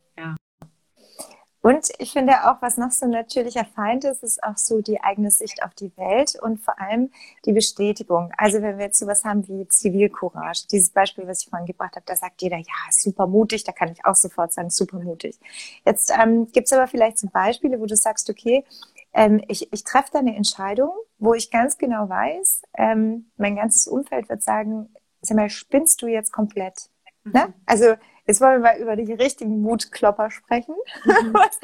Und 1.70 1.88
ich 2.00 2.14
finde 2.14 2.34
auch, 2.50 2.64
was 2.64 2.78
noch 2.78 2.90
so 2.90 3.06
ein 3.06 3.12
natürlicher 3.12 3.64
Feind 3.64 4.04
ist, 4.04 4.24
ist 4.24 4.42
auch 4.42 4.58
so 4.58 4.82
die 4.82 5.04
eigene 5.04 5.30
Sicht 5.30 5.62
auf 5.62 5.76
die 5.76 5.96
Welt 5.98 6.36
und 6.42 6.60
vor 6.60 6.82
allem 6.82 7.12
die 7.46 7.52
Bestätigung. 7.52 8.32
Also 8.38 8.64
wenn 8.64 8.80
wir 8.80 8.86
jetzt 8.86 8.98
sowas 8.98 9.24
haben 9.24 9.48
wie 9.48 9.68
Zivilcourage, 9.68 10.66
dieses 10.72 10.90
Beispiel, 10.90 11.28
was 11.28 11.44
ich 11.44 11.50
vorhin 11.52 11.68
gebracht 11.68 11.96
habe, 11.96 12.06
da 12.08 12.16
sagt 12.16 12.42
jeder, 12.42 12.58
ja, 12.58 12.74
super 12.90 13.28
mutig, 13.28 13.66
da 13.66 13.72
kann 13.72 13.92
ich 13.92 14.04
auch 14.04 14.16
sofort 14.16 14.52
sagen, 14.52 14.72
super 14.72 14.98
mutig. 14.98 15.38
Jetzt 15.86 16.12
ähm, 16.20 16.48
gibt 16.52 16.66
es 16.66 16.74
aber 16.74 16.88
vielleicht 16.88 17.20
so 17.20 17.28
Beispiele, 17.28 17.80
wo 17.80 17.86
du 17.86 17.96
sagst, 17.96 18.32
okay, 18.32 18.66
ähm, 19.14 19.40
ich, 19.48 19.72
ich 19.72 19.84
treffe 19.84 20.10
da 20.14 20.20
eine 20.20 20.36
Entscheidung, 20.36 20.90
wo 21.20 21.36
ich 21.36 21.52
ganz 21.52 21.78
genau 21.78 22.10
weiß, 22.10 22.64
ähm, 22.80 23.30
mein 23.38 23.56
ganzes 23.56 23.86
Umfeld 23.86 24.28
wird 24.28 24.42
sagen, 24.42 24.90
sag 25.22 25.38
mal, 25.38 25.52
spinnst 25.52 26.02
du 26.02 26.08
jetzt 26.08 26.32
komplett? 26.32 26.90
Ne? 27.26 27.32
Mhm. 27.32 27.32
Ne? 27.34 27.54
Also 27.68 27.96
Jetzt 28.30 28.42
wollen 28.42 28.62
wir 28.62 28.74
mal 28.74 28.78
über 28.78 28.96
die 28.96 29.12
richtigen 29.12 29.60
Mutklopper 29.60 30.30
sprechen. 30.30 30.76
Mhm. 31.04 31.34
was, 31.34 31.60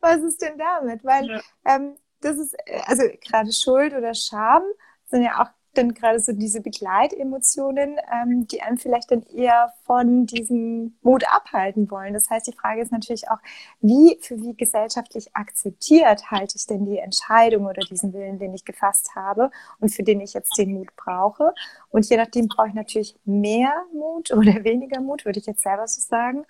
was, 0.00 0.16
ist 0.22 0.42
denn 0.42 0.58
damit? 0.58 1.04
Weil 1.04 1.28
ja. 1.28 1.40
ähm, 1.64 1.94
das 2.20 2.38
ist, 2.38 2.54
äh, 2.66 2.80
also 2.86 3.04
gerade 3.24 3.52
Schuld 3.52 3.94
oder 3.94 4.12
Scham 4.14 4.64
sind 5.06 5.22
ja 5.22 5.40
auch 5.40 5.50
dann 5.78 5.94
gerade 5.94 6.20
so 6.20 6.32
diese 6.32 6.60
Begleitemotionen, 6.60 7.96
ähm, 8.12 8.46
die 8.48 8.60
einem 8.60 8.76
vielleicht 8.76 9.10
dann 9.10 9.22
eher 9.22 9.72
von 9.84 10.26
diesem 10.26 10.98
Mut 11.02 11.24
abhalten 11.32 11.90
wollen. 11.90 12.12
Das 12.12 12.28
heißt, 12.28 12.46
die 12.46 12.52
Frage 12.52 12.82
ist 12.82 12.92
natürlich 12.92 13.30
auch, 13.30 13.38
wie 13.80 14.18
für 14.20 14.36
wie 14.42 14.54
gesellschaftlich 14.54 15.34
akzeptiert 15.34 16.30
halte 16.30 16.56
ich 16.56 16.66
denn 16.66 16.84
die 16.84 16.98
Entscheidung 16.98 17.66
oder 17.66 17.82
diesen 17.82 18.12
Willen, 18.12 18.38
den 18.38 18.52
ich 18.54 18.64
gefasst 18.64 19.14
habe 19.14 19.50
und 19.80 19.90
für 19.90 20.02
den 20.02 20.20
ich 20.20 20.34
jetzt 20.34 20.58
den 20.58 20.74
Mut 20.74 20.94
brauche. 20.96 21.54
Und 21.90 22.08
je 22.08 22.16
nachdem 22.16 22.48
brauche 22.48 22.68
ich 22.68 22.74
natürlich 22.74 23.16
mehr 23.24 23.72
Mut 23.92 24.30
oder 24.36 24.64
weniger 24.64 25.00
Mut, 25.00 25.24
würde 25.24 25.38
ich 25.38 25.46
jetzt 25.46 25.62
selber 25.62 25.86
so 25.86 26.00
sagen. 26.00 26.44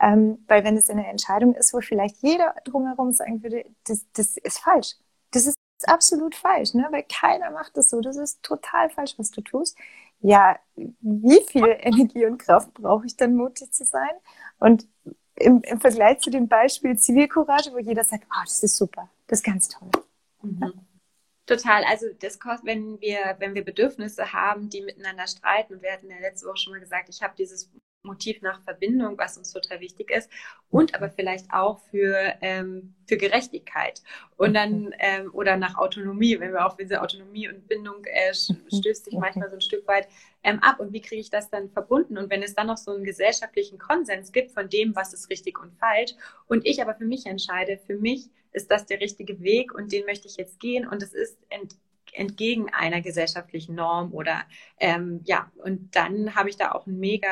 Ähm, 0.00 0.44
weil 0.48 0.64
wenn 0.64 0.76
es 0.76 0.90
eine 0.90 1.06
Entscheidung 1.06 1.54
ist, 1.54 1.72
wo 1.72 1.80
vielleicht 1.80 2.16
jeder 2.22 2.54
drumherum 2.64 3.12
sagen 3.12 3.42
würde, 3.42 3.64
das, 3.86 4.06
das 4.12 4.36
ist 4.36 4.58
falsch. 4.58 4.96
Ist 5.82 5.88
absolut 5.88 6.36
falsch, 6.36 6.74
ne? 6.74 6.86
weil 6.92 7.02
keiner 7.02 7.50
macht 7.50 7.76
das 7.76 7.90
so. 7.90 8.00
Das 8.00 8.16
ist 8.16 8.40
total 8.44 8.88
falsch, 8.88 9.14
was 9.16 9.32
du 9.32 9.40
tust. 9.40 9.76
Ja, 10.20 10.56
wie 10.76 11.40
viel 11.48 11.64
Energie 11.80 12.24
und 12.24 12.38
Kraft 12.38 12.72
brauche 12.74 13.04
ich 13.04 13.16
dann, 13.16 13.34
mutig 13.34 13.72
zu 13.72 13.84
sein? 13.84 14.12
Und 14.60 14.86
im, 15.34 15.60
im 15.62 15.80
Vergleich 15.80 16.20
zu 16.20 16.30
dem 16.30 16.46
Beispiel 16.46 16.96
Zivilcourage, 16.96 17.72
wo 17.72 17.78
jeder 17.78 18.04
sagt, 18.04 18.24
oh, 18.30 18.42
das 18.44 18.62
ist 18.62 18.76
super, 18.76 19.10
das 19.26 19.40
ist 19.40 19.44
ganz 19.44 19.68
toll. 19.68 19.90
Mhm. 20.42 20.72
Total. 21.46 21.82
Also 21.84 22.06
das 22.20 22.38
kostet, 22.38 22.66
wenn 22.66 23.00
wir, 23.00 23.34
wenn 23.40 23.54
wir 23.54 23.64
Bedürfnisse 23.64 24.32
haben, 24.32 24.70
die 24.70 24.82
miteinander 24.82 25.26
streiten, 25.26 25.82
wir 25.82 25.92
hatten 25.92 26.10
ja 26.10 26.18
letzte 26.20 26.46
Woche 26.46 26.58
schon 26.58 26.74
mal 26.74 26.80
gesagt, 26.80 27.08
ich 27.08 27.20
habe 27.22 27.34
dieses 27.36 27.68
Motiv 28.02 28.42
nach 28.42 28.62
Verbindung, 28.62 29.16
was 29.16 29.38
uns 29.38 29.52
total 29.52 29.80
wichtig 29.80 30.10
ist, 30.10 30.30
und 30.70 30.94
aber 30.94 31.10
vielleicht 31.10 31.52
auch 31.52 31.78
für, 31.90 32.34
ähm, 32.40 32.94
für 33.06 33.16
Gerechtigkeit. 33.16 34.02
Und 34.36 34.54
dann 34.54 34.94
ähm, 34.98 35.30
oder 35.32 35.56
nach 35.56 35.76
Autonomie, 35.76 36.38
wenn 36.40 36.52
wir 36.52 36.66
auf 36.66 36.76
diese 36.76 37.00
Autonomie 37.02 37.48
und 37.48 37.68
Bindung 37.68 38.04
äh, 38.04 38.34
stößt 38.34 39.04
sich 39.04 39.14
manchmal 39.14 39.50
so 39.50 39.56
ein 39.56 39.60
Stück 39.60 39.86
weit 39.86 40.08
ähm, 40.42 40.58
ab. 40.60 40.80
Und 40.80 40.92
wie 40.92 41.00
kriege 41.00 41.20
ich 41.20 41.30
das 41.30 41.50
dann 41.50 41.70
verbunden? 41.70 42.18
Und 42.18 42.30
wenn 42.30 42.42
es 42.42 42.54
dann 42.54 42.66
noch 42.66 42.78
so 42.78 42.92
einen 42.92 43.04
gesellschaftlichen 43.04 43.78
Konsens 43.78 44.32
gibt 44.32 44.52
von 44.52 44.68
dem, 44.68 44.96
was 44.96 45.12
ist 45.12 45.30
richtig 45.30 45.60
und 45.60 45.72
falsch 45.78 46.12
und 46.48 46.66
ich 46.66 46.82
aber 46.82 46.94
für 46.94 47.04
mich 47.04 47.26
entscheide, 47.26 47.78
für 47.78 47.96
mich 47.96 48.30
ist 48.52 48.70
das 48.70 48.86
der 48.86 49.00
richtige 49.00 49.40
Weg 49.40 49.74
und 49.74 49.92
den 49.92 50.04
möchte 50.04 50.28
ich 50.28 50.36
jetzt 50.36 50.60
gehen 50.60 50.86
und 50.86 51.02
es 51.02 51.14
ist 51.14 51.38
ent 51.48 51.76
entgegen 52.14 52.68
einer 52.68 53.00
gesellschaftlichen 53.00 53.74
Norm 53.74 54.12
oder 54.12 54.42
ähm, 54.78 55.20
ja, 55.24 55.50
und 55.56 55.96
dann 55.96 56.34
habe 56.34 56.50
ich 56.50 56.58
da 56.58 56.72
auch 56.72 56.86
ein 56.86 56.98
mega 56.98 57.30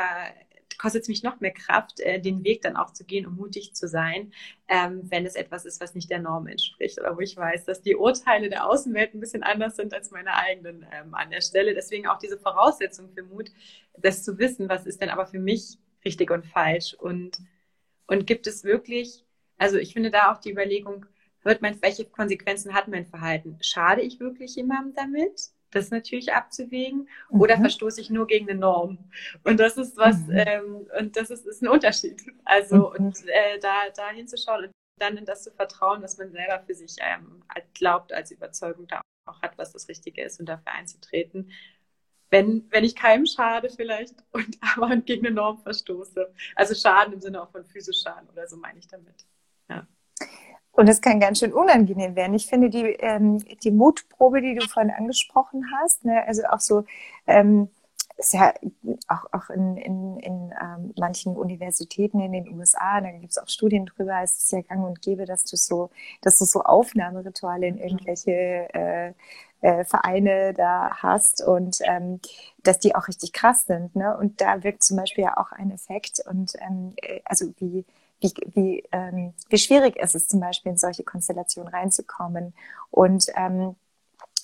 kostet 0.80 1.02
es 1.02 1.08
mich 1.08 1.22
noch 1.22 1.40
mehr 1.40 1.52
Kraft, 1.52 2.00
äh, 2.00 2.18
den 2.20 2.42
Weg 2.42 2.62
dann 2.62 2.76
auch 2.76 2.90
zu 2.90 3.04
gehen, 3.04 3.26
um 3.26 3.36
mutig 3.36 3.74
zu 3.74 3.86
sein, 3.86 4.32
ähm, 4.66 5.02
wenn 5.10 5.26
es 5.26 5.34
etwas 5.34 5.66
ist, 5.66 5.78
was 5.78 5.94
nicht 5.94 6.10
der 6.10 6.20
Norm 6.20 6.46
entspricht 6.46 6.98
oder 6.98 7.14
wo 7.14 7.20
ich 7.20 7.36
weiß, 7.36 7.66
dass 7.66 7.82
die 7.82 7.96
Urteile 7.96 8.48
der 8.48 8.66
Außenwelt 8.66 9.12
ein 9.12 9.20
bisschen 9.20 9.42
anders 9.42 9.76
sind 9.76 9.92
als 9.92 10.10
meine 10.10 10.34
eigenen 10.34 10.86
ähm, 10.90 11.14
an 11.14 11.30
der 11.30 11.42
Stelle. 11.42 11.74
Deswegen 11.74 12.06
auch 12.06 12.18
diese 12.18 12.38
Voraussetzung 12.38 13.10
für 13.10 13.22
Mut, 13.22 13.50
das 13.98 14.24
zu 14.24 14.38
wissen, 14.38 14.70
was 14.70 14.86
ist 14.86 15.02
denn 15.02 15.10
aber 15.10 15.26
für 15.26 15.38
mich 15.38 15.78
richtig 16.02 16.30
und 16.30 16.46
falsch 16.46 16.94
und, 16.94 17.38
und 18.06 18.26
gibt 18.26 18.46
es 18.46 18.64
wirklich, 18.64 19.26
also 19.58 19.76
ich 19.76 19.92
finde 19.92 20.10
da 20.10 20.32
auch 20.32 20.40
die 20.40 20.50
Überlegung, 20.50 21.04
wird 21.42 21.60
mein, 21.60 21.80
welche 21.82 22.06
Konsequenzen 22.06 22.72
hat 22.72 22.88
mein 22.88 23.04
Verhalten? 23.04 23.58
Schade 23.60 24.00
ich 24.00 24.18
wirklich 24.18 24.56
jemandem 24.56 24.94
damit? 24.94 25.50
Das 25.70 25.90
natürlich 25.90 26.32
abzuwägen 26.32 27.08
oder 27.28 27.56
mhm. 27.56 27.62
verstoße 27.62 28.00
ich 28.00 28.10
nur 28.10 28.26
gegen 28.26 28.48
eine 28.48 28.58
Norm? 28.58 28.98
Und 29.44 29.60
das 29.60 29.76
ist 29.76 29.96
was, 29.96 30.18
mhm. 30.26 30.36
ähm, 30.36 30.86
und 30.98 31.16
das 31.16 31.30
ist, 31.30 31.46
ist 31.46 31.62
ein 31.62 31.68
Unterschied. 31.68 32.22
Also, 32.44 32.76
mhm. 32.90 33.06
und 33.06 33.28
äh, 33.28 33.58
da, 33.60 33.74
da 33.94 34.10
hinzuschauen 34.10 34.64
und 34.64 34.70
dann 34.98 35.16
in 35.16 35.24
das 35.24 35.42
zu 35.44 35.50
vertrauen, 35.50 36.02
dass 36.02 36.18
man 36.18 36.30
selber 36.30 36.62
für 36.66 36.74
sich 36.74 36.96
ähm, 37.00 37.42
glaubt, 37.74 38.12
als 38.12 38.30
Überzeugung 38.30 38.86
da 38.86 39.00
auch 39.26 39.42
hat, 39.42 39.56
was 39.58 39.72
das 39.72 39.88
Richtige 39.88 40.22
ist 40.22 40.40
und 40.40 40.46
dafür 40.46 40.72
einzutreten. 40.72 41.50
Wenn, 42.30 42.70
wenn 42.70 42.84
ich 42.84 42.94
keinem 42.94 43.26
schade 43.26 43.70
vielleicht 43.70 44.14
und 44.32 44.56
aber 44.76 44.96
gegen 44.96 45.26
eine 45.26 45.34
Norm 45.34 45.58
verstoße. 45.62 46.32
Also 46.54 46.74
Schaden 46.74 47.14
im 47.14 47.20
Sinne 47.20 47.42
auch 47.42 47.50
von 47.50 47.64
physisch 47.64 48.02
Schaden 48.02 48.28
oder 48.30 48.46
so 48.46 48.56
meine 48.56 48.78
ich 48.78 48.86
damit. 48.86 49.26
Ja. 49.68 49.86
Und 50.72 50.88
das 50.88 51.00
kann 51.00 51.20
ganz 51.20 51.40
schön 51.40 51.52
unangenehm 51.52 52.16
werden. 52.16 52.34
Ich 52.34 52.46
finde 52.46 52.70
die, 52.70 52.84
ähm, 53.00 53.38
die 53.62 53.70
Mutprobe, 53.70 54.40
die 54.40 54.54
du 54.54 54.66
vorhin 54.68 54.92
angesprochen 54.92 55.64
hast, 55.78 56.04
ne, 56.04 56.24
also 56.26 56.42
auch 56.44 56.60
so, 56.60 56.84
ähm, 57.26 57.68
ist 58.20 58.34
ja 58.34 58.52
auch, 59.08 59.24
auch 59.32 59.50
in, 59.50 59.76
in, 59.76 60.18
in 60.20 60.52
ähm, 60.60 60.92
manchen 60.98 61.36
Universitäten 61.36 62.20
in 62.20 62.32
den 62.32 62.48
USA, 62.54 63.00
da 63.00 63.10
gibt 63.10 63.32
es 63.32 63.38
auch 63.38 63.48
Studien 63.48 63.86
drüber, 63.86 64.20
es 64.22 64.36
ist 64.36 64.52
ja 64.52 64.60
gang 64.60 64.84
und 64.84 65.02
gäbe, 65.02 65.24
dass 65.24 65.44
du 65.44 65.56
so, 65.56 65.90
dass 66.20 66.38
du 66.38 66.44
so 66.44 66.62
Aufnahmerituale 66.62 67.66
in 67.66 67.78
irgendwelche 67.78 68.32
äh, 68.74 69.12
äh, 69.62 69.84
Vereine 69.84 70.54
da 70.54 70.90
hast 71.02 71.42
und 71.42 71.78
ähm, 71.82 72.20
dass 72.62 72.78
die 72.78 72.94
auch 72.94 73.08
richtig 73.08 73.32
krass 73.32 73.64
sind. 73.66 73.96
Ne? 73.96 74.16
Und 74.16 74.40
da 74.40 74.62
wirkt 74.62 74.82
zum 74.82 74.98
Beispiel 74.98 75.24
ja 75.24 75.36
auch 75.36 75.52
ein 75.52 75.70
Effekt 75.70 76.22
und 76.28 76.52
ähm, 76.60 76.92
äh, 76.96 77.20
also 77.24 77.46
wie 77.58 77.84
wie, 78.20 78.32
wie, 78.54 78.84
ähm, 78.92 79.34
wie 79.48 79.58
schwierig 79.58 79.96
ist 79.96 80.14
es 80.14 80.28
zum 80.28 80.40
Beispiel 80.40 80.72
in 80.72 80.78
solche 80.78 81.02
Konstellationen 81.02 81.72
reinzukommen. 81.72 82.54
Und 82.90 83.26
ähm, 83.34 83.76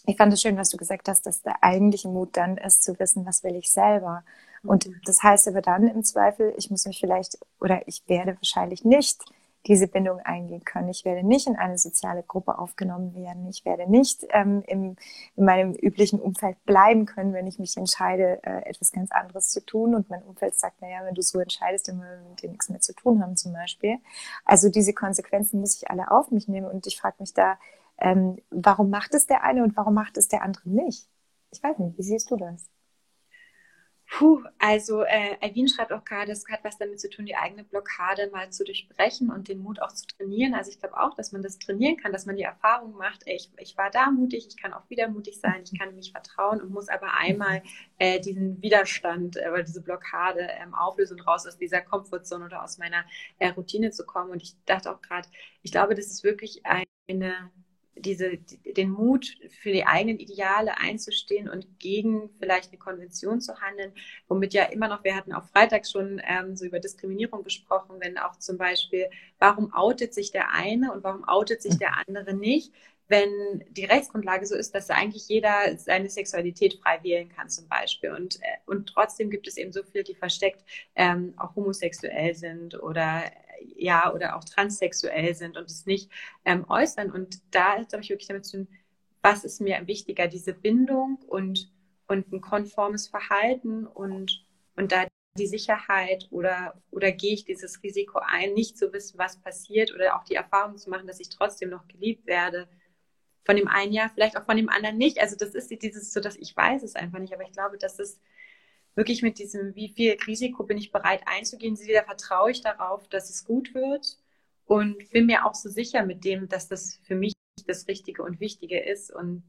ich 0.07 0.17
fand 0.17 0.33
es 0.33 0.41
schön, 0.41 0.57
was 0.57 0.71
du 0.71 0.77
gesagt 0.77 1.09
hast, 1.09 1.27
dass 1.27 1.43
der 1.43 1.63
eigentliche 1.63 2.09
Mut 2.09 2.37
dann 2.37 2.57
ist, 2.59 2.83
zu 2.83 2.99
wissen, 2.99 3.27
was 3.27 3.43
will 3.45 3.57
ich 3.57 3.71
selber. 3.71 4.25
Und 4.63 4.87
mhm. 4.87 5.01
das 5.05 5.23
heißt 5.23 5.49
aber 5.49 5.63
dann 5.63 5.89
im 5.89 6.05
Zweifel, 6.05 6.55
ich 6.57 6.71
muss 6.71 6.87
mich 6.87 7.01
vielleicht 7.01 7.39
oder 7.61 7.87
ich 7.87 8.03
werde 8.07 8.37
wahrscheinlich 8.37 8.85
nicht 8.85 9.25
diese 9.67 9.89
Bindung 9.89 10.21
eingehen 10.21 10.65
können. 10.65 10.89
Ich 10.89 11.05
werde 11.05 11.27
nicht 11.27 11.47
in 11.47 11.57
eine 11.57 11.79
soziale 11.79 12.23
Gruppe 12.23 12.59
aufgenommen 12.59 13.15
werden. 13.15 13.49
Ich 13.49 13.65
werde 13.65 13.91
nicht 13.91 14.25
ähm, 14.31 14.63
im, 14.67 14.97
in 15.35 15.45
meinem 15.45 15.75
üblichen 15.75 16.21
Umfeld 16.21 16.63
bleiben 16.65 17.07
können, 17.07 17.33
wenn 17.33 17.47
ich 17.47 17.59
mich 17.59 17.77
entscheide, 17.77 18.41
äh, 18.45 18.69
etwas 18.69 18.93
ganz 18.93 19.11
anderes 19.11 19.51
zu 19.51 19.65
tun. 19.65 19.95
Und 19.95 20.09
mein 20.09 20.23
Umfeld 20.23 20.55
sagt, 20.55 20.81
naja, 20.81 21.01
wenn 21.05 21.15
du 21.15 21.23
so 21.23 21.41
entscheidest, 21.41 21.89
dann 21.89 21.99
wollen 21.99 22.23
wir 22.23 22.31
mit 22.31 22.43
dir 22.43 22.51
nichts 22.51 22.69
mehr 22.69 22.81
zu 22.81 22.95
tun 22.95 23.23
haben 23.23 23.37
zum 23.37 23.53
Beispiel. 23.53 23.99
Also 24.45 24.69
diese 24.69 24.93
Konsequenzen 24.93 25.61
muss 25.61 25.77
ich 25.77 25.91
alle 25.91 26.11
auf 26.11 26.31
mich 26.31 26.49
nehmen. 26.49 26.71
Und 26.71 26.87
ich 26.87 27.01
frage 27.01 27.17
mich 27.19 27.35
da, 27.35 27.59
ähm, 27.99 28.39
warum 28.51 28.91
macht 28.91 29.15
es 29.15 29.27
der 29.27 29.43
eine 29.43 29.65
und 29.65 29.77
warum 29.77 29.95
macht 29.95 30.17
es 30.17 30.29
der 30.29 30.43
andere 30.43 30.69
nicht? 30.69 31.09
Ich 31.51 31.63
weiß 31.63 31.79
nicht, 31.79 31.99
wie 31.99 32.03
siehst 32.03 32.31
du 32.31 32.37
das? 32.37 32.69
Puh, 34.09 34.43
also 34.59 35.03
äh, 35.03 35.37
Alvin 35.41 35.69
schreibt 35.69 35.93
auch 35.93 36.05
gerade, 36.05 36.31
es 36.31 36.47
hat 36.49 36.63
was 36.63 36.79
damit 36.79 37.01
zu 37.01 37.11
tun, 37.11 37.27
die 37.27 37.35
eigene 37.35 37.65
Blockade 37.65 38.31
mal 38.33 38.51
zu 38.51 38.65
durchbrechen 38.65 39.31
und 39.31 39.49
den 39.49 39.59
Mut 39.59 39.83
auch 39.83 39.93
zu 39.93 40.07
trainieren. 40.07 40.55
Also 40.55 40.71
ich 40.71 40.79
glaube 40.79 40.99
auch, 40.99 41.15
dass 41.15 41.33
man 41.33 41.43
das 41.43 41.59
trainieren 41.59 41.97
kann, 41.97 42.13
dass 42.13 42.25
man 42.25 42.37
die 42.37 42.45
Erfahrung 42.45 42.93
macht, 42.97 43.27
ey, 43.27 43.35
ich, 43.35 43.51
ich 43.59 43.77
war 43.77 43.91
da 43.91 44.11
mutig, 44.13 44.47
ich 44.49 44.57
kann 44.57 44.73
auch 44.73 44.89
wieder 44.89 45.09
mutig 45.09 45.41
sein, 45.41 45.63
ich 45.65 45.77
kann 45.77 45.95
mich 45.97 46.13
vertrauen 46.13 46.61
und 46.63 46.71
muss 46.71 46.89
aber 46.89 47.15
einmal 47.15 47.63
äh, 47.99 48.21
diesen 48.21 48.63
Widerstand 48.63 49.37
äh, 49.37 49.51
oder 49.51 49.65
diese 49.65 49.83
Blockade 49.83 50.49
ähm, 50.63 50.73
auflösen 50.75 51.19
und 51.19 51.27
raus 51.27 51.47
aus 51.47 51.59
dieser 51.59 51.81
Komfortzone 51.83 52.45
oder 52.45 52.63
aus 52.63 52.79
meiner 52.79 53.05
äh, 53.39 53.49
Routine 53.49 53.91
zu 53.91 54.07
kommen. 54.07 54.31
Und 54.31 54.43
ich 54.43 54.55
dachte 54.67 54.93
auch 54.95 55.03
gerade, 55.03 55.29
ich 55.63 55.73
glaube, 55.73 55.95
das 55.97 56.07
ist 56.07 56.23
wirklich 56.23 56.65
eine 56.65 57.51
diese, 57.97 58.39
den 58.39 58.91
Mut 58.91 59.37
für 59.61 59.73
die 59.73 59.87
eigenen 59.87 60.19
Ideale 60.19 60.79
einzustehen 60.79 61.49
und 61.49 61.79
gegen 61.79 62.31
vielleicht 62.39 62.71
eine 62.71 62.79
Konvention 62.79 63.41
zu 63.41 63.61
handeln, 63.61 63.93
womit 64.29 64.55
ja 64.55 64.65
immer 64.65 64.89
noch, 64.89 65.05
wir 65.05 65.17
hatten 65.17 65.33
auch 65.33 65.45
Freitag 65.45 65.87
schon 65.87 66.21
ähm, 66.27 66.57
so 66.57 66.65
über 66.65 66.79
Diskriminierung 66.79 67.43
gesprochen, 67.43 67.97
wenn 68.01 68.19
auch 68.19 68.37
zum 68.39 68.59
Beispiel, 68.59 69.07
warum 69.39 69.73
outet 69.73 70.15
sich 70.15 70.31
der 70.31 70.53
eine 70.53 70.93
und 70.93 71.05
warum 71.05 71.25
outet 71.25 71.63
sich 71.63 71.79
der 71.79 71.99
andere 72.07 72.35
nicht, 72.35 72.73
wenn 73.09 73.65
die 73.71 73.85
Rechtsgrundlage 73.85 74.47
so 74.47 74.57
ist, 74.57 74.75
dass 74.75 74.91
eigentlich 74.91 75.29
jeder 75.29 75.77
seine 75.77 76.09
Sexualität 76.09 76.75
frei 76.83 76.99
wählen 77.03 77.29
kann 77.29 77.49
zum 77.49 77.69
Beispiel. 77.69 78.11
Und, 78.11 78.37
äh, 78.43 78.57
und 78.67 78.89
trotzdem 78.89 79.31
gibt 79.31 79.47
es 79.47 79.57
eben 79.57 79.73
so 79.73 79.83
viele, 79.85 80.03
die 80.03 80.15
versteckt 80.15 80.65
ähm, 80.97 81.35
auch 81.37 81.55
homosexuell 81.55 82.35
sind 82.35 82.83
oder 82.83 83.23
ja 83.77 84.13
oder 84.13 84.37
auch 84.37 84.45
transsexuell 84.45 85.35
sind 85.35 85.57
und 85.57 85.71
es 85.71 85.87
nicht 85.87 86.11
ähm, 86.45 86.65
äußern. 86.69 87.11
Und 87.11 87.41
da 87.51 87.75
ist, 87.75 87.91
glaube 87.91 88.05
ich, 88.05 88.11
wirklich 88.11 88.29
damit 88.29 88.45
zu 88.45 88.59
tun, 88.59 88.69
was 89.23 89.45
ist 89.45 89.61
mir 89.61 89.87
wichtiger, 89.87 90.29
diese 90.29 90.53
Bindung 90.53 91.19
und, 91.27 91.73
und 92.07 92.33
ein 92.33 92.41
konformes 92.41 93.09
Verhalten 93.09 93.87
und, 93.87 94.45
und 94.77 94.93
da 94.93 95.07
die 95.37 95.47
Sicherheit 95.47 96.29
oder, 96.31 96.81
oder 96.91 97.13
gehe 97.13 97.35
ich 97.35 97.45
dieses 97.45 97.83
Risiko 97.83 98.21
ein, 98.25 98.55
nicht 98.55 98.79
zu 98.79 98.93
wissen, 98.93 99.19
was 99.19 99.41
passiert 99.41 99.93
oder 99.95 100.17
auch 100.17 100.25
die 100.25 100.35
Erfahrung 100.35 100.77
zu 100.79 100.91
machen, 100.91 101.07
dass 101.07 101.21
ich 101.21 101.29
trotzdem 101.29 101.71
noch 101.71 101.87
geliebt 101.89 102.27
werde. 102.27 102.69
Von 103.45 103.57
dem 103.57 103.69
einen 103.69 103.93
Jahr, 103.93 104.11
vielleicht 104.13 104.37
auch 104.37 104.45
von 104.45 104.57
dem 104.57 104.69
anderen 104.69 104.97
nicht. 104.97 105.21
Also 105.21 105.37
das 105.37 105.55
ist 105.55 105.71
dieses 105.71 106.13
so, 106.13 106.21
dass 106.21 106.37
ich 106.37 106.57
weiß 106.57 106.83
es 106.83 106.97
einfach 106.97 107.21
nicht. 107.21 107.33
Aber 107.33 107.45
ich 107.45 107.53
glaube, 107.53 107.79
dass 107.79 107.99
es 107.99 108.21
wirklich 108.97 109.23
mit 109.23 109.39
diesem, 109.39 109.75
wie 109.77 109.91
viel 109.91 110.17
Risiko 110.27 110.65
bin 110.65 110.79
ich 110.79 110.91
bereit 110.91 111.23
einzugehen, 111.27 111.79
wieder 111.79 112.03
vertraue 112.03 112.51
ich 112.51 112.63
darauf, 112.63 113.07
dass 113.09 113.31
es 113.31 113.45
gut 113.45 113.75
wird 113.75 114.19
und 114.65 115.11
bin 115.11 115.27
mir 115.27 115.47
auch 115.47 115.55
so 115.55 115.69
sicher 115.69 116.05
mit 116.05 116.25
dem, 116.25 116.49
dass 116.49 116.67
das 116.67 116.99
für 117.05 117.15
mich 117.15 117.35
das 117.67 117.87
Richtige 117.89 118.23
und 118.23 118.41
Wichtige 118.41 118.81
ist 118.81 119.15
und, 119.15 119.45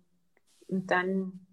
und 0.67 0.91
dann, 0.91 1.47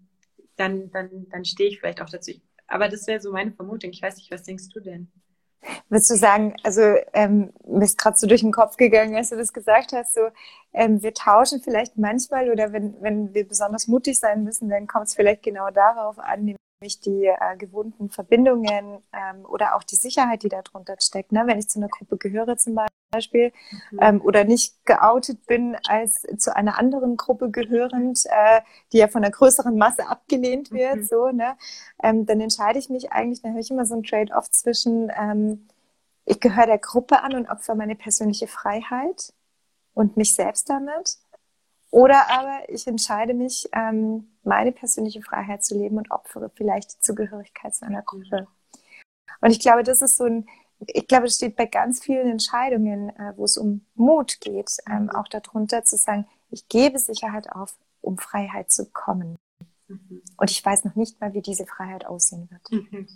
dann, 0.57 0.91
dann, 0.91 1.27
dann 1.29 1.45
stehe 1.45 1.69
ich 1.69 1.79
vielleicht 1.79 2.01
auch 2.01 2.09
dazu. 2.09 2.33
Aber 2.67 2.89
das 2.89 3.07
wäre 3.07 3.21
so 3.21 3.31
meine 3.31 3.51
Vermutung. 3.51 3.91
Ich 3.91 4.01
weiß 4.01 4.17
nicht, 4.17 4.31
was 4.31 4.43
denkst 4.43 4.69
du 4.73 4.79
denn? 4.79 5.11
Würdest 5.89 6.11
du 6.11 6.15
sagen, 6.15 6.55
also 6.63 6.81
ähm, 7.13 7.51
mir 7.65 7.85
ist 7.85 7.97
gerade 7.97 8.17
so 8.17 8.27
durch 8.27 8.41
den 8.41 8.51
Kopf 8.51 8.77
gegangen, 8.77 9.15
als 9.15 9.29
du 9.29 9.35
das 9.35 9.53
gesagt 9.53 9.93
hast, 9.93 10.13
so 10.13 10.21
ähm, 10.73 11.01
wir 11.01 11.13
tauschen 11.13 11.61
vielleicht 11.61 11.97
manchmal 11.97 12.51
oder 12.51 12.71
wenn, 12.71 13.01
wenn 13.01 13.33
wir 13.33 13.47
besonders 13.47 13.87
mutig 13.87 14.19
sein 14.19 14.43
müssen, 14.43 14.69
dann 14.69 14.85
kommt 14.85 15.07
es 15.07 15.15
vielleicht 15.15 15.43
genau 15.43 15.71
darauf 15.71 16.19
an, 16.19 16.55
nämlich 16.79 16.99
die 16.99 17.25
äh, 17.25 17.57
gewohnten 17.57 18.09
Verbindungen 18.09 19.03
ähm, 19.13 19.45
oder 19.45 19.75
auch 19.75 19.83
die 19.83 19.95
Sicherheit, 19.95 20.43
die 20.43 20.49
darunter 20.49 20.95
steckt. 20.99 21.31
Ne? 21.31 21.43
Wenn 21.45 21.59
ich 21.59 21.69
zu 21.69 21.79
einer 21.79 21.87
Gruppe 21.87 22.17
gehöre 22.17 22.57
zum 22.57 22.77
Beispiel 23.11 23.51
mhm. 23.91 23.99
ähm, 24.01 24.21
oder 24.21 24.43
nicht 24.43 24.85
geoutet 24.85 25.45
bin 25.45 25.77
als 25.87 26.25
zu 26.37 26.55
einer 26.55 26.77
anderen 26.77 27.17
Gruppe 27.17 27.49
gehörend, 27.49 28.23
äh, 28.25 28.61
die 28.91 28.97
ja 28.97 29.07
von 29.07 29.23
einer 29.23 29.31
größeren 29.31 29.77
Masse 29.77 30.07
abgelehnt 30.07 30.71
wird, 30.71 30.97
mhm. 30.97 31.03
so, 31.03 31.29
ne? 31.29 31.57
Ähm, 32.03 32.25
dann 32.25 32.41
entscheide 32.41 32.79
ich 32.79 32.89
mich 32.89 33.11
eigentlich, 33.11 33.41
dann 33.41 33.53
höre 33.53 33.61
ich 33.61 33.71
immer 33.71 33.85
so 33.85 33.95
ein 33.95 34.03
Trade-off 34.03 34.49
zwischen 34.51 35.11
ähm, 35.17 35.67
ich 36.25 36.39
gehöre 36.39 36.65
der 36.65 36.79
Gruppe 36.79 37.21
an 37.21 37.35
und 37.35 37.49
opfer 37.49 37.75
meine 37.75 37.95
persönliche 37.95 38.47
Freiheit 38.47 39.31
und 39.93 40.17
mich 40.17 40.33
selbst 40.33 40.69
damit. 40.69 41.19
Oder 41.91 42.29
aber 42.29 42.67
ich 42.67 42.87
entscheide 42.87 43.33
mich, 43.33 43.69
ähm, 43.71 44.34
meine 44.45 44.71
persönliche 44.71 45.21
Freiheit 45.21 45.63
zu 45.63 45.77
leben 45.77 45.97
und 45.97 46.11
opfere 46.11 46.49
vielleicht 46.49 46.93
die 46.93 46.99
Zugehörigkeit 46.99 47.75
zu 47.75 47.85
einer 47.85 48.01
Gruppe. 48.01 48.47
Und 49.41 49.51
ich 49.51 49.59
glaube, 49.59 49.83
das 49.83 50.01
ist 50.01 50.17
so 50.17 50.25
ein, 50.25 50.47
ich 50.79 51.07
glaube, 51.07 51.25
das 51.25 51.35
steht 51.35 51.55
bei 51.55 51.65
ganz 51.65 52.03
vielen 52.03 52.29
Entscheidungen, 52.29 53.09
äh, 53.09 53.33
wo 53.35 53.45
es 53.45 53.57
um 53.57 53.85
Mut 53.95 54.39
geht, 54.41 54.77
ähm, 54.89 55.09
auch 55.09 55.27
darunter 55.27 55.83
zu 55.83 55.97
sagen, 55.97 56.27
ich 56.49 56.67
gebe 56.67 56.99
Sicherheit 56.99 57.51
auf, 57.51 57.75
um 58.01 58.17
Freiheit 58.17 58.71
zu 58.71 58.89
kommen. 58.91 59.37
Mhm. 59.87 60.21
Und 60.37 60.51
ich 60.51 60.63
weiß 60.63 60.83
noch 60.83 60.95
nicht 60.95 61.19
mal, 61.21 61.33
wie 61.33 61.41
diese 61.41 61.65
Freiheit 61.65 62.05
aussehen 62.05 62.49
wird. 62.49 62.71
Mhm. 62.71 63.07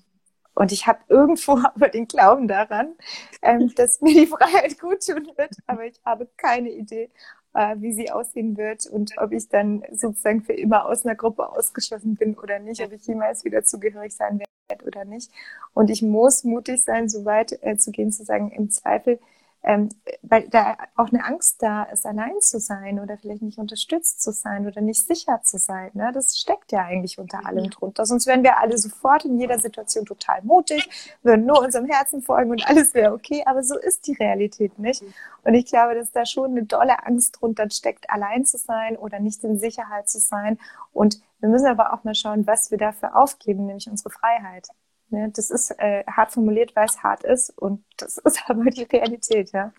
Und 0.54 0.74
ich 0.74 0.88
habe 0.88 1.00
irgendwo 1.08 1.54
aber 1.64 1.90
den 1.90 2.08
Glauben 2.08 2.48
daran, 2.48 2.96
ähm, 3.42 3.74
dass 3.76 4.02
mir 4.02 4.14
die 4.14 4.28
Freiheit 4.28 4.80
gut 4.80 5.06
tun 5.06 5.28
wird, 5.38 5.56
aber 5.68 5.86
ich 5.86 6.00
habe 6.06 6.28
keine 6.38 6.70
Idee, 6.70 7.10
äh, 7.54 7.76
wie 7.80 7.94
sie 7.94 8.12
aussehen 8.12 8.58
wird 8.58 8.86
und 8.88 9.14
ob 9.18 9.32
ich 9.32 9.50
dann 9.50 9.84
sozusagen 9.92 10.42
für 10.42 10.54
immer 10.54 10.86
aus 10.86 11.06
einer 11.06 11.16
Gruppe 11.16 11.50
ausgeschlossen 11.50 12.16
bin 12.16 12.38
oder 12.38 12.60
nicht, 12.60 12.82
ob 12.82 12.92
ich 12.92 13.06
jemals 13.08 13.44
wieder 13.46 13.64
zugehörig 13.64 14.14
sein 14.16 14.40
werde 14.40 14.86
oder 14.86 15.06
nicht. 15.06 15.32
Und 15.74 15.90
ich 15.90 16.02
muss 16.02 16.44
mutig 16.44 16.84
sein, 16.84 17.10
so 17.10 17.26
weit 17.26 17.58
äh, 17.62 17.78
zu 17.78 17.92
gehen, 17.92 18.12
zu 18.12 18.24
sagen, 18.24 18.52
im 18.52 18.70
Zweifel 18.70 19.20
ähm, 19.62 19.90
weil 20.22 20.48
da 20.48 20.78
auch 20.96 21.10
eine 21.12 21.26
Angst 21.26 21.62
da 21.62 21.84
ist, 21.84 22.06
allein 22.06 22.40
zu 22.40 22.60
sein 22.60 23.00
oder 23.00 23.18
vielleicht 23.18 23.42
nicht 23.42 23.58
unterstützt 23.58 24.22
zu 24.22 24.32
sein 24.32 24.66
oder 24.66 24.80
nicht 24.80 25.06
sicher 25.06 25.42
zu 25.44 25.58
sein. 25.58 25.92
Ne? 25.94 26.12
Das 26.14 26.38
steckt 26.38 26.72
ja 26.72 26.86
eigentlich 26.86 27.20
unter 27.20 27.46
allem 27.46 27.66
mhm. 27.66 27.70
drunter. 27.72 28.06
Sonst 28.06 28.26
wären 28.26 28.44
wir 28.44 28.58
alle 28.58 28.78
sofort 28.78 29.26
in 29.26 29.38
jeder 29.38 29.60
Situation 29.60 30.06
total 30.06 30.42
mutig, 30.44 30.90
würden 31.24 31.46
nur 31.46 31.60
unserem 31.60 31.88
Herzen 31.88 32.22
folgen 32.22 32.52
und 32.52 32.66
alles 32.68 32.94
wäre 32.94 33.14
okay. 33.14 33.44
Aber 33.46 33.62
so 33.64 33.78
ist 33.78 34.08
die 34.08 34.14
Realität 34.14 34.80
nicht. 34.80 35.02
Mhm. 35.02 35.14
Und 35.44 35.54
ich 35.54 35.66
glaube, 35.66 35.96
dass 35.96 36.12
da 36.12 36.26
schon 36.26 36.52
eine 36.52 36.64
dolle 36.64 37.06
Angst 37.06 37.38
drunter 37.40 37.70
steckt, 37.70 38.10
allein 38.10 38.46
zu 38.46 38.58
sein 38.58 38.96
oder 38.96 39.20
nicht 39.20 39.44
in 39.44 39.60
Sicherheit 39.60 40.08
zu 40.08 40.20
sein. 40.20 40.58
Und 40.94 41.22
wir 41.42 41.50
müssen 41.50 41.68
aber 41.68 41.94
auch 41.94 42.06
mal 42.06 42.16
schauen, 42.16 42.48
was 42.48 42.72
wir 42.72 42.78
dafür 42.78 43.16
aufgeben, 43.16 43.66
nämlich 43.66 43.90
unsere 43.90 44.10
Freiheit. 44.10 44.70
Ne? 45.12 45.32
Das 45.34 45.50
ist 45.50 45.72
äh, 45.78 46.04
hart 46.06 46.32
formuliert, 46.32 46.76
weil 46.76 46.86
es 46.86 47.02
hart 47.04 47.24
ist 47.24 47.50
und 47.58 47.84
das 47.98 48.18
ist 48.26 48.44
aber 48.48 48.70
die 48.70 48.84
Realität, 48.84 49.52
ja. 49.52 49.74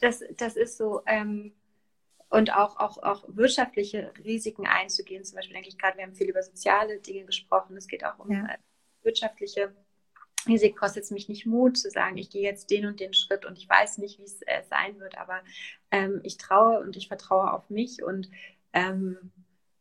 Das, 0.00 0.22
das 0.36 0.56
ist 0.56 0.76
so. 0.76 1.02
Ähm, 1.06 1.52
und 2.28 2.54
auch, 2.54 2.78
auch, 2.78 2.98
auch 3.02 3.24
wirtschaftliche 3.28 4.12
Risiken 4.24 4.66
einzugehen. 4.66 5.24
Zum 5.24 5.36
Beispiel 5.36 5.54
denke 5.54 5.68
ich 5.68 5.78
gerade, 5.78 5.96
wir 5.96 6.04
haben 6.04 6.14
viel 6.14 6.28
über 6.28 6.42
soziale 6.42 6.98
Dinge 6.98 7.24
gesprochen. 7.24 7.76
Es 7.76 7.86
geht 7.86 8.04
auch 8.04 8.18
um 8.18 8.30
ja. 8.32 8.48
wirtschaftliche 9.02 9.72
Risiken. 10.46 10.76
Kostet 10.76 11.04
es 11.04 11.10
mich 11.10 11.28
nicht 11.28 11.46
Mut 11.46 11.78
zu 11.78 11.90
sagen, 11.90 12.16
ich 12.16 12.30
gehe 12.30 12.42
jetzt 12.42 12.70
den 12.70 12.86
und 12.86 13.00
den 13.00 13.14
Schritt 13.14 13.44
und 13.44 13.58
ich 13.58 13.68
weiß 13.68 13.98
nicht, 13.98 14.18
wie 14.18 14.24
es 14.24 14.42
äh, 14.42 14.62
sein 14.68 14.98
wird, 14.98 15.16
aber 15.18 15.40
ähm, 15.90 16.20
ich 16.24 16.36
traue 16.36 16.80
und 16.80 16.96
ich 16.96 17.08
vertraue 17.08 17.52
auf 17.52 17.70
mich 17.70 18.02
und 18.02 18.28
ähm, 18.72 19.32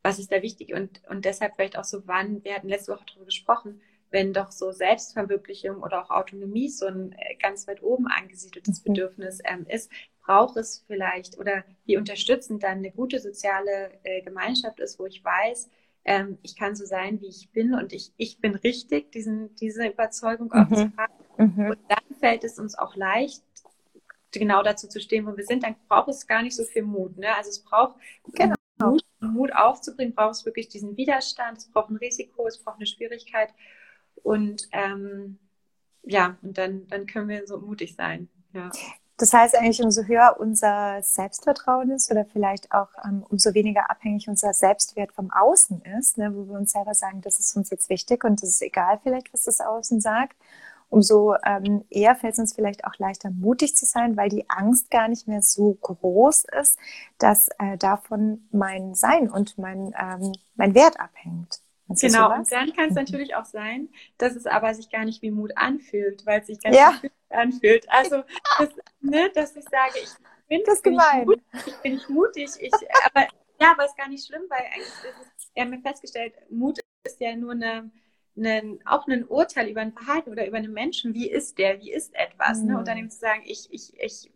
was 0.03 0.19
ist 0.19 0.31
da 0.31 0.43
wichtig 0.43 0.73
und, 0.73 1.01
und 1.09 1.25
deshalb 1.25 1.55
vielleicht 1.55 1.77
auch 1.77 1.83
so, 1.83 2.07
wann, 2.07 2.43
wir 2.43 2.53
hatten 2.53 2.69
letzte 2.69 2.93
Woche 2.93 3.05
darüber 3.07 3.25
gesprochen, 3.25 3.81
wenn 4.15 4.31
doch 4.31 4.53
so 4.53 4.71
Selbstverwirklichung 4.71 5.83
oder 5.83 6.01
auch 6.01 6.09
Autonomie 6.09 6.69
so 6.69 6.85
ein 6.85 7.11
äh, 7.11 7.35
ganz 7.35 7.67
weit 7.67 7.83
oben 7.83 8.07
angesiedeltes 8.07 8.79
mhm. 8.79 8.93
Bedürfnis 8.93 9.39
ähm, 9.43 9.65
ist, 9.67 9.91
braucht 10.23 10.55
es 10.55 10.85
vielleicht 10.87 11.37
oder 11.37 11.65
wie 11.85 11.97
unterstützend 11.97 12.63
dann 12.63 12.77
eine 12.77 12.91
gute 12.91 13.19
soziale 13.19 13.91
äh, 14.03 14.21
Gemeinschaft 14.21 14.79
ist, 14.79 14.99
wo 14.99 15.05
ich 15.05 15.21
weiß, 15.23 15.69
ähm, 16.05 16.37
ich 16.43 16.55
kann 16.55 16.77
so 16.77 16.85
sein, 16.85 17.19
wie 17.19 17.27
ich 17.27 17.51
bin 17.51 17.73
und 17.73 17.91
ich, 17.91 18.13
ich 18.15 18.39
bin 18.39 18.55
richtig, 18.55 19.11
diesen, 19.11 19.53
diese 19.57 19.85
Überzeugung 19.85 20.49
mhm. 20.53 20.61
auch 20.61 20.69
zu 20.69 20.91
haben. 20.95 21.13
Mhm. 21.37 21.71
Und 21.71 21.79
dann 21.89 22.17
fällt 22.17 22.45
es 22.45 22.57
uns 22.57 22.77
auch 22.77 22.95
leicht, 22.95 23.43
genau 24.31 24.63
dazu 24.63 24.87
zu 24.87 25.01
stehen, 25.01 25.25
wo 25.27 25.35
wir 25.35 25.45
sind, 25.45 25.63
dann 25.63 25.75
braucht 25.89 26.07
es 26.07 26.25
gar 26.25 26.41
nicht 26.41 26.55
so 26.55 26.63
viel 26.63 26.83
Mut. 26.83 27.17
Ne? 27.17 27.35
Also 27.35 27.49
es 27.49 27.59
braucht 27.59 27.97
genau. 28.31 28.55
Mut, 28.79 29.03
Mut 29.19 29.53
aufzubringen, 29.53 30.15
braucht 30.15 30.35
es 30.35 30.45
wirklich 30.45 30.69
diesen 30.69 30.95
Widerstand, 30.95 31.57
es 31.57 31.67
braucht 31.67 31.89
ein 31.89 31.97
Risiko, 31.97 32.47
es 32.47 32.57
braucht 32.63 32.77
eine 32.77 32.85
Schwierigkeit. 32.85 33.49
Und 34.25 34.67
ähm, 34.71 35.37
ja, 36.01 36.35
und 36.41 36.57
dann, 36.57 36.87
dann 36.87 37.05
können 37.05 37.29
wir 37.29 37.45
so 37.45 37.59
mutig 37.59 37.95
sein. 37.95 38.27
Ja. 38.53 38.71
Das 39.17 39.31
heißt 39.31 39.55
eigentlich, 39.55 39.81
umso 39.83 40.03
höher 40.03 40.37
unser 40.39 41.01
Selbstvertrauen 41.03 41.91
ist 41.91 42.11
oder 42.11 42.25
vielleicht 42.25 42.71
auch 42.71 42.89
ähm, 43.05 43.23
umso 43.29 43.53
weniger 43.53 43.89
abhängig 43.89 44.27
unser 44.27 44.53
Selbstwert 44.53 45.13
vom 45.13 45.31
Außen 45.31 45.83
ist, 45.99 46.17
ne, 46.17 46.35
wo 46.35 46.47
wir 46.47 46.57
uns 46.57 46.71
selber 46.71 46.95
sagen, 46.95 47.21
das 47.21 47.39
ist 47.39 47.55
uns 47.55 47.69
jetzt 47.69 47.89
wichtig 47.89 48.23
und 48.23 48.41
es 48.41 48.49
ist 48.49 48.61
egal 48.63 48.99
vielleicht, 49.03 49.31
was 49.31 49.43
das 49.43 49.61
Außen 49.61 50.01
sagt, 50.01 50.35
umso 50.89 51.35
ähm, 51.45 51.85
eher 51.91 52.15
fällt 52.15 52.33
es 52.33 52.39
uns 52.39 52.53
vielleicht 52.55 52.83
auch 52.83 52.97
leichter, 52.97 53.29
mutig 53.29 53.75
zu 53.75 53.85
sein, 53.85 54.17
weil 54.17 54.29
die 54.29 54.49
Angst 54.49 54.89
gar 54.89 55.07
nicht 55.07 55.27
mehr 55.27 55.43
so 55.43 55.77
groß 55.81 56.45
ist, 56.61 56.79
dass 57.19 57.47
äh, 57.59 57.77
davon 57.77 58.47
mein 58.51 58.95
Sein 58.95 59.29
und 59.29 59.57
mein, 59.59 59.93
ähm, 59.99 60.33
mein 60.55 60.73
Wert 60.73 60.99
abhängt. 60.99 61.61
Meinst 61.87 62.01
genau, 62.01 62.33
und 62.33 62.51
dann 62.51 62.73
kann 62.73 62.85
es 62.85 62.91
mhm. 62.91 62.95
natürlich 62.95 63.35
auch 63.35 63.45
sein, 63.45 63.89
dass 64.17 64.35
es 64.35 64.47
aber 64.47 64.73
sich 64.73 64.89
gar 64.89 65.05
nicht 65.05 65.21
wie 65.21 65.31
Mut 65.31 65.51
anfühlt, 65.55 66.25
weil 66.25 66.41
es 66.41 66.47
sich 66.47 66.59
ganz 66.59 66.75
ja. 66.75 66.99
anfühlt. 67.29 67.85
Also, 67.89 68.23
das, 68.57 68.69
ne, 69.01 69.29
dass 69.35 69.55
ich 69.55 69.65
sage, 69.65 69.99
ich 70.01 70.09
bin, 70.47 70.61
das 70.65 70.81
bin 70.81 70.93
gemein. 70.93 71.25
Mutig, 71.25 71.43
ich 71.67 71.75
bin 71.77 71.93
nicht 71.93 72.09
mutig, 72.09 72.49
ich, 72.59 72.73
aber 73.05 73.27
ja, 73.61 73.71
aber 73.71 73.85
ist 73.85 73.97
gar 73.97 74.09
nicht 74.09 74.25
schlimm, 74.25 74.43
weil 74.49 74.61
eigentlich 74.73 74.87
ist 74.87 75.35
wir 75.55 75.63
haben 75.63 75.73
ja 75.73 75.79
festgestellt, 75.79 76.33
Mut 76.49 76.79
ist 77.05 77.19
ja 77.19 77.35
nur 77.35 77.53
eine, 77.53 77.89
eine, 78.37 78.77
auch 78.85 79.07
ein 79.07 79.25
Urteil 79.25 79.69
über 79.69 79.81
ein 79.81 79.93
Verhalten 79.93 80.29
oder 80.31 80.45
über 80.47 80.57
einen 80.57 80.73
Menschen. 80.73 81.13
Wie 81.13 81.29
ist 81.29 81.57
der? 81.57 81.79
Wie 81.81 81.91
ist 81.91 82.13
etwas? 82.13 82.61
Mhm. 82.61 82.67
Ne? 82.67 82.77
Und 82.77 82.87
dann 82.87 82.97
eben 82.97 83.09
zu 83.09 83.19
sagen, 83.19 83.41
ich, 83.45 83.67
ich, 83.71 83.93
ich 83.97 84.31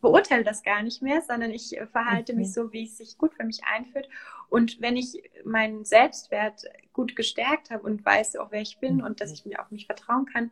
beurteile 0.00 0.44
das 0.44 0.62
gar 0.62 0.82
nicht 0.82 1.02
mehr, 1.02 1.22
sondern 1.22 1.50
ich 1.50 1.76
äh, 1.76 1.86
verhalte 1.86 2.32
okay. 2.32 2.40
mich 2.40 2.52
so, 2.52 2.72
wie 2.72 2.84
es 2.84 2.98
sich 2.98 3.16
gut 3.18 3.34
für 3.34 3.44
mich 3.44 3.60
einfühlt. 3.64 4.08
Und 4.48 4.80
wenn 4.80 4.96
ich 4.96 5.22
meinen 5.44 5.84
Selbstwert 5.84 6.64
gut 6.92 7.16
gestärkt 7.16 7.70
habe 7.70 7.82
und 7.82 8.04
weiß 8.04 8.36
auch, 8.36 8.50
wer 8.50 8.62
ich 8.62 8.78
bin 8.78 8.96
mhm. 8.96 9.04
und 9.04 9.20
dass 9.20 9.32
ich 9.32 9.44
mir 9.44 9.60
auf 9.60 9.70
mich 9.70 9.86
vertrauen 9.86 10.26
kann, 10.26 10.50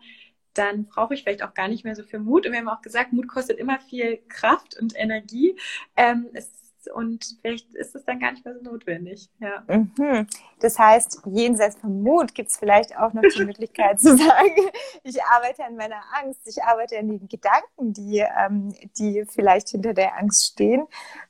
dann 0.55 0.87
brauche 0.87 1.15
ich 1.15 1.23
vielleicht 1.23 1.43
auch 1.43 1.55
gar 1.55 1.69
nicht 1.69 1.85
mehr 1.85 1.95
so 1.95 2.03
viel 2.03 2.19
Mut. 2.19 2.47
Und 2.47 2.53
wir 2.53 2.59
haben 2.59 2.69
auch 2.69 2.83
gesagt, 2.83 3.13
Mut 3.13 3.29
kostet 3.29 3.59
immer 3.59 3.79
viel 3.79 4.19
Kraft 4.29 4.79
und 4.81 4.97
Energie. 4.97 5.57
Ähm, 5.97 6.29
es 6.33 6.66
und 6.93 7.37
vielleicht 7.41 7.75
ist 7.75 7.95
es 7.95 8.05
dann 8.05 8.19
gar 8.21 8.33
nicht 8.33 8.45
mehr 8.45 8.55
so 8.55 8.63
notwendig. 8.63 9.29
Ja. 9.39 9.65
Mhm. 9.67 10.27
Das 10.61 10.79
heißt, 10.79 11.23
jenseits 11.27 11.77
vom 11.77 12.03
Mut 12.03 12.35
gibt 12.35 12.51
es 12.51 12.57
vielleicht 12.57 12.97
auch 12.97 13.13
noch 13.13 13.23
die 13.23 13.45
Möglichkeit 13.45 14.01
zu 14.01 14.17
sagen, 14.17 14.71
ich 15.03 15.23
arbeite 15.25 15.65
an 15.65 15.77
meiner 15.77 16.03
Angst, 16.21 16.41
ich 16.45 16.63
arbeite 16.63 16.99
an 16.99 17.09
den 17.09 17.29
Gedanken, 17.29 17.93
die, 17.93 18.19
ähm, 18.19 18.75
die 18.99 19.25
vielleicht 19.27 19.69
hinter 19.69 19.95
der 19.95 20.17
Angst 20.17 20.53
stehen. 20.53 20.87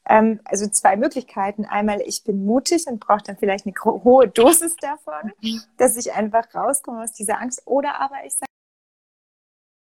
Ähm, 0.08 0.40
also 0.44 0.66
zwei 0.68 0.96
Möglichkeiten. 0.96 1.64
Einmal, 1.64 2.00
ich 2.02 2.24
bin 2.24 2.44
mutig 2.44 2.86
und 2.86 3.00
brauche 3.00 3.22
dann 3.24 3.36
vielleicht 3.36 3.66
eine 3.66 3.74
hohe 3.84 4.28
Dosis 4.28 4.76
davon, 4.76 5.32
mhm. 5.40 5.62
dass 5.76 5.96
ich 5.96 6.12
einfach 6.12 6.54
rauskomme 6.54 7.02
aus 7.02 7.12
dieser 7.12 7.40
Angst. 7.40 7.62
Oder 7.64 8.00
aber 8.00 8.24
ich 8.24 8.34
sage, 8.34 8.46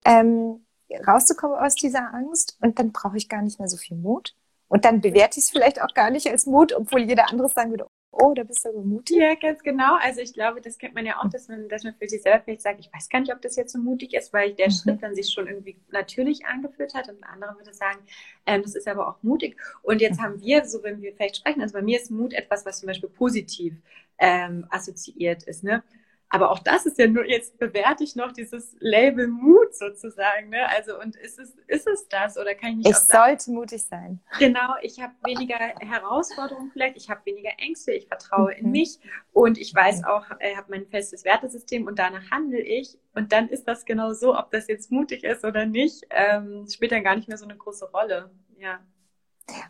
ähm, 0.04 0.66
rauszukommen 1.06 1.58
aus 1.58 1.74
dieser 1.74 2.12
Angst 2.12 2.58
und 2.60 2.78
dann 2.78 2.92
brauche 2.92 3.16
ich 3.16 3.28
gar 3.28 3.42
nicht 3.42 3.58
mehr 3.58 3.68
so 3.68 3.76
viel 3.76 3.96
Mut 3.96 4.34
und 4.72 4.86
dann 4.86 5.02
bewerte 5.02 5.38
ich 5.38 5.44
es 5.44 5.50
vielleicht 5.50 5.82
auch 5.82 5.92
gar 5.92 6.08
nicht 6.08 6.26
als 6.28 6.46
Mut, 6.46 6.72
obwohl 6.72 7.02
jeder 7.02 7.28
andere 7.28 7.46
sagen 7.50 7.72
würde, 7.72 7.86
oh, 8.10 8.32
da 8.32 8.42
bist 8.42 8.64
du 8.64 8.70
aber 8.70 8.80
mutig. 8.80 9.18
Ja, 9.18 9.34
ganz 9.34 9.62
genau. 9.62 9.96
Also 10.00 10.22
ich 10.22 10.32
glaube, 10.32 10.62
das 10.62 10.78
kennt 10.78 10.94
man 10.94 11.04
ja 11.04 11.18
auch, 11.18 11.28
dass 11.28 11.48
man, 11.48 11.68
dass 11.68 11.84
man 11.84 11.94
für 11.94 12.08
sich 12.08 12.22
selber 12.22 12.40
vielleicht 12.42 12.62
sagt, 12.62 12.80
ich 12.80 12.90
weiß 12.90 13.10
gar 13.10 13.20
nicht, 13.20 13.34
ob 13.34 13.42
das 13.42 13.56
jetzt 13.56 13.74
so 13.74 13.78
mutig 13.78 14.14
ist, 14.14 14.32
weil 14.32 14.54
der 14.54 14.68
mhm. 14.68 14.72
Schritt 14.72 15.02
dann 15.02 15.14
sich 15.14 15.30
schon 15.30 15.46
irgendwie 15.46 15.76
natürlich 15.90 16.46
angefühlt 16.46 16.94
hat. 16.94 17.06
Und 17.10 17.22
ein 17.22 17.34
anderer 17.34 17.54
würde 17.58 17.74
sagen, 17.74 17.98
ähm, 18.46 18.62
das 18.62 18.74
ist 18.74 18.88
aber 18.88 19.08
auch 19.08 19.22
mutig. 19.22 19.58
Und 19.82 20.00
jetzt 20.00 20.22
haben 20.22 20.40
wir, 20.40 20.64
so 20.64 20.82
wenn 20.82 21.02
wir 21.02 21.12
vielleicht 21.12 21.36
sprechen, 21.36 21.60
also 21.60 21.74
bei 21.74 21.82
mir 21.82 22.00
ist 22.00 22.10
Mut 22.10 22.32
etwas, 22.32 22.64
was 22.64 22.80
zum 22.80 22.86
Beispiel 22.86 23.10
positiv 23.10 23.74
ähm, 24.16 24.66
assoziiert 24.70 25.42
ist. 25.42 25.64
Ne? 25.64 25.82
Aber 26.34 26.50
auch 26.50 26.60
das 26.60 26.86
ist 26.86 26.98
ja 26.98 27.06
nur, 27.06 27.28
jetzt 27.28 27.58
bewerte 27.58 28.02
ich 28.02 28.16
noch 28.16 28.32
dieses 28.32 28.74
Label 28.80 29.28
Mut 29.28 29.74
sozusagen. 29.74 30.48
Ne? 30.48 30.66
Also, 30.66 30.98
und 30.98 31.14
ist 31.14 31.38
es, 31.38 31.54
ist 31.66 31.86
es 31.86 32.08
das 32.08 32.38
oder 32.38 32.54
kann 32.54 32.70
ich 32.70 32.76
nicht 32.76 32.88
Ich 32.88 32.96
sollte 32.96 33.50
mutig 33.50 33.84
sein. 33.84 34.18
Genau, 34.38 34.76
ich 34.80 34.98
habe 34.98 35.12
weniger 35.24 35.58
Herausforderungen 35.58 36.70
vielleicht, 36.72 36.96
ich 36.96 37.10
habe 37.10 37.20
weniger 37.26 37.50
Ängste, 37.58 37.92
ich 37.92 38.06
vertraue 38.06 38.52
mhm. 38.52 38.64
in 38.64 38.70
mich 38.70 38.98
und 39.34 39.58
ich 39.58 39.74
weiß 39.74 40.04
auch, 40.04 40.24
ich 40.40 40.56
habe 40.56 40.70
mein 40.70 40.86
festes 40.86 41.22
Wertesystem 41.26 41.86
und 41.86 41.98
danach 41.98 42.30
handle 42.30 42.62
ich. 42.62 42.96
Und 43.14 43.30
dann 43.32 43.50
ist 43.50 43.68
das 43.68 43.84
genau 43.84 44.14
so, 44.14 44.34
ob 44.34 44.50
das 44.52 44.68
jetzt 44.68 44.90
mutig 44.90 45.24
ist 45.24 45.44
oder 45.44 45.66
nicht, 45.66 46.06
ähm, 46.08 46.66
spielt 46.66 46.92
dann 46.92 47.04
gar 47.04 47.14
nicht 47.14 47.28
mehr 47.28 47.36
so 47.36 47.44
eine 47.44 47.58
große 47.58 47.90
Rolle. 47.90 48.30
Ja. 48.56 48.80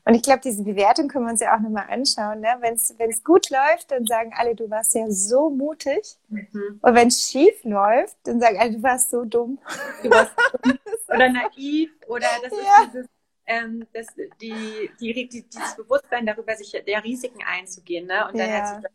Und 0.04 0.14
ich 0.14 0.22
glaube, 0.22 0.40
diese 0.40 0.62
Bewertung 0.62 1.08
können 1.08 1.26
wir 1.26 1.30
uns 1.32 1.40
ja 1.40 1.54
auch 1.56 1.60
nochmal 1.60 1.86
anschauen. 1.88 2.40
Ne? 2.40 2.56
Wenn 2.60 2.74
es 3.10 3.24
gut 3.24 3.50
läuft, 3.50 3.90
dann 3.90 4.06
sagen 4.06 4.32
alle, 4.36 4.54
du 4.54 4.70
warst 4.70 4.94
ja 4.94 5.10
so 5.10 5.50
mutig. 5.50 6.18
Mhm. 6.28 6.80
Und 6.80 6.94
wenn 6.94 7.08
es 7.08 7.30
schief 7.30 7.64
läuft, 7.64 8.16
dann 8.24 8.40
sagen 8.40 8.58
alle, 8.58 8.72
du 8.72 8.82
warst 8.82 9.10
so 9.10 9.24
dumm. 9.24 9.58
Du 10.02 10.10
warst 10.10 10.32
dumm. 10.62 10.78
oder 11.08 11.28
naiv. 11.28 11.90
Oder 12.08 12.28
das 12.42 12.52
ja. 12.52 12.58
ist 12.58 12.92
dieses, 12.92 13.06
ähm, 13.46 13.86
das, 13.92 14.06
die, 14.40 14.90
die, 15.00 15.28
die, 15.28 15.48
dieses 15.48 15.76
Bewusstsein 15.76 16.26
darüber, 16.26 16.54
sich 16.56 16.70
der 16.70 17.04
Risiken 17.04 17.42
einzugehen. 17.44 18.06
Ne? 18.06 18.26
Und 18.28 18.38
dann 18.38 18.48
ja. 18.48 18.56
hat 18.56 18.82
sich, 18.82 18.90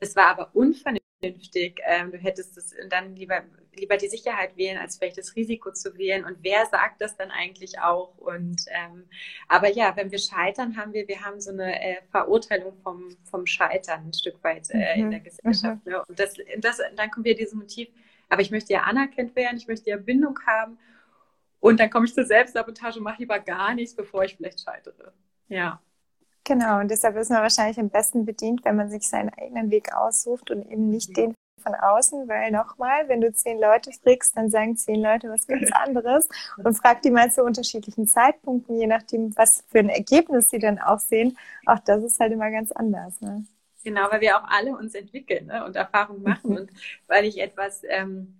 das 0.00 0.16
war 0.16 0.28
aber 0.28 0.50
unvernünftig. 0.54 1.80
Ähm, 1.84 2.10
du 2.10 2.18
hättest 2.18 2.56
es 2.56 2.74
dann 2.88 3.14
lieber 3.14 3.42
lieber 3.74 3.96
die 3.96 4.08
Sicherheit 4.08 4.56
wählen, 4.56 4.78
als 4.78 4.96
vielleicht 4.96 5.18
das 5.18 5.34
Risiko 5.34 5.72
zu 5.72 5.96
wählen. 5.96 6.24
Und 6.24 6.38
wer 6.42 6.66
sagt 6.66 7.00
das 7.00 7.16
dann 7.16 7.30
eigentlich 7.30 7.78
auch? 7.80 8.16
Und 8.18 8.64
ähm, 8.68 9.04
aber 9.48 9.68
ja, 9.68 9.96
wenn 9.96 10.10
wir 10.10 10.18
scheitern, 10.18 10.76
haben 10.76 10.92
wir, 10.92 11.08
wir 11.08 11.22
haben 11.22 11.40
so 11.40 11.50
eine 11.50 11.80
äh, 11.80 12.02
Verurteilung 12.10 12.76
vom, 12.82 13.16
vom 13.24 13.46
Scheitern 13.46 14.06
ein 14.06 14.12
Stück 14.12 14.42
weit 14.44 14.68
äh, 14.70 14.96
mhm. 14.96 15.04
in 15.04 15.10
der 15.10 15.20
Gesellschaft. 15.20 15.84
Mhm. 15.86 15.92
Ne? 15.92 16.04
Und 16.06 16.18
das, 16.18 16.34
das, 16.58 16.80
dann 16.96 17.10
kommen 17.10 17.24
wir 17.24 17.34
diesem 17.34 17.60
Motiv, 17.60 17.88
aber 18.28 18.42
ich 18.42 18.50
möchte 18.50 18.72
ja 18.72 18.82
anerkannt 18.82 19.34
werden, 19.36 19.56
ich 19.56 19.68
möchte 19.68 19.90
ja 19.90 19.96
Bindung 19.96 20.38
haben. 20.46 20.78
Und 21.60 21.78
dann 21.78 21.90
komme 21.90 22.06
ich 22.06 22.14
zur 22.14 22.24
Selbstsabotage 22.24 22.98
und 22.98 23.04
mache 23.04 23.20
lieber 23.20 23.38
gar 23.38 23.74
nichts, 23.74 23.94
bevor 23.94 24.24
ich 24.24 24.36
vielleicht 24.36 24.60
scheitere. 24.62 25.12
Ja. 25.48 25.80
Genau, 26.44 26.80
und 26.80 26.90
deshalb 26.90 27.16
ist 27.16 27.30
man 27.30 27.40
wahrscheinlich 27.40 27.78
am 27.78 27.88
besten 27.88 28.24
bedient, 28.24 28.64
wenn 28.64 28.74
man 28.74 28.90
sich 28.90 29.08
seinen 29.08 29.28
eigenen 29.28 29.70
Weg 29.70 29.94
aussucht 29.94 30.50
und 30.50 30.62
eben 30.62 30.88
nicht 30.88 31.10
mhm. 31.10 31.14
den 31.14 31.34
von 31.62 31.74
außen, 31.74 32.28
weil 32.28 32.50
nochmal, 32.50 33.08
wenn 33.08 33.20
du 33.20 33.32
zehn 33.32 33.60
Leute 33.60 33.90
fragst, 33.92 34.36
dann 34.36 34.50
sagen 34.50 34.76
zehn 34.76 35.00
Leute 35.00 35.30
was 35.30 35.46
ganz 35.46 35.70
anderes 35.84 36.28
und 36.62 36.74
frag 36.74 37.02
die 37.02 37.10
mal 37.10 37.30
zu 37.30 37.42
unterschiedlichen 37.42 38.06
Zeitpunkten, 38.06 38.78
je 38.78 38.86
nachdem, 38.86 39.36
was 39.36 39.64
für 39.68 39.78
ein 39.78 39.88
Ergebnis 39.88 40.48
sie 40.50 40.58
dann 40.58 40.78
auch 40.78 40.98
sehen. 40.98 41.38
Auch 41.66 41.78
das 41.78 42.02
ist 42.02 42.20
halt 42.20 42.32
immer 42.32 42.50
ganz 42.50 42.72
anders. 42.72 43.20
Ne? 43.20 43.44
Genau, 43.84 44.10
weil 44.10 44.20
wir 44.20 44.36
auch 44.36 44.44
alle 44.48 44.76
uns 44.76 44.94
entwickeln 44.94 45.46
ne, 45.46 45.64
und 45.64 45.76
Erfahrungen 45.76 46.22
machen 46.22 46.50
mhm. 46.50 46.56
und 46.56 46.70
weil 47.06 47.24
ich 47.24 47.40
etwas 47.40 47.82
ähm, 47.88 48.34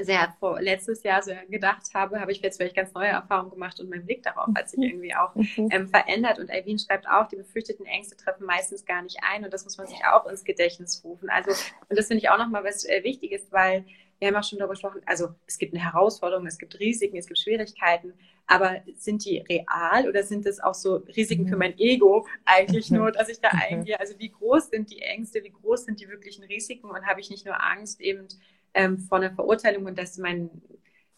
sehr 0.00 0.34
vor 0.40 0.60
letztes 0.60 1.02
Jahr 1.02 1.22
so 1.22 1.32
gedacht 1.48 1.82
habe, 1.94 2.20
habe 2.20 2.32
ich 2.32 2.40
jetzt 2.40 2.56
vielleicht 2.56 2.76
ganz 2.76 2.92
neue 2.94 3.08
Erfahrungen 3.08 3.50
gemacht 3.50 3.80
und 3.80 3.90
mein 3.90 4.04
Blick 4.04 4.22
darauf 4.22 4.48
hat 4.56 4.68
sich 4.68 4.78
mhm. 4.78 4.84
irgendwie 4.84 5.14
auch 5.14 5.34
mhm. 5.34 5.68
ähm, 5.70 5.88
verändert. 5.88 6.38
Und 6.38 6.50
Alvin 6.50 6.78
schreibt 6.78 7.08
auch, 7.08 7.28
die 7.28 7.36
befürchteten 7.36 7.86
Ängste 7.86 8.16
treffen 8.16 8.46
meistens 8.46 8.84
gar 8.84 9.02
nicht 9.02 9.18
ein 9.22 9.44
und 9.44 9.52
das 9.52 9.64
muss 9.64 9.78
man 9.78 9.86
sich 9.86 10.00
auch 10.04 10.26
ins 10.26 10.44
Gedächtnis 10.44 11.02
rufen. 11.04 11.28
Also, 11.30 11.50
und 11.88 11.98
das 11.98 12.08
finde 12.08 12.22
ich 12.22 12.30
auch 12.30 12.38
nochmal 12.38 12.64
was 12.64 12.84
äh, 12.84 13.02
Wichtiges, 13.04 13.50
weil 13.50 13.84
wir 14.18 14.28
haben 14.28 14.36
auch 14.36 14.44
schon 14.44 14.58
darüber 14.58 14.74
gesprochen, 14.74 15.02
also 15.06 15.28
es 15.46 15.58
gibt 15.58 15.74
eine 15.74 15.82
Herausforderung, 15.82 16.46
es 16.46 16.58
gibt 16.58 16.78
Risiken, 16.78 17.16
es 17.16 17.26
gibt 17.26 17.38
Schwierigkeiten, 17.38 18.14
aber 18.46 18.82
sind 18.96 19.24
die 19.24 19.38
real 19.38 20.08
oder 20.08 20.22
sind 20.22 20.46
es 20.46 20.60
auch 20.60 20.74
so 20.74 20.96
Risiken 21.16 21.46
für 21.46 21.54
mhm. 21.54 21.60
mein 21.60 21.78
Ego 21.78 22.26
eigentlich 22.44 22.90
nur, 22.90 23.10
dass 23.10 23.28
ich 23.28 23.40
da 23.40 23.48
eingehe? 23.48 23.98
Also 23.98 24.18
wie 24.18 24.30
groß 24.30 24.70
sind 24.70 24.90
die 24.90 25.00
Ängste, 25.00 25.42
wie 25.42 25.50
groß 25.50 25.86
sind 25.86 26.00
die 26.00 26.08
wirklichen 26.08 26.44
Risiken 26.44 26.90
und 26.90 27.06
habe 27.06 27.20
ich 27.20 27.30
nicht 27.30 27.46
nur 27.46 27.62
Angst, 27.62 28.00
eben 28.00 28.28
ähm, 28.74 28.98
vor 28.98 29.18
einer 29.18 29.34
Verurteilung 29.34 29.86
und 29.86 29.98
dass 29.98 30.18
mein, 30.18 30.50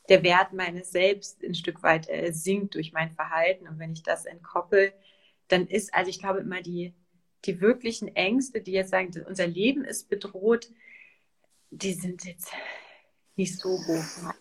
der 0.09 0.23
Wert 0.23 0.53
meines 0.53 0.91
Selbst 0.91 1.43
ein 1.43 1.55
Stück 1.55 1.83
weit 1.83 2.09
äh, 2.09 2.33
sinkt 2.33 2.75
durch 2.75 2.93
mein 2.93 3.11
Verhalten. 3.13 3.67
Und 3.67 3.79
wenn 3.79 3.93
ich 3.93 4.03
das 4.03 4.27
entkoppel, 4.27 4.93
dann 5.49 5.67
ist, 5.67 5.93
also 5.95 6.11
ich 6.11 6.19
glaube 6.19 6.41
immer 6.41 6.63
die, 6.63 6.95
die 7.45 7.61
wirklichen 7.61 8.15
Ängste, 8.15 8.61
die 8.61 8.73
jetzt 8.73 8.91
sagen, 8.91 9.11
unser 9.27 9.47
Leben 9.47 9.85
ist 9.85 10.09
bedroht, 10.09 10.69
die 11.71 11.93
sind 11.93 12.25
jetzt 12.25 12.53
nicht 13.37 13.59
so 13.59 13.71
hoch. 13.71 14.33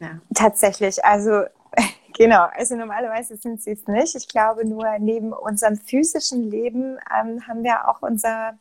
Ja. 0.00 0.20
Tatsächlich, 0.34 1.04
also 1.04 1.44
genau, 2.16 2.46
also 2.52 2.76
normalerweise 2.76 3.36
sind 3.36 3.62
sie 3.62 3.72
es 3.72 3.86
nicht. 3.86 4.14
Ich 4.14 4.28
glaube 4.28 4.64
nur, 4.64 4.98
neben 4.98 5.32
unserem 5.32 5.76
physischen 5.76 6.50
Leben 6.50 6.98
ähm, 7.14 7.46
haben 7.46 7.62
wir 7.62 7.88
auch 7.88 8.02
unser 8.02 8.58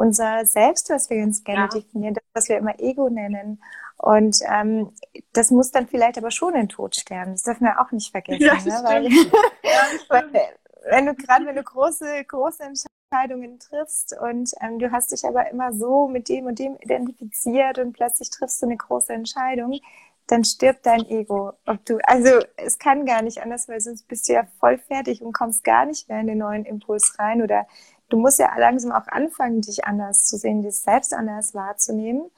unser 0.00 0.46
Selbst, 0.46 0.88
was 0.88 1.10
wir 1.10 1.22
uns 1.22 1.44
gerne 1.44 1.62
ja. 1.62 1.68
definieren, 1.68 2.14
das, 2.14 2.24
was 2.32 2.48
wir 2.48 2.56
immer 2.56 2.78
Ego 2.80 3.10
nennen. 3.10 3.62
Und 3.98 4.38
ähm, 4.50 4.92
das 5.34 5.50
muss 5.50 5.72
dann 5.72 5.86
vielleicht 5.86 6.16
aber 6.16 6.30
schon 6.30 6.54
in 6.54 6.70
Tod 6.70 6.96
sterben. 6.96 7.32
Das 7.32 7.42
dürfen 7.42 7.66
wir 7.66 7.78
auch 7.80 7.92
nicht 7.92 8.10
vergessen. 8.10 8.42
Ja, 8.42 8.54
ne? 8.54 8.80
weil, 8.82 9.04
weil, 10.08 10.48
wenn 10.88 11.06
du 11.06 11.14
gerade 11.14 11.44
wenn 11.44 11.56
du 11.56 11.62
große, 11.62 12.24
große 12.24 12.62
Entscheidungen 12.62 13.58
triffst 13.58 14.16
und 14.18 14.50
ähm, 14.62 14.78
du 14.78 14.90
hast 14.90 15.12
dich 15.12 15.26
aber 15.26 15.50
immer 15.50 15.74
so 15.74 16.08
mit 16.08 16.30
dem 16.30 16.46
und 16.46 16.58
dem 16.58 16.76
identifiziert 16.80 17.78
und 17.78 17.92
plötzlich 17.92 18.30
triffst 18.30 18.62
du 18.62 18.66
eine 18.66 18.78
große 18.78 19.12
Entscheidung, 19.12 19.80
dann 20.28 20.44
stirbt 20.44 20.86
dein 20.86 21.04
Ego. 21.10 21.52
Ob 21.66 21.84
du, 21.84 21.98
also 22.04 22.40
es 22.56 22.78
kann 22.78 23.04
gar 23.04 23.20
nicht 23.20 23.42
anders, 23.42 23.68
weil 23.68 23.80
sonst 23.82 24.08
bist 24.08 24.30
du 24.30 24.32
ja 24.32 24.46
voll 24.60 24.78
fertig 24.78 25.20
und 25.20 25.34
kommst 25.34 25.62
gar 25.62 25.84
nicht 25.84 26.08
mehr 26.08 26.20
in 26.20 26.26
den 26.28 26.38
neuen 26.38 26.64
Impuls 26.64 27.18
rein. 27.18 27.42
Oder 27.42 27.66
du 28.10 28.18
musst 28.18 28.38
ja 28.38 28.56
langsam 28.58 28.92
auch 28.92 29.06
anfangen, 29.08 29.62
dich 29.62 29.84
anders 29.84 30.24
zu 30.24 30.36
sehen, 30.36 30.62
dich 30.62 30.78
selbst 30.78 31.14
anders 31.14 31.54
wahrzunehmen, 31.54 32.30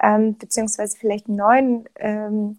ähm, 0.00 0.36
beziehungsweise 0.36 0.96
vielleicht 0.96 1.28
neuen 1.28 1.88
ähm, 1.96 2.58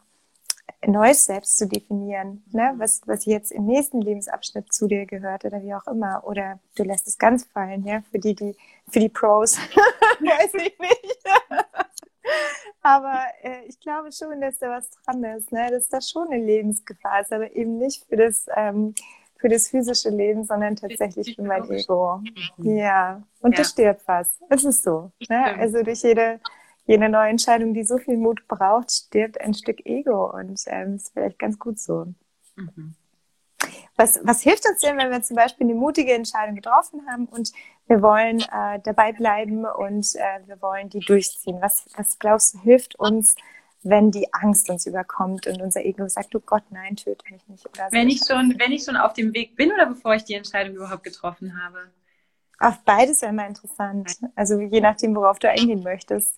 neues 0.85 1.25
Selbst 1.25 1.57
zu 1.57 1.67
definieren, 1.67 2.43
ne? 2.51 2.73
was, 2.77 3.01
was 3.05 3.25
jetzt 3.25 3.51
im 3.51 3.65
nächsten 3.65 4.01
Lebensabschnitt 4.01 4.71
zu 4.71 4.87
dir 4.87 5.05
gehört 5.05 5.45
oder 5.45 5.61
wie 5.61 5.73
auch 5.73 5.87
immer. 5.87 6.23
Oder 6.25 6.59
du 6.75 6.83
lässt 6.83 7.07
es 7.07 7.17
ganz 7.17 7.43
fallen, 7.45 7.85
ja, 7.85 8.01
für 8.11 8.19
die, 8.19 8.35
die, 8.35 8.55
für 8.89 8.99
die 8.99 9.09
Pros. 9.09 9.57
Weiß 10.19 10.53
ich 10.53 10.79
nicht. 10.79 11.19
aber 12.81 13.19
äh, 13.41 13.65
ich 13.67 13.79
glaube 13.79 14.11
schon, 14.11 14.39
dass 14.39 14.59
da 14.59 14.69
was 14.69 14.89
dran 14.91 15.23
ist, 15.23 15.51
ne? 15.51 15.69
dass 15.69 15.89
das 15.89 16.09
schon 16.09 16.31
eine 16.31 16.43
Lebensgefahr 16.43 17.21
ist, 17.21 17.33
aber 17.33 17.53
eben 17.55 17.77
nicht 17.77 18.05
für 18.05 18.15
das, 18.15 18.45
ähm, 18.55 18.95
für 19.39 19.49
das 19.49 19.69
physische 19.69 20.09
Leben, 20.09 20.43
sondern 20.43 20.75
tatsächlich 20.75 21.35
für 21.35 21.43
mein 21.43 21.63
Ego. 21.69 22.21
Ja, 22.57 23.23
und 23.41 23.53
ja. 23.53 23.57
das 23.57 23.71
stirbt 23.71 24.01
was. 24.05 24.37
Es 24.49 24.63
ist 24.63 24.83
so. 24.83 25.11
Ne? 25.29 25.57
Also 25.57 25.81
durch 25.81 26.03
jede 26.03 26.39
jede 26.89 27.07
neue 27.07 27.29
Entscheidung, 27.29 27.75
die 27.75 27.83
so 27.83 27.99
viel 27.99 28.17
Mut 28.17 28.47
braucht, 28.47 28.91
stirbt 28.91 29.39
ein 29.39 29.53
Stück 29.53 29.85
Ego 29.85 30.31
und 30.35 30.59
ähm, 30.65 30.95
ist 30.95 31.13
vielleicht 31.13 31.37
ganz 31.37 31.59
gut 31.59 31.77
so. 31.77 32.07
Mhm. 32.55 32.95
Was, 33.95 34.19
was 34.23 34.41
hilft 34.41 34.67
uns 34.67 34.79
denn, 34.79 34.97
wenn 34.97 35.11
wir 35.11 35.21
zum 35.21 35.35
Beispiel 35.35 35.67
eine 35.67 35.75
mutige 35.75 36.13
Entscheidung 36.13 36.55
getroffen 36.55 37.01
haben 37.07 37.27
und 37.27 37.51
wir 37.85 38.01
wollen 38.01 38.39
äh, 38.39 38.79
dabei 38.83 39.11
bleiben 39.11 39.65
und 39.65 40.15
äh, 40.15 40.47
wir 40.47 40.59
wollen 40.63 40.89
die 40.89 41.01
durchziehen? 41.01 41.57
Was, 41.61 41.85
was 41.95 42.17
glaubst 42.17 42.55
du, 42.55 42.59
hilft 42.61 42.95
uns, 42.97 43.35
wenn 43.81 44.11
die 44.11 44.33
Angst 44.33 44.69
uns 44.69 44.85
überkommt 44.85 45.47
und 45.47 45.61
unser 45.61 45.85
Ego 45.85 46.07
sagt, 46.07 46.35
oh 46.35 46.41
Gott, 46.45 46.63
nein, 46.69 46.95
töte 46.95 47.23
mich 47.31 47.47
nicht. 47.47 47.65
Wenn, 47.91 48.09
ich 48.09 48.21
schon, 48.25 48.55
wenn 48.57 48.71
ich 48.71 48.83
schon 48.83 48.97
auf 48.97 49.13
dem 49.13 49.33
Weg 49.33 49.55
bin 49.55 49.71
oder 49.71 49.85
bevor 49.85 50.15
ich 50.15 50.25
die 50.25 50.33
Entscheidung 50.33 50.75
überhaupt 50.75 51.03
getroffen 51.03 51.61
habe? 51.61 51.91
Auf 52.59 52.83
beides 52.83 53.21
wäre 53.21 53.31
mal 53.31 53.47
interessant. 53.47 54.17
Also 54.35 54.59
je 54.59 54.81
nachdem, 54.81 55.15
worauf 55.15 55.39
du 55.39 55.49
eingehen 55.49 55.81
möchtest. 55.81 56.37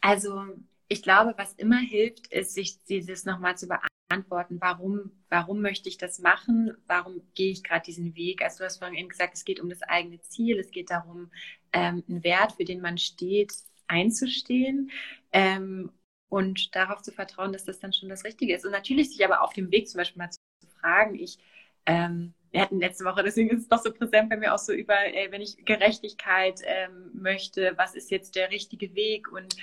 Also 0.00 0.42
ich 0.88 1.02
glaube, 1.02 1.34
was 1.36 1.52
immer 1.54 1.78
hilft, 1.78 2.26
ist, 2.26 2.54
sich 2.54 2.82
dieses 2.84 3.24
nochmal 3.24 3.56
zu 3.56 3.68
beantworten. 3.68 4.58
Warum, 4.60 5.12
warum 5.28 5.60
möchte 5.60 5.88
ich 5.88 5.96
das 5.96 6.18
machen? 6.18 6.76
Warum 6.88 7.22
gehe 7.34 7.52
ich 7.52 7.62
gerade 7.62 7.84
diesen 7.84 8.16
Weg? 8.16 8.42
Also 8.42 8.58
du 8.58 8.64
hast 8.64 8.78
vorhin 8.78 8.98
eben 8.98 9.08
gesagt, 9.08 9.34
es 9.34 9.44
geht 9.44 9.60
um 9.60 9.70
das 9.70 9.82
eigene 9.82 10.20
Ziel. 10.20 10.58
Es 10.58 10.72
geht 10.72 10.90
darum, 10.90 11.30
ähm, 11.72 12.02
einen 12.08 12.24
Wert, 12.24 12.52
für 12.52 12.64
den 12.64 12.80
man 12.80 12.98
steht, 12.98 13.54
einzustehen. 13.88 14.90
Ähm, 15.32 15.90
und 16.28 16.74
darauf 16.74 17.02
zu 17.02 17.12
vertrauen, 17.12 17.52
dass 17.52 17.64
das 17.64 17.78
dann 17.78 17.92
schon 17.92 18.08
das 18.08 18.24
Richtige 18.24 18.54
ist. 18.56 18.64
Und 18.64 18.72
natürlich 18.72 19.10
sich 19.10 19.24
aber 19.24 19.42
auf 19.42 19.52
dem 19.52 19.70
Weg 19.70 19.88
zum 19.88 19.98
Beispiel 19.98 20.18
mal 20.18 20.30
zu, 20.30 20.38
zu 20.60 20.68
fragen, 20.80 21.14
ich, 21.14 21.38
ähm, 21.86 22.34
wir 22.50 22.60
hatten 22.60 22.80
letzte 22.80 23.04
Woche, 23.04 23.22
deswegen 23.22 23.50
ist 23.50 23.62
es 23.62 23.68
doch 23.68 23.78
so 23.78 23.92
präsent 23.92 24.30
bei 24.30 24.36
mir 24.36 24.52
auch 24.52 24.58
so 24.58 24.72
über, 24.72 24.96
ey, 24.96 25.30
wenn 25.30 25.42
ich 25.42 25.64
Gerechtigkeit 25.64 26.60
ähm, 26.64 27.10
möchte, 27.14 27.74
was 27.76 27.94
ist 27.94 28.10
jetzt 28.10 28.34
der 28.34 28.50
richtige 28.50 28.94
Weg 28.94 29.30
und 29.30 29.56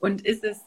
und 0.00 0.24
ist 0.24 0.44
es, 0.44 0.60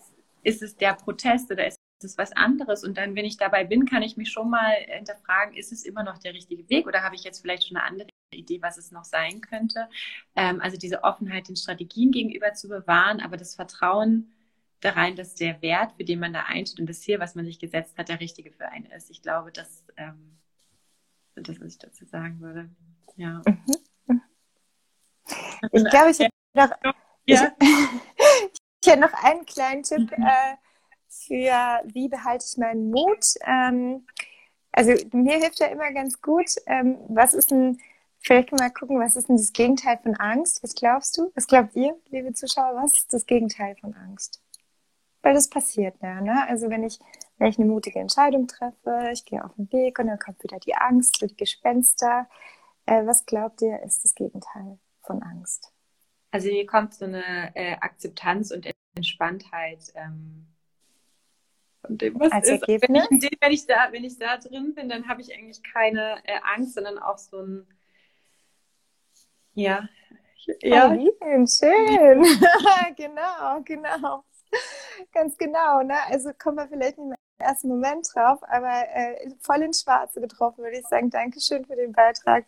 ist 0.43 0.61
es 0.61 0.75
der 0.77 0.93
Protest 0.95 1.51
oder 1.51 1.67
ist 1.67 1.77
es 2.03 2.17
was 2.17 2.31
anderes? 2.33 2.83
Und 2.83 2.97
dann, 2.97 3.15
wenn 3.15 3.25
ich 3.25 3.37
dabei 3.37 3.63
bin, 3.63 3.85
kann 3.85 4.03
ich 4.03 4.17
mich 4.17 4.31
schon 4.31 4.49
mal 4.49 4.73
hinterfragen, 4.87 5.55
ist 5.55 5.71
es 5.71 5.85
immer 5.85 6.03
noch 6.03 6.17
der 6.17 6.33
richtige 6.33 6.69
Weg 6.69 6.87
oder 6.87 7.03
habe 7.03 7.15
ich 7.15 7.23
jetzt 7.23 7.41
vielleicht 7.41 7.67
schon 7.67 7.77
eine 7.77 7.85
andere 7.85 8.09
Idee, 8.31 8.61
was 8.61 8.77
es 8.77 8.91
noch 8.91 9.05
sein 9.05 9.41
könnte? 9.41 9.89
Ähm, 10.35 10.61
also 10.61 10.77
diese 10.77 11.03
Offenheit 11.03 11.47
den 11.47 11.55
Strategien 11.55 12.11
gegenüber 12.11 12.53
zu 12.53 12.67
bewahren, 12.67 13.21
aber 13.21 13.37
das 13.37 13.55
Vertrauen 13.55 14.31
da 14.81 14.91
rein, 14.91 15.15
dass 15.15 15.35
der 15.35 15.61
Wert, 15.61 15.93
für 15.97 16.05
den 16.05 16.19
man 16.19 16.33
da 16.33 16.43
einsteht 16.43 16.79
und 16.79 16.89
das 16.89 17.01
Ziel, 17.01 17.19
was 17.19 17.35
man 17.35 17.45
sich 17.45 17.59
gesetzt 17.59 17.97
hat, 17.97 18.09
der 18.09 18.19
richtige 18.19 18.51
für 18.51 18.69
einen 18.69 18.85
ist. 18.85 19.09
Ich 19.09 19.21
glaube, 19.21 19.51
das 19.51 19.85
ähm, 19.97 20.37
ist 21.35 21.49
das, 21.49 21.59
was 21.59 21.73
ich 21.73 21.79
dazu 21.79 22.05
sagen 22.05 22.39
würde. 22.39 22.69
Ja. 23.17 23.41
Mhm. 23.45 24.21
Ich 25.71 25.85
glaube, 25.85 26.11
ich 26.11 26.19
habe 26.19 26.75
noch, 26.83 26.93
ja. 27.25 27.51
Ich 28.81 28.89
hätte 28.89 29.01
noch 29.01 29.13
einen 29.13 29.45
kleinen 29.45 29.83
Tipp 29.83 30.17
mhm. 30.17 30.25
äh, 30.25 30.55
für, 31.09 31.81
wie 31.93 32.07
behalte 32.07 32.45
ich 32.49 32.57
meinen 32.57 32.89
Mut. 32.89 33.25
Ähm, 33.45 34.07
also 34.71 34.93
mir 35.11 35.37
hilft 35.37 35.59
ja 35.59 35.67
immer 35.67 35.91
ganz 35.91 36.21
gut, 36.21 36.49
ähm, 36.65 36.97
was 37.09 37.33
ist 37.33 37.51
denn, 37.51 37.79
vielleicht 38.19 38.51
mal 38.51 38.69
gucken, 38.69 38.99
was 38.99 39.15
ist 39.15 39.29
denn 39.29 39.37
das 39.37 39.53
Gegenteil 39.53 39.97
von 40.01 40.15
Angst? 40.15 40.61
Was 40.63 40.75
glaubst 40.75 41.17
du? 41.17 41.31
Was 41.35 41.47
glaubt 41.47 41.75
ihr, 41.75 41.95
liebe 42.09 42.33
Zuschauer, 42.33 42.75
was 42.75 42.97
ist 42.97 43.13
das 43.13 43.25
Gegenteil 43.25 43.75
von 43.77 43.93
Angst? 43.95 44.41
Weil 45.21 45.33
das 45.33 45.49
passiert 45.49 45.95
ja, 46.01 46.21
ne? 46.21 46.47
Also 46.47 46.69
wenn 46.69 46.83
ich, 46.83 46.99
wenn 47.37 47.47
ich 47.47 47.59
eine 47.59 47.67
mutige 47.67 47.99
Entscheidung 47.99 48.47
treffe, 48.47 49.09
ich 49.11 49.25
gehe 49.25 49.43
auf 49.43 49.53
den 49.55 49.71
Weg 49.71 49.99
und 49.99 50.07
dann 50.07 50.19
kommt 50.19 50.41
wieder 50.43 50.59
die 50.59 50.75
Angst, 50.75 51.21
die 51.21 51.35
Gespenster. 51.35 52.29
Äh, 52.85 53.05
was 53.05 53.25
glaubt 53.25 53.61
ihr, 53.61 53.81
ist 53.83 54.03
das 54.03 54.15
Gegenteil 54.15 54.79
von 55.01 55.21
Angst? 55.21 55.73
Also 56.31 56.49
hier 56.49 56.65
kommt 56.65 56.93
so 56.93 57.05
eine 57.05 57.55
äh, 57.55 57.75
Akzeptanz 57.81 58.51
und 58.51 58.69
Entspanntheit 58.95 59.91
ähm, 59.95 60.47
von 61.81 61.97
dem, 61.97 62.19
was 62.19 62.31
Als 62.31 62.49
ist. 62.49 62.67
Wenn 62.67 62.95
ich, 62.95 63.31
wenn, 63.41 63.51
ich, 63.51 63.65
da, 63.65 63.91
wenn 63.91 64.03
ich 64.03 64.17
da 64.17 64.37
drin 64.37 64.73
bin, 64.73 64.89
dann 64.89 65.07
habe 65.07 65.21
ich 65.21 65.33
eigentlich 65.33 65.61
keine 65.63 66.17
äh, 66.23 66.39
Angst, 66.55 66.75
sondern 66.75 66.97
auch 66.97 67.17
so 67.17 67.41
ein 67.41 67.67
ja. 69.53 69.87
Ja, 70.61 70.91
oh, 70.91 71.45
schön. 71.45 72.23
genau, 72.95 73.61
genau. 73.63 74.23
Ganz 75.13 75.37
genau. 75.37 75.81
Ne? 75.83 75.95
Also 76.09 76.31
kommen 76.37 76.57
wir 76.57 76.67
vielleicht 76.67 76.97
nicht 76.97 77.19
im 77.39 77.45
ersten 77.45 77.69
Moment 77.69 78.07
drauf, 78.13 78.39
aber 78.43 78.83
äh, 78.93 79.29
voll 79.41 79.61
ins 79.61 79.81
Schwarze 79.81 80.21
getroffen, 80.21 80.63
würde 80.63 80.77
ich 80.77 80.87
sagen. 80.87 81.09
Dankeschön 81.09 81.65
für 81.65 81.75
den 81.75 81.91
Beitrag. 81.91 82.45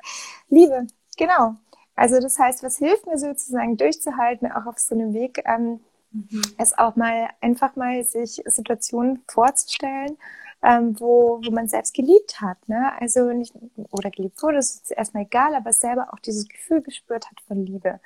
Liebe, 0.49 0.87
genau. 1.17 1.55
Also 1.95 2.19
das 2.19 2.39
heißt, 2.39 2.63
was 2.63 2.77
hilft 2.77 3.05
mir 3.05 3.17
sozusagen 3.17 3.77
durchzuhalten, 3.77 4.51
auch 4.51 4.65
auf 4.65 4.79
so 4.79 4.95
einem 4.95 5.13
Weg, 5.13 5.43
ähm, 5.45 5.81
mhm. 6.11 6.41
ist 6.57 6.77
auch 6.79 6.95
mal 6.95 7.29
einfach 7.41 7.75
mal 7.75 8.03
sich 8.03 8.41
Situationen 8.45 9.23
vorzustellen, 9.27 10.17
ähm, 10.63 10.99
wo, 10.99 11.41
wo 11.43 11.51
man 11.51 11.67
selbst 11.67 11.93
geliebt 11.93 12.41
hat. 12.41 12.57
Ne? 12.67 12.91
Also 12.99 13.31
nicht, 13.31 13.53
oder 13.91 14.11
geliebt 14.11 14.41
wurde, 14.43 14.57
ist 14.57 14.91
erstmal 14.91 15.23
egal, 15.23 15.55
aber 15.55 15.73
selber 15.73 16.09
auch 16.13 16.19
dieses 16.19 16.47
Gefühl 16.47 16.81
gespürt 16.81 17.29
hat 17.29 17.39
von 17.47 17.65
Liebe. 17.65 17.99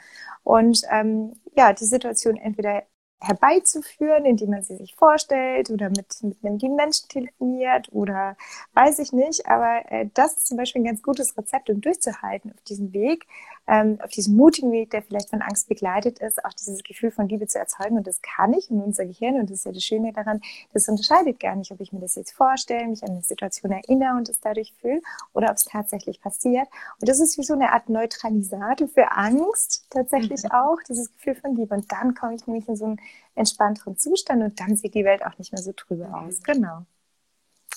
Und 0.44 0.82
ähm, 0.92 1.34
ja, 1.56 1.74
die 1.74 1.86
Situation 1.86 2.38
entweder 2.38 2.84
herbeizuführen, 3.22 4.26
indem 4.26 4.52
man 4.52 4.64
sie 4.64 4.76
sich 4.76 4.96
vorstellt 4.96 5.70
oder 5.70 5.90
mit, 5.90 6.16
mit 6.22 6.38
einem 6.44 6.58
lieben 6.58 6.76
Menschen 6.76 7.08
telefoniert 7.10 7.88
oder 7.92 8.38
weiß 8.74 9.00
ich 9.00 9.14
nicht. 9.14 9.48
Aber 9.48 9.82
äh, 9.92 10.10
das 10.14 10.38
ist 10.38 10.48
zum 10.48 10.58
Beispiel 10.58 10.82
ein 10.82 10.86
ganz 10.86 11.02
gutes 11.02 11.38
Rezept, 11.38 11.70
um 11.70 11.82
durchzuhalten 11.82 12.52
auf 12.52 12.62
diesem 12.62 12.94
Weg, 12.94 13.26
ähm, 13.68 14.00
auf 14.04 14.12
diesem 14.12 14.36
mutigen 14.36 14.72
Weg, 14.72 14.92
der 14.92 15.02
vielleicht 15.02 15.30
von 15.30 15.42
Angst 15.42 15.68
begleitet 15.68 16.20
ist, 16.20 16.44
auch 16.46 16.54
dieses 16.54 16.84
Gefühl 16.84 17.12
von 17.12 17.28
Liebe 17.28 17.48
zu 17.48 17.58
erzeugen. 17.58 17.98
Und 17.98 18.06
das 18.06 18.22
kann 18.22 18.54
ich 18.54 18.70
in 18.70 18.82
unser 18.82 19.06
Gehirn. 19.06 19.40
Und 19.40 19.50
das 19.50 19.60
ist 19.60 19.66
ja 19.66 19.72
das 19.72 19.84
Schöne 19.84 20.14
daran, 20.14 20.42
das 20.74 20.88
unterscheidet 20.88 21.40
gar 21.40 21.56
nicht, 21.56 21.72
ob 21.72 21.82
ich 21.82 21.92
mir 21.92 22.00
das 22.00 22.16
jetzt 22.16 22.32
vorstelle, 22.32 22.88
mich 22.88 23.04
an 23.04 23.12
eine 23.12 23.22
Situation 23.22 23.72
erinnere 23.72 24.16
und 24.18 24.30
es 24.30 24.40
dadurch 24.40 24.74
fühle 24.80 25.02
oder 25.34 25.50
ob 25.50 25.58
es 25.58 25.66
tatsächlich 25.66 26.22
passiert. 26.22 26.68
Und 27.00 27.10
das 27.10 27.20
ist 27.20 27.38
wie 27.38 27.44
so 27.44 27.54
eine 27.54 27.72
Art 27.72 27.90
Neutralisator 27.90 28.88
für 28.88 29.12
Angst 29.12 29.88
tatsächlich 29.90 30.44
mhm. 30.44 30.52
auch, 30.52 30.78
dieses 30.88 31.12
Gefühl 31.14 31.36
von 31.36 31.56
Liebe. 31.56 31.74
Und 31.74 31.92
dann 31.92 32.14
komme 32.14 32.36
ich 32.36 32.46
nämlich 32.46 32.68
in 32.68 32.76
so 32.76 32.86
einen 32.86 33.02
entspannteren 33.34 33.98
Zustand 33.98 34.44
und 34.44 34.60
dann 34.60 34.76
sieht 34.76 34.94
die 34.94 35.06
Welt 35.06 35.26
auch 35.26 35.38
nicht 35.40 35.52
mehr 35.52 35.62
so 35.62 35.72
trübe 35.74 36.08
mhm. 36.08 36.14
aus. 36.14 36.44
Genau. 36.44 36.86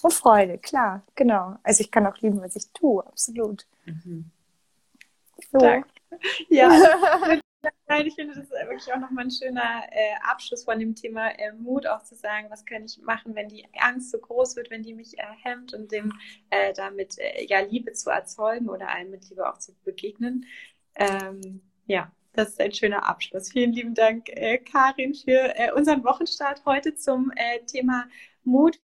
Und 0.02 0.12
Freude, 0.12 0.58
klar, 0.58 1.02
genau. 1.14 1.56
Also 1.62 1.80
ich 1.80 1.90
kann 1.90 2.06
auch 2.06 2.16
lieben, 2.18 2.40
was 2.40 2.54
ich 2.56 2.70
tue, 2.72 3.04
absolut. 3.06 3.66
Mhm. 3.84 4.30
So. 5.50 5.58
Danke. 5.58 5.88
Ja. 6.48 6.70
Nein, 7.88 8.06
ich 8.06 8.14
finde, 8.14 8.34
das 8.34 8.44
ist 8.44 8.50
wirklich 8.50 8.92
auch 8.92 8.98
nochmal 8.98 9.24
ein 9.24 9.30
schöner 9.30 9.82
äh, 9.90 10.14
Abschluss 10.22 10.64
von 10.64 10.78
dem 10.78 10.94
Thema 10.94 11.28
äh, 11.38 11.52
Mut, 11.52 11.86
auch 11.86 12.02
zu 12.02 12.14
sagen, 12.14 12.46
was 12.50 12.64
kann 12.64 12.84
ich 12.84 12.98
machen, 12.98 13.34
wenn 13.34 13.48
die 13.48 13.66
Angst 13.78 14.10
so 14.10 14.18
groß 14.18 14.56
wird, 14.56 14.70
wenn 14.70 14.82
die 14.82 14.94
mich 14.94 15.18
äh, 15.18 15.22
hemmt 15.42 15.74
und 15.74 15.90
dem 15.90 16.12
äh, 16.50 16.72
damit 16.72 17.18
äh, 17.18 17.44
ja 17.46 17.60
Liebe 17.60 17.92
zu 17.92 18.10
erzeugen 18.10 18.68
oder 18.68 18.88
einem 18.88 19.10
mit 19.10 19.28
Liebe 19.28 19.48
auch 19.48 19.58
zu 19.58 19.74
begegnen. 19.84 20.46
Ähm, 20.94 21.62
ja, 21.86 22.12
das 22.32 22.50
ist 22.50 22.60
ein 22.60 22.72
schöner 22.72 23.08
Abschluss. 23.08 23.50
Vielen 23.50 23.72
lieben 23.72 23.94
Dank, 23.94 24.28
äh, 24.28 24.58
Karin, 24.58 25.14
für 25.14 25.72
unseren 25.74 26.04
Wochenstart 26.04 26.64
heute 26.64 26.94
zum 26.94 27.32
Thema 27.66 28.06
Mut. 28.44 28.76